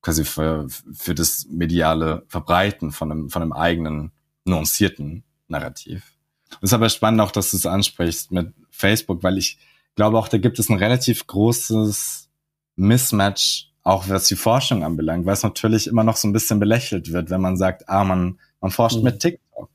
quasi 0.00 0.24
für, 0.24 0.66
für 0.68 1.14
das 1.14 1.46
mediale 1.48 2.24
Verbreiten 2.28 2.92
von 2.92 3.10
einem, 3.12 3.30
von 3.30 3.42
einem 3.42 3.52
eigenen 3.52 4.12
nuancierten 4.44 5.22
Narrativ. 5.48 6.14
Es 6.60 6.70
ist 6.70 6.72
aber 6.72 6.88
spannend 6.88 7.20
auch, 7.20 7.30
dass 7.30 7.50
du 7.50 7.56
es 7.56 7.66
ansprichst 7.66 8.32
mit 8.32 8.52
Facebook, 8.70 9.22
weil 9.22 9.38
ich 9.38 9.58
glaube 9.94 10.18
auch, 10.18 10.28
da 10.28 10.38
gibt 10.38 10.58
es 10.58 10.68
ein 10.68 10.76
relativ 10.76 11.26
großes 11.26 12.28
Mismatch, 12.76 13.70
auch 13.82 14.08
was 14.08 14.26
die 14.26 14.36
Forschung 14.36 14.84
anbelangt, 14.84 15.26
weil 15.26 15.34
es 15.34 15.42
natürlich 15.42 15.86
immer 15.86 16.04
noch 16.04 16.16
so 16.16 16.28
ein 16.28 16.32
bisschen 16.32 16.58
belächelt 16.58 17.12
wird, 17.12 17.30
wenn 17.30 17.40
man 17.40 17.56
sagt, 17.56 17.88
ah, 17.88 18.04
man, 18.04 18.38
man 18.60 18.70
forscht 18.70 18.98
mhm. 18.98 19.04
mit 19.04 19.20
TikTok. 19.20 19.70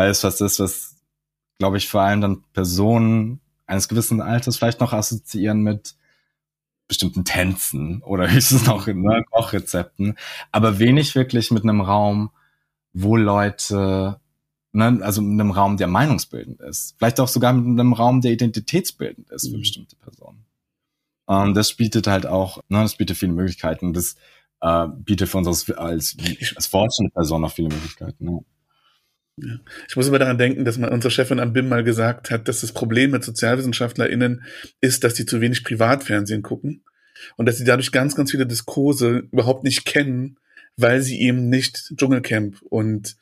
Weil 0.00 0.08
es 0.08 0.24
was 0.24 0.40
ist, 0.40 0.58
was, 0.60 0.96
glaube 1.58 1.76
ich, 1.76 1.90
vor 1.90 2.00
allem 2.00 2.22
dann 2.22 2.42
Personen 2.54 3.42
eines 3.66 3.86
gewissen 3.86 4.22
Alters 4.22 4.56
vielleicht 4.56 4.80
noch 4.80 4.94
assoziieren 4.94 5.60
mit 5.60 5.94
bestimmten 6.88 7.26
Tänzen 7.26 8.00
oder 8.00 8.30
höchstens 8.32 8.64
noch 8.64 8.88
in 8.88 9.02
ne, 9.02 9.22
Kochrezepten, 9.30 10.16
aber 10.52 10.78
wenig 10.78 11.14
wirklich 11.16 11.50
mit 11.50 11.64
einem 11.64 11.82
Raum, 11.82 12.30
wo 12.94 13.14
Leute, 13.14 14.18
ne, 14.72 15.00
also 15.02 15.20
mit 15.20 15.38
einem 15.38 15.50
Raum, 15.50 15.76
der 15.76 15.86
meinungsbildend 15.86 16.62
ist. 16.62 16.94
Vielleicht 16.96 17.20
auch 17.20 17.28
sogar 17.28 17.52
mit 17.52 17.78
einem 17.78 17.92
Raum, 17.92 18.22
der 18.22 18.32
identitätsbildend 18.32 19.28
ist 19.28 19.48
für 19.50 19.56
mhm. 19.56 19.60
bestimmte 19.60 19.96
Personen. 19.96 20.46
Und 21.26 21.52
das 21.52 21.74
bietet 21.74 22.06
halt 22.06 22.24
auch, 22.24 22.62
ne, 22.70 22.80
das 22.80 22.96
bietet 22.96 23.18
viele 23.18 23.32
Möglichkeiten. 23.32 23.92
Das 23.92 24.16
äh, 24.62 24.86
bietet 24.88 25.28
für 25.28 25.36
uns 25.36 25.46
als, 25.46 25.70
als, 25.76 26.16
als 26.56 26.66
forschende 26.68 27.12
Person 27.12 27.44
auch 27.44 27.52
viele 27.52 27.68
Möglichkeiten. 27.68 28.26
Ja. 28.26 28.38
Ja. 29.42 29.60
Ich 29.88 29.96
muss 29.96 30.08
immer 30.08 30.18
daran 30.18 30.38
denken, 30.38 30.64
dass 30.64 30.78
mal 30.78 30.90
unsere 30.90 31.10
Chefin 31.10 31.40
am 31.40 31.52
BIM 31.52 31.68
mal 31.68 31.84
gesagt 31.84 32.30
hat, 32.30 32.48
dass 32.48 32.60
das 32.60 32.72
Problem 32.72 33.10
mit 33.10 33.24
SozialwissenschaftlerInnen 33.24 34.42
ist, 34.80 35.04
dass 35.04 35.14
die 35.14 35.26
zu 35.26 35.40
wenig 35.40 35.64
Privatfernsehen 35.64 36.42
gucken 36.42 36.84
und 37.36 37.46
dass 37.46 37.58
sie 37.58 37.64
dadurch 37.64 37.92
ganz, 37.92 38.14
ganz 38.14 38.30
viele 38.30 38.46
Diskurse 38.46 39.28
überhaupt 39.32 39.64
nicht 39.64 39.84
kennen, 39.84 40.38
weil 40.76 41.02
sie 41.02 41.20
eben 41.20 41.48
nicht 41.48 41.92
Dschungelcamp 41.96 42.62
und 42.62 43.16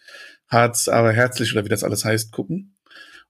Harz, 0.49 0.89
aber 0.89 1.13
herzlich 1.13 1.53
oder 1.53 1.65
wie 1.65 1.69
das 1.69 1.85
alles 1.85 2.05
heißt, 2.05 2.33
gucken. 2.33 2.77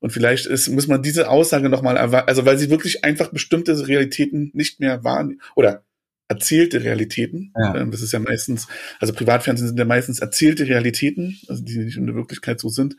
Und 0.01 0.11
vielleicht 0.13 0.47
ist, 0.47 0.69
muss 0.69 0.87
man 0.87 1.03
diese 1.03 1.29
Aussage 1.29 1.69
nochmal, 1.69 1.99
also 1.99 2.45
weil 2.45 2.59
sie 2.59 2.71
wirklich 2.71 3.05
einfach 3.05 3.33
bestimmte 3.33 3.89
Realitäten 3.89 4.51
nicht 4.55 4.79
mehr 4.79 5.03
wahrnehmen 5.03 5.41
oder 5.57 5.85
erzählte 6.29 6.85
Realitäten. 6.85 7.53
Ja. 7.59 7.75
Ähm, 7.75 7.91
das 7.91 8.03
ist 8.03 8.13
ja 8.13 8.19
meistens, 8.19 8.69
also 9.01 9.13
Privatfernsehen 9.13 9.69
sind 9.69 9.79
ja 9.79 9.85
meistens 9.85 10.21
erzählte 10.21 10.67
Realitäten, 10.67 11.41
also 11.49 11.63
die 11.63 11.79
nicht 11.79 11.97
in 11.97 12.07
der 12.07 12.15
Wirklichkeit 12.15 12.61
so 12.61 12.69
sind. 12.69 12.97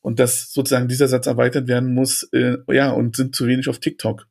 Und 0.00 0.20
dass 0.20 0.52
sozusagen 0.52 0.88
dieser 0.88 1.08
Satz 1.08 1.26
erweitert 1.26 1.66
werden 1.66 1.92
muss, 1.92 2.22
äh, 2.32 2.58
ja, 2.70 2.90
und 2.90 3.16
sind 3.16 3.34
zu 3.34 3.46
wenig 3.46 3.68
auf 3.68 3.78
TikTok. 3.78 4.28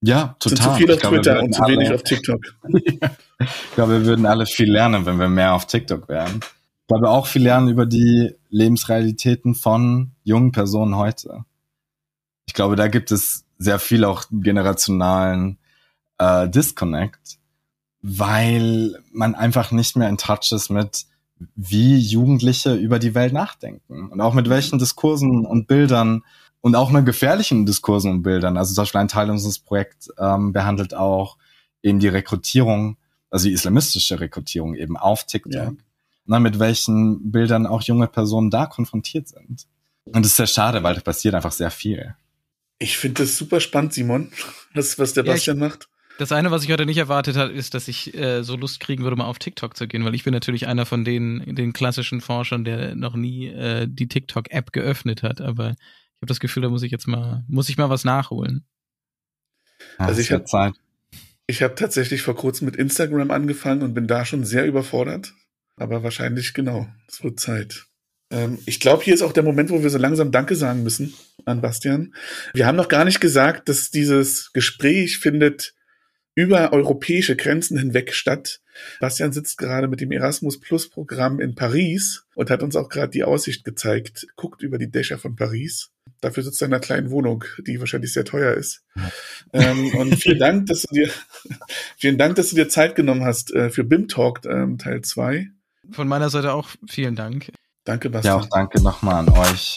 Ja, 0.00 0.36
total. 0.38 0.56
Sind 0.56 0.62
zu 0.62 0.74
viel 0.74 0.92
auf 0.92 0.98
glaube, 1.00 1.16
Twitter 1.16 1.42
und 1.42 1.54
zu 1.54 1.62
alle, 1.62 1.72
wenig 1.74 1.92
auf 1.92 2.02
TikTok. 2.02 2.40
ich 2.68 3.74
glaube, 3.74 4.00
wir 4.00 4.06
würden 4.06 4.26
alle 4.26 4.46
viel 4.46 4.70
lernen, 4.70 5.04
wenn 5.04 5.18
wir 5.18 5.28
mehr 5.28 5.54
auf 5.54 5.66
TikTok 5.66 6.08
wären. 6.08 6.40
Ich 6.40 6.88
glaube 6.88 7.08
auch 7.08 7.26
viel 7.26 7.42
lernen 7.42 7.68
über 7.68 7.86
die 7.86 8.34
Lebensrealitäten 8.50 9.54
von 9.54 10.12
jungen 10.22 10.52
Personen 10.52 10.96
heute. 10.96 11.44
Ich 12.46 12.54
glaube, 12.54 12.76
da 12.76 12.88
gibt 12.88 13.10
es 13.10 13.44
sehr 13.58 13.78
viel 13.78 14.04
auch 14.04 14.24
generationalen 14.30 15.58
äh, 16.18 16.48
Disconnect 16.48 17.38
weil 18.06 19.02
man 19.12 19.34
einfach 19.34 19.72
nicht 19.72 19.96
mehr 19.96 20.10
in 20.10 20.18
Touch 20.18 20.52
ist 20.52 20.68
mit, 20.68 21.06
wie 21.56 21.96
Jugendliche 21.96 22.74
über 22.74 22.98
die 22.98 23.14
Welt 23.14 23.32
nachdenken 23.32 24.10
und 24.10 24.20
auch 24.20 24.34
mit 24.34 24.50
welchen 24.50 24.78
Diskursen 24.78 25.46
und 25.46 25.66
Bildern 25.66 26.22
und 26.60 26.76
auch 26.76 26.90
mit 26.90 27.06
gefährlichen 27.06 27.64
Diskursen 27.64 28.10
und 28.10 28.22
Bildern. 28.22 28.58
Also 28.58 28.74
zum 28.74 28.82
Beispiel 28.82 29.00
ein 29.00 29.08
Teil 29.08 29.30
unseres 29.30 29.58
Projekts 29.58 30.12
ähm, 30.18 30.52
behandelt 30.52 30.92
auch 30.92 31.38
eben 31.82 31.98
die 31.98 32.08
Rekrutierung, 32.08 32.98
also 33.30 33.48
die 33.48 33.54
islamistische 33.54 34.20
Rekrutierung 34.20 34.74
eben 34.74 34.98
auf 34.98 35.24
TikTok. 35.24 35.52
Ja. 35.54 35.72
Na, 36.26 36.40
mit 36.40 36.58
welchen 36.58 37.32
Bildern 37.32 37.66
auch 37.66 37.80
junge 37.80 38.06
Personen 38.06 38.50
da 38.50 38.66
konfrontiert 38.66 39.28
sind. 39.28 39.66
Und 40.04 40.16
das 40.16 40.32
ist 40.32 40.36
sehr 40.36 40.46
schade, 40.46 40.82
weil 40.82 40.94
da 40.94 41.00
passiert 41.00 41.34
einfach 41.34 41.52
sehr 41.52 41.70
viel. 41.70 42.14
Ich 42.78 42.98
finde 42.98 43.22
das 43.22 43.38
super 43.38 43.60
spannend, 43.60 43.94
Simon, 43.94 44.30
was, 44.74 44.98
was 44.98 45.14
der 45.14 45.24
ja, 45.24 45.32
Bastian 45.32 45.58
macht. 45.58 45.88
Das 46.18 46.30
eine, 46.30 46.52
was 46.52 46.62
ich 46.62 46.70
heute 46.70 46.86
nicht 46.86 46.98
erwartet 46.98 47.36
habe, 47.36 47.52
ist, 47.52 47.74
dass 47.74 47.88
ich 47.88 48.14
äh, 48.14 48.42
so 48.44 48.56
Lust 48.56 48.78
kriegen 48.78 49.02
würde, 49.02 49.16
mal 49.16 49.24
auf 49.24 49.40
TikTok 49.40 49.76
zu 49.76 49.88
gehen, 49.88 50.04
weil 50.04 50.14
ich 50.14 50.22
bin 50.22 50.32
natürlich 50.32 50.68
einer 50.68 50.86
von 50.86 51.04
den, 51.04 51.56
den 51.56 51.72
klassischen 51.72 52.20
Forschern, 52.20 52.64
der 52.64 52.94
noch 52.94 53.16
nie 53.16 53.48
äh, 53.48 53.88
die 53.88 54.06
TikTok-App 54.06 54.72
geöffnet 54.72 55.24
hat. 55.24 55.40
Aber 55.40 55.70
ich 55.70 56.20
habe 56.20 56.26
das 56.28 56.38
Gefühl, 56.38 56.62
da 56.62 56.68
muss 56.68 56.84
ich 56.84 56.92
jetzt 56.92 57.08
mal, 57.08 57.44
muss 57.48 57.68
ich 57.68 57.78
mal 57.78 57.90
was 57.90 58.04
nachholen. 58.04 58.64
Ja, 59.98 60.06
also 60.06 60.20
ich 60.20 60.30
habe 60.30 60.44
Zeit. 60.44 60.74
Ich 61.46 61.62
habe 61.62 61.74
tatsächlich 61.74 62.22
vor 62.22 62.36
kurzem 62.36 62.66
mit 62.66 62.76
Instagram 62.76 63.30
angefangen 63.32 63.82
und 63.82 63.94
bin 63.94 64.06
da 64.06 64.24
schon 64.24 64.44
sehr 64.44 64.66
überfordert. 64.66 65.34
Aber 65.76 66.04
wahrscheinlich 66.04 66.54
genau, 66.54 66.86
es 67.08 67.24
wird 67.24 67.40
Zeit. 67.40 67.86
Ähm, 68.30 68.58
ich 68.66 68.78
glaube, 68.78 69.02
hier 69.02 69.14
ist 69.14 69.22
auch 69.22 69.32
der 69.32 69.42
Moment, 69.42 69.70
wo 69.70 69.82
wir 69.82 69.90
so 69.90 69.98
langsam 69.98 70.30
Danke 70.30 70.54
sagen 70.54 70.84
müssen 70.84 71.12
an 71.44 71.60
Bastian. 71.60 72.14
Wir 72.54 72.66
haben 72.66 72.76
noch 72.76 72.88
gar 72.88 73.04
nicht 73.04 73.20
gesagt, 73.20 73.68
dass 73.68 73.90
dieses 73.90 74.52
Gespräch 74.52 75.18
findet 75.18 75.74
über 76.34 76.72
europäische 76.72 77.36
Grenzen 77.36 77.78
hinweg 77.78 78.12
statt. 78.12 78.60
Bastian 79.00 79.32
sitzt 79.32 79.58
gerade 79.58 79.86
mit 79.86 80.00
dem 80.00 80.10
Erasmus 80.10 80.58
Plus 80.58 80.88
Programm 80.88 81.40
in 81.40 81.54
Paris 81.54 82.26
und 82.34 82.50
hat 82.50 82.62
uns 82.62 82.74
auch 82.74 82.88
gerade 82.88 83.10
die 83.10 83.24
Aussicht 83.24 83.64
gezeigt, 83.64 84.26
guckt 84.36 84.62
über 84.62 84.78
die 84.78 84.90
Dächer 84.90 85.18
von 85.18 85.36
Paris. 85.36 85.90
Dafür 86.20 86.42
sitzt 86.42 86.60
er 86.62 86.66
in 86.66 86.74
einer 86.74 86.80
kleinen 86.80 87.10
Wohnung, 87.10 87.44
die 87.66 87.78
wahrscheinlich 87.78 88.12
sehr 88.12 88.24
teuer 88.24 88.54
ist. 88.54 88.82
ähm, 89.52 89.94
und 89.94 90.16
vielen 90.16 90.38
Dank, 90.38 90.66
dass 90.66 90.82
du 90.82 90.94
dir, 90.94 91.10
vielen 91.96 92.18
Dank, 92.18 92.36
dass 92.36 92.50
du 92.50 92.56
dir 92.56 92.68
Zeit 92.68 92.96
genommen 92.96 93.24
hast 93.24 93.52
äh, 93.54 93.70
für 93.70 93.84
BIM 93.84 94.08
Talk 94.08 94.44
ähm, 94.44 94.78
Teil 94.78 95.02
2. 95.02 95.48
Von 95.90 96.08
meiner 96.08 96.30
Seite 96.30 96.52
auch 96.52 96.70
vielen 96.88 97.14
Dank. 97.14 97.52
Danke, 97.84 98.10
Bastian. 98.10 98.38
Ja, 98.38 98.42
auch 98.42 98.48
danke 98.48 98.82
nochmal 98.82 99.16
an 99.16 99.28
euch. 99.28 99.76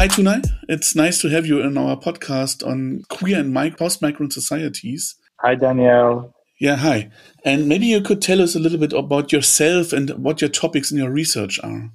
Hi, 0.00 0.08
Tunai. 0.08 0.42
It's 0.66 0.96
nice 0.96 1.20
to 1.20 1.28
have 1.28 1.44
you 1.44 1.60
in 1.60 1.76
our 1.76 1.94
podcast 1.94 2.66
on 2.66 3.02
queer 3.10 3.38
and 3.38 3.76
post-migrant 3.76 4.32
societies. 4.32 5.14
Hi, 5.40 5.54
Danielle. 5.54 6.34
Yeah, 6.58 6.76
hi. 6.76 7.10
And 7.44 7.68
maybe 7.68 7.84
you 7.84 8.00
could 8.00 8.22
tell 8.22 8.40
us 8.40 8.54
a 8.54 8.58
little 8.58 8.78
bit 8.78 8.94
about 8.94 9.30
yourself 9.30 9.92
and 9.92 10.08
what 10.12 10.40
your 10.40 10.48
topics 10.48 10.90
in 10.90 10.96
your 10.96 11.10
research 11.10 11.60
are. 11.62 11.90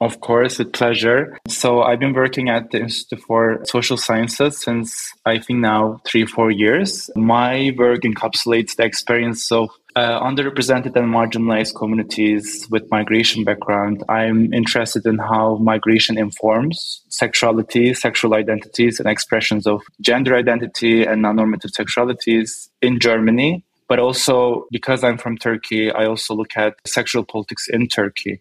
Of 0.00 0.20
course, 0.20 0.60
with 0.60 0.72
pleasure. 0.72 1.36
So 1.48 1.82
I've 1.82 1.98
been 1.98 2.12
working 2.12 2.48
at 2.48 2.70
the 2.70 2.78
Institute 2.78 3.24
for 3.26 3.58
Social 3.64 3.96
Sciences 3.96 4.62
since 4.62 5.12
I 5.26 5.40
think 5.40 5.58
now 5.58 6.00
three, 6.06 6.26
four 6.26 6.52
years. 6.52 7.10
My 7.16 7.74
work 7.76 8.02
encapsulates 8.02 8.76
the 8.76 8.84
experience 8.84 9.50
of 9.50 9.68
uh, 9.98 10.22
underrepresented 10.22 10.94
and 10.94 11.12
marginalized 11.12 11.74
communities 11.74 12.66
with 12.70 12.88
migration 12.88 13.42
background. 13.42 14.04
I'm 14.08 14.52
interested 14.54 15.04
in 15.06 15.18
how 15.18 15.56
migration 15.56 16.16
informs 16.16 17.02
sexuality, 17.08 17.94
sexual 17.94 18.34
identities, 18.34 19.00
and 19.00 19.08
expressions 19.08 19.66
of 19.66 19.82
gender 20.00 20.36
identity 20.36 21.02
and 21.02 21.22
non-normative 21.22 21.72
sexualities 21.72 22.68
in 22.80 23.00
Germany. 23.00 23.64
But 23.88 23.98
also 23.98 24.66
because 24.70 25.02
I'm 25.02 25.18
from 25.18 25.36
Turkey, 25.36 25.90
I 25.90 26.06
also 26.06 26.34
look 26.34 26.56
at 26.56 26.74
sexual 26.86 27.24
politics 27.24 27.66
in 27.68 27.88
Turkey. 27.88 28.40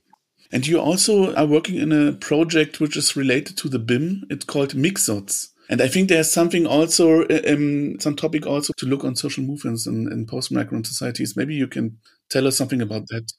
And 0.52 0.68
you 0.68 0.80
also 0.80 1.34
are 1.34 1.48
working 1.48 1.78
in 1.78 1.92
a 1.92 2.14
project 2.14 2.80
which 2.80 2.96
is 2.96 3.16
related 3.16 3.58
to 3.58 3.68
the 3.68 3.80
BIM. 3.80 4.28
It's 4.30 4.46
called 4.46 4.74
Mixots. 4.76 5.50
And 5.70 5.82
I 5.82 5.88
think 5.88 6.10
there's 6.10 6.32
something 6.32 6.66
also, 6.66 7.24
uh, 7.24 7.42
um, 7.48 8.00
some 8.00 8.16
topic 8.16 8.46
also 8.46 8.74
to 8.78 8.86
look 8.86 9.04
on 9.04 9.16
social 9.16 9.44
movements 9.44 9.86
in, 9.86 10.12
in 10.12 10.26
post-migrant 10.26 10.88
societies. 10.88 11.36
Maybe 11.36 11.56
you 11.56 11.68
can 11.68 11.98
tell 12.30 12.48
us 12.48 12.58
something 12.58 12.82
about 12.82 13.08
that. 13.10 13.32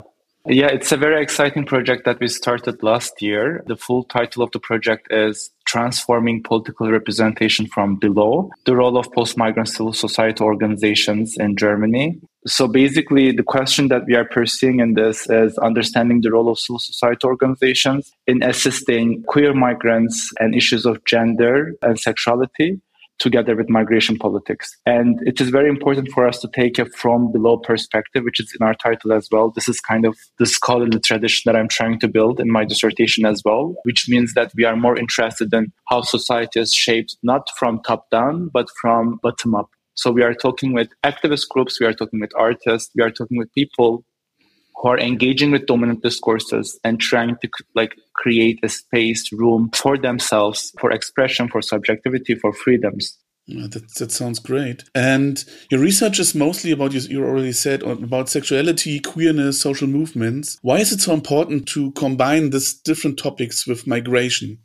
Yeah, 0.47 0.68
it's 0.68 0.93
a 0.93 0.97
very 0.97 1.22
exciting 1.22 1.66
project 1.66 2.05
that 2.07 2.20
we 2.20 2.29
started 2.29 2.83
last 2.83 3.20
year. 3.20 3.62
The 3.66 3.76
full 3.76 4.05
title 4.05 4.43
of 4.43 4.51
the 4.53 4.61
project 4.61 5.09
is 5.11 5.51
Transforming 5.66 6.43
Political 6.43 6.91
Representation 6.91 7.66
from 7.66 7.97
Below, 7.97 8.51
the 8.64 8.74
role 8.74 8.97
of 8.97 9.12
post-migrant 9.12 9.68
civil 9.68 9.93
society 9.93 10.43
organizations 10.43 11.37
in 11.39 11.57
Germany. 11.57 12.20
So 12.47 12.68
basically, 12.68 13.32
the 13.32 13.43
question 13.43 13.89
that 13.89 14.07
we 14.07 14.14
are 14.14 14.24
pursuing 14.24 14.80
in 14.80 14.95
this 14.95 15.28
is 15.28 15.59
understanding 15.59 16.20
the 16.20 16.30
role 16.30 16.49
of 16.49 16.59
civil 16.59 16.78
society 16.78 17.26
organizations 17.26 18.12
in 18.26 18.43
assisting 18.43 19.24
queer 19.24 19.53
migrants 19.53 20.32
and 20.39 20.55
issues 20.55 20.86
of 20.86 21.05
gender 21.05 21.74
and 21.82 21.99
sexuality 21.99 22.80
together 23.18 23.57
with 23.57 23.68
migration 23.68 24.16
politics. 24.16 24.76
And 24.86 25.18
it 25.26 25.41
is 25.41 25.51
very 25.51 25.68
important 25.68 26.09
for 26.12 26.26
us 26.26 26.39
to 26.41 26.49
take 26.55 26.78
a 26.78 26.86
from 26.86 27.32
below 27.32 27.59
perspective, 27.59 28.24
which 28.24 28.41
is 28.41 28.55
in 28.59 28.66
our 28.66 28.74
title 28.74 29.12
as 29.12 29.28
well. 29.30 29.51
This 29.51 29.68
is 29.68 29.80
kind 29.80 30.05
of 30.05 30.16
the 30.39 30.47
scholarly 30.47 31.01
tradition 31.01 31.43
that 31.47 31.59
I'm 31.59 31.68
trying 31.68 31.99
to 32.01 32.09
build 32.09 32.41
in 32.41 32.51
my 32.51 32.64
dissertation 32.64 33.26
as 33.26 33.43
well, 33.45 33.74
which 33.82 34.09
means 34.09 34.34
that 34.34 34.53
we 34.57 34.64
are 34.64 34.76
more 34.76 34.97
interested 34.97 35.53
in 35.53 35.72
how 35.89 36.03
society 36.03 36.61
is 36.61 36.72
shaped 36.72 37.16
not 37.22 37.49
from 37.59 37.80
top 37.82 38.09
down, 38.11 38.51
but 38.53 38.68
from 38.80 39.18
bottom 39.22 39.55
up. 39.55 39.68
So 39.99 40.12
we 40.12 40.22
are 40.22 40.32
talking 40.32 40.72
with 40.72 40.90
activist 41.03 41.49
groups, 41.49 41.80
we 41.80 41.86
are 41.86 41.92
talking 41.92 42.20
with 42.20 42.30
artists, 42.36 42.88
we 42.94 43.03
are 43.03 43.11
talking 43.11 43.36
with 43.36 43.53
people 43.53 44.05
who 44.76 44.88
are 44.90 44.99
engaging 44.99 45.51
with 45.51 45.66
dominant 45.66 46.05
discourses 46.05 46.78
and 46.84 47.01
trying 47.01 47.36
to 47.42 47.49
like 47.74 47.96
create 48.14 48.61
a 48.62 48.68
space 48.68 49.32
room 49.32 49.70
for 49.74 49.99
themselves 49.99 50.72
for 50.78 50.92
expression 50.92 51.49
for 51.49 51.61
subjectivity 51.61 52.36
for 52.36 52.53
freedoms 52.53 53.18
that, 53.49 53.88
that 53.96 54.12
sounds 54.12 54.38
great. 54.38 54.84
And 54.94 55.42
your 55.70 55.80
research 55.80 56.18
is 56.18 56.34
mostly 56.34 56.70
about, 56.70 56.92
you 56.92 57.24
already 57.24 57.53
said, 57.53 57.82
about 57.82 58.28
sexuality, 58.28 59.01
queerness, 59.01 59.61
social 59.61 59.88
movements. 59.88 60.59
Why 60.62 60.78
is 60.78 60.92
it 60.92 61.01
so 61.01 61.14
important 61.14 61.66
to 61.68 61.92
combine 61.92 62.51
these 62.51 62.74
different 62.74 63.18
topics 63.18 63.66
with 63.66 63.86
migration? 63.86 64.59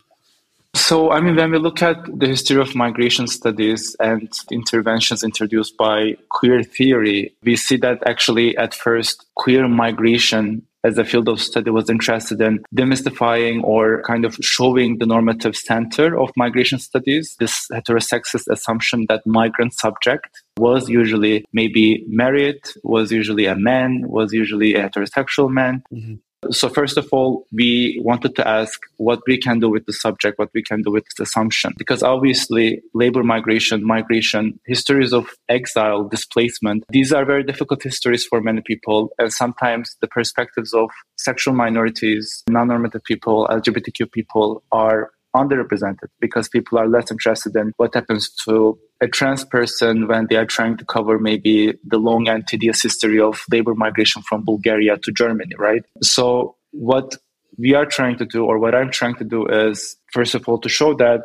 So, 0.75 1.11
I 1.11 1.21
mean, 1.21 1.35
when 1.35 1.51
we 1.51 1.59
look 1.59 1.81
at 1.81 1.97
the 2.19 2.27
history 2.27 2.59
of 2.59 2.75
migration 2.75 3.27
studies 3.27 3.95
and 3.99 4.27
interventions 4.51 5.23
introduced 5.23 5.77
by 5.77 6.17
queer 6.29 6.63
theory, 6.63 7.35
we 7.43 7.55
see 7.55 7.77
that 7.77 7.99
actually 8.07 8.57
at 8.57 8.73
first 8.73 9.25
queer 9.35 9.67
migration 9.67 10.65
as 10.83 10.97
a 10.97 11.05
field 11.05 11.29
of 11.29 11.39
study 11.39 11.69
was 11.69 11.89
interested 11.89 12.41
in 12.41 12.63
demystifying 12.75 13.63
or 13.63 14.01
kind 14.03 14.25
of 14.25 14.35
showing 14.41 14.97
the 14.97 15.05
normative 15.05 15.55
center 15.55 16.19
of 16.19 16.29
migration 16.35 16.77
studies, 16.77 17.35
this 17.39 17.67
heterosexist 17.71 18.47
assumption 18.49 19.05
that 19.07 19.21
migrant 19.25 19.73
subject 19.73 20.43
was 20.57 20.89
usually 20.89 21.45
maybe 21.53 22.03
married, 22.07 22.59
was 22.83 23.11
usually 23.11 23.45
a 23.45 23.55
man, 23.55 24.01
was 24.07 24.33
usually 24.33 24.75
a 24.75 24.89
heterosexual 24.89 25.49
man. 25.49 25.83
Mm-hmm. 25.93 26.15
So 26.51 26.69
first 26.69 26.97
of 26.97 27.07
all, 27.11 27.47
we 27.51 28.01
wanted 28.03 28.35
to 28.35 28.47
ask 28.47 28.79
what 28.97 29.21
we 29.27 29.37
can 29.37 29.59
do 29.59 29.69
with 29.69 29.85
the 29.85 29.93
subject, 29.93 30.37
what 30.37 30.49
we 30.53 30.61
can 30.61 30.81
do 30.81 30.91
with 30.91 31.05
this 31.05 31.27
assumption. 31.27 31.73
Because 31.77 32.03
obviously 32.03 32.81
labor 32.93 33.23
migration, 33.23 33.85
migration, 33.85 34.59
histories 34.65 35.13
of 35.13 35.29
exile, 35.47 36.03
displacement, 36.03 36.83
these 36.89 37.13
are 37.13 37.25
very 37.25 37.43
difficult 37.43 37.81
histories 37.81 38.25
for 38.25 38.41
many 38.41 38.61
people. 38.61 39.11
And 39.17 39.31
sometimes 39.31 39.95
the 40.01 40.07
perspectives 40.07 40.73
of 40.73 40.89
sexual 41.17 41.53
minorities, 41.53 42.43
non-normative 42.49 43.03
people, 43.05 43.47
LGBTQ 43.49 44.11
people 44.11 44.63
are 44.71 45.11
underrepresented 45.35 46.09
because 46.19 46.47
people 46.47 46.77
are 46.77 46.87
less 46.87 47.11
interested 47.11 47.55
in 47.55 47.73
what 47.77 47.93
happens 47.93 48.29
to 48.45 48.77
a 49.01 49.07
trans 49.07 49.43
person 49.43 50.07
when 50.07 50.27
they 50.29 50.35
are 50.35 50.45
trying 50.45 50.77
to 50.77 50.85
cover 50.85 51.19
maybe 51.19 51.73
the 51.85 51.97
long 51.97 52.27
and 52.27 52.47
tedious 52.47 52.81
history 52.81 53.19
of 53.19 53.43
labor 53.51 53.75
migration 53.75 54.21
from 54.21 54.45
Bulgaria 54.45 54.97
to 54.97 55.11
Germany, 55.11 55.55
right? 55.57 55.83
So 56.01 56.55
what 56.71 57.17
we 57.57 57.73
are 57.75 57.85
trying 57.85 58.17
to 58.17 58.25
do, 58.25 58.45
or 58.45 58.59
what 58.59 58.73
I'm 58.73 58.91
trying 58.91 59.15
to 59.15 59.23
do 59.23 59.45
is, 59.47 59.95
first 60.11 60.35
of 60.35 60.47
all, 60.47 60.59
to 60.59 60.69
show 60.69 60.93
that 60.95 61.21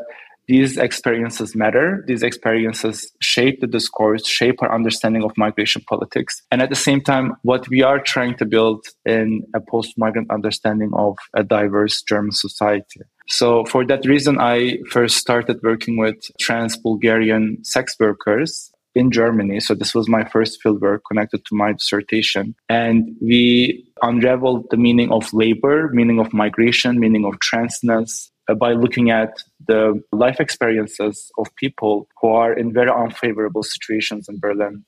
these 0.48 0.78
experiences 0.78 1.54
matter. 1.54 2.02
These 2.06 2.22
experiences 2.22 3.12
shape 3.20 3.60
the 3.60 3.66
discourse, 3.66 4.26
shape 4.26 4.62
our 4.62 4.74
understanding 4.74 5.22
of 5.22 5.36
migration 5.36 5.82
politics. 5.86 6.42
And 6.50 6.62
at 6.62 6.70
the 6.70 6.74
same 6.74 7.02
time, 7.02 7.36
what 7.42 7.68
we 7.68 7.82
are 7.82 8.00
trying 8.00 8.34
to 8.38 8.46
build 8.46 8.86
in 9.04 9.44
a 9.54 9.60
post 9.60 9.98
migrant 9.98 10.30
understanding 10.30 10.90
of 10.94 11.16
a 11.34 11.44
diverse 11.44 12.00
German 12.02 12.32
society. 12.32 13.02
So 13.28 13.64
for 13.66 13.84
that 13.86 14.06
reason, 14.06 14.40
I 14.40 14.78
first 14.90 15.18
started 15.18 15.60
working 15.62 15.98
with 15.98 16.16
trans 16.40 16.78
Bulgarian 16.78 17.62
sex 17.62 17.94
workers 18.00 18.72
in 18.94 19.10
Germany. 19.10 19.60
So 19.60 19.74
this 19.74 19.94
was 19.94 20.08
my 20.08 20.24
first 20.24 20.60
fieldwork 20.64 21.00
connected 21.06 21.44
to 21.44 21.54
my 21.54 21.74
dissertation. 21.74 22.54
And 22.70 23.16
we 23.20 23.84
unraveled 24.00 24.66
the 24.70 24.78
meaning 24.78 25.12
of 25.12 25.30
labor, 25.34 25.90
meaning 25.92 26.18
of 26.18 26.32
migration, 26.32 26.98
meaning 26.98 27.26
of 27.26 27.34
transness 27.34 28.30
by 28.54 28.72
looking 28.72 29.10
at 29.10 29.42
the 29.66 30.02
life 30.12 30.40
experiences 30.40 31.30
of 31.38 31.54
people 31.56 32.08
who 32.20 32.28
are 32.28 32.52
in 32.52 32.72
very 32.72 32.90
unfavorable 32.90 33.62
situations 33.62 34.28
in 34.28 34.38
Berlin. 34.38 34.84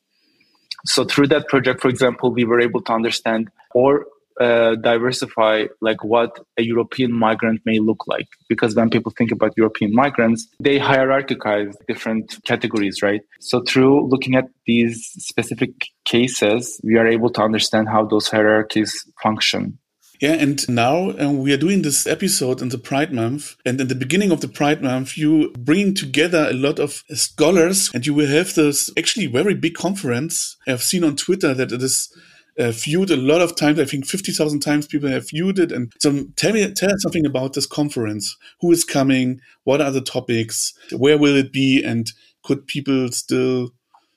So 0.86 1.04
through 1.04 1.28
that 1.28 1.48
project, 1.48 1.80
for 1.80 1.88
example, 1.88 2.32
we 2.32 2.44
were 2.44 2.60
able 2.60 2.80
to 2.82 2.92
understand 2.92 3.50
or 3.74 4.06
uh, 4.40 4.74
diversify 4.76 5.66
like 5.82 6.02
what 6.02 6.38
a 6.56 6.62
European 6.62 7.12
migrant 7.12 7.60
may 7.66 7.78
look 7.78 8.06
like. 8.06 8.26
Because 8.48 8.74
when 8.74 8.88
people 8.88 9.12
think 9.16 9.30
about 9.30 9.52
European 9.56 9.94
migrants, 9.94 10.48
they 10.60 10.78
hierarchize 10.78 11.74
different 11.86 12.38
categories, 12.46 13.02
right? 13.02 13.20
So 13.40 13.62
through 13.62 14.08
looking 14.08 14.36
at 14.36 14.46
these 14.66 15.10
specific 15.18 15.70
cases, 16.06 16.80
we 16.82 16.96
are 16.96 17.06
able 17.06 17.28
to 17.30 17.42
understand 17.42 17.90
how 17.90 18.06
those 18.06 18.28
hierarchies 18.28 19.04
function. 19.22 19.78
Yeah, 20.20 20.34
and 20.34 20.68
now 20.68 21.12
um, 21.18 21.38
we 21.38 21.50
are 21.54 21.56
doing 21.56 21.80
this 21.80 22.06
episode 22.06 22.60
in 22.60 22.68
the 22.68 22.76
Pride 22.76 23.10
Month. 23.10 23.56
And 23.64 23.80
in 23.80 23.88
the 23.88 23.94
beginning 23.94 24.30
of 24.30 24.42
the 24.42 24.48
Pride 24.48 24.82
Month, 24.82 25.16
you 25.16 25.50
bring 25.58 25.94
together 25.94 26.46
a 26.50 26.52
lot 26.52 26.78
of 26.78 27.02
scholars 27.14 27.90
and 27.94 28.04
you 28.04 28.12
will 28.12 28.26
have 28.26 28.54
this 28.54 28.90
actually 28.98 29.28
very 29.28 29.54
big 29.54 29.74
conference. 29.74 30.58
I've 30.68 30.82
seen 30.82 31.04
on 31.04 31.16
Twitter 31.16 31.54
that 31.54 31.72
it 31.72 31.82
is 31.82 32.14
uh, 32.58 32.70
viewed 32.70 33.10
a 33.10 33.16
lot 33.16 33.40
of 33.40 33.56
times. 33.56 33.80
I 33.80 33.86
think 33.86 34.04
50,000 34.04 34.60
times 34.60 34.86
people 34.86 35.08
have 35.08 35.30
viewed 35.30 35.58
it. 35.58 35.72
And 35.72 35.90
so 36.00 36.26
tell 36.36 36.52
me, 36.52 36.70
tell 36.74 36.92
us 36.92 37.02
something 37.02 37.24
about 37.24 37.54
this 37.54 37.66
conference. 37.66 38.36
Who 38.60 38.70
is 38.72 38.84
coming? 38.84 39.40
What 39.64 39.80
are 39.80 39.90
the 39.90 40.02
topics? 40.02 40.74
Where 40.92 41.16
will 41.16 41.34
it 41.34 41.50
be? 41.50 41.82
And 41.82 42.12
could 42.44 42.66
people 42.66 43.10
still 43.12 43.70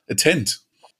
attend? 0.09 0.55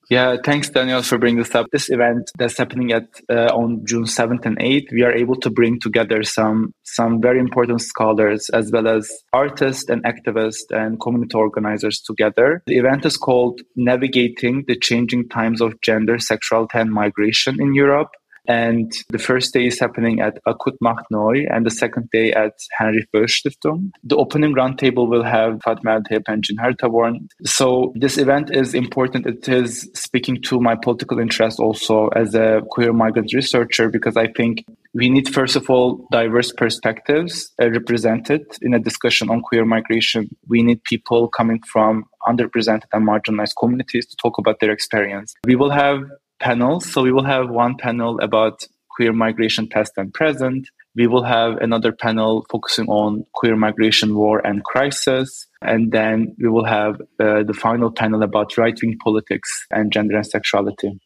Yeah, 0.10 0.36
thanks, 0.43 0.70
Daniel, 0.70 1.01
for 1.01 1.18
bringing 1.18 1.39
this 1.39 1.56
up. 1.56 1.68
This 1.72 1.89
event 1.89 2.30
that's 2.38 2.58
happening 2.58 2.91
at 2.91 3.08
uh, 3.30 3.47
on 3.54 3.86
June 3.86 4.04
7th 4.04 4.45
and 4.45 4.58
8th, 4.60 4.91
we 4.91 5.04
are 5.04 5.14
able 5.14 5.36
to 5.38 5.49
bring 5.49 5.80
together 5.80 6.24
some 6.24 6.74
some 6.84 7.22
very 7.22 7.39
important 7.39 7.82
scholars 7.82 8.49
as 8.54 8.72
well 8.72 8.88
as 8.88 9.10
artists 9.32 9.89
and 9.89 10.04
activists 10.04 10.70
and 10.72 10.99
community 10.99 11.36
organizers 11.36 12.01
together. 12.01 12.62
The 12.68 12.78
event 12.78 13.06
is 13.06 13.18
called 13.18 13.62
Navigating 13.76 14.66
the 14.68 14.78
Changing 14.78 15.30
Times 15.30 15.62
of 15.62 15.80
Gender, 15.82 16.20
Sexuality 16.20 16.78
and 16.78 16.91
Migration 16.91 17.62
in 17.62 17.74
Europe. 17.74 18.10
And 18.48 18.91
the 19.10 19.20
first 19.20 19.54
day 19.54 19.66
is 19.68 19.80
happening 19.80 20.20
at 20.20 20.38
Akut 20.46 20.76
Macht 20.82 21.06
Neu 21.12 21.46
and 21.50 21.66
the 21.66 21.72
second 21.72 22.10
day 22.12 22.34
at 22.34 22.54
Heinrich 22.78 23.08
Böll 23.14 23.28
Stiftung. 23.28 23.91
The 24.04 24.18
opening 24.18 24.54
roundtable 24.54 25.08
will 25.10 25.24
have 25.24 25.62
Fatma 25.62 26.02
Adhep 26.02 26.24
and 26.28 26.44
Jin 26.44 26.58
Hertaborn. 26.58 27.28
So 27.46 27.94
this 27.96 28.18
event 28.18 28.52
is 28.52 28.74
important. 28.74 29.26
It 29.26 29.48
is 29.48 29.89
speaking 29.94 30.41
to 30.44 30.60
my 30.60 30.76
political 30.76 31.20
interest 31.20 31.60
also 31.60 32.08
as 32.10 32.36
a 32.36 32.62
queer 32.70 32.94
migrant 32.94 33.34
researcher 33.34 33.89
because 33.89 34.18
I 34.18 34.28
think 34.28 34.66
we 34.94 35.10
need, 35.10 35.34
first 35.34 35.56
of 35.56 35.70
all, 35.70 36.08
diverse 36.12 36.52
perspectives 36.52 37.52
uh, 37.62 37.70
represented 37.72 38.44
in 38.62 38.74
a 38.76 38.80
discussion 38.80 39.30
on 39.30 39.41
queer 39.41 39.66
migration. 39.66 40.30
We 40.48 40.62
need 40.62 40.84
people 40.84 41.30
coming 41.30 41.62
from 41.72 42.06
underrepresented 42.28 42.86
and 42.94 43.08
marginalized 43.08 43.54
communities 43.60 44.06
to 44.06 44.16
talk 44.18 44.38
about 44.38 44.60
their 44.60 44.72
experience. 44.72 45.34
We 45.46 45.56
will 45.56 45.72
have 45.72 46.04
panels. 46.40 46.92
So 46.92 47.02
we 47.02 47.12
will 47.12 47.26
have 47.26 47.50
one 47.50 47.78
panel 47.78 48.20
about 48.20 48.64
queer 48.90 49.14
migration 49.14 49.68
past 49.68 49.94
and 49.98 50.14
present. 50.14 50.68
We 50.96 51.08
will 51.08 51.24
have 51.24 51.58
another 51.58 51.92
panel 51.92 52.46
focusing 52.52 52.88
on 52.88 53.26
queer 53.34 53.56
migration, 53.56 54.16
war, 54.16 54.46
and 54.46 54.64
crisis. 54.64 55.48
And 55.62 55.92
then 55.92 56.36
we 56.40 56.50
will 56.50 56.66
have 56.66 57.02
uh, 57.20 57.44
the 57.44 57.58
final 57.60 57.92
panel 57.92 58.22
about 58.22 58.58
right 58.58 58.78
wing 58.82 58.98
politics 59.04 59.50
and 59.72 59.92
gender 59.92 60.18
and 60.18 60.28
sexuality. 60.28 61.00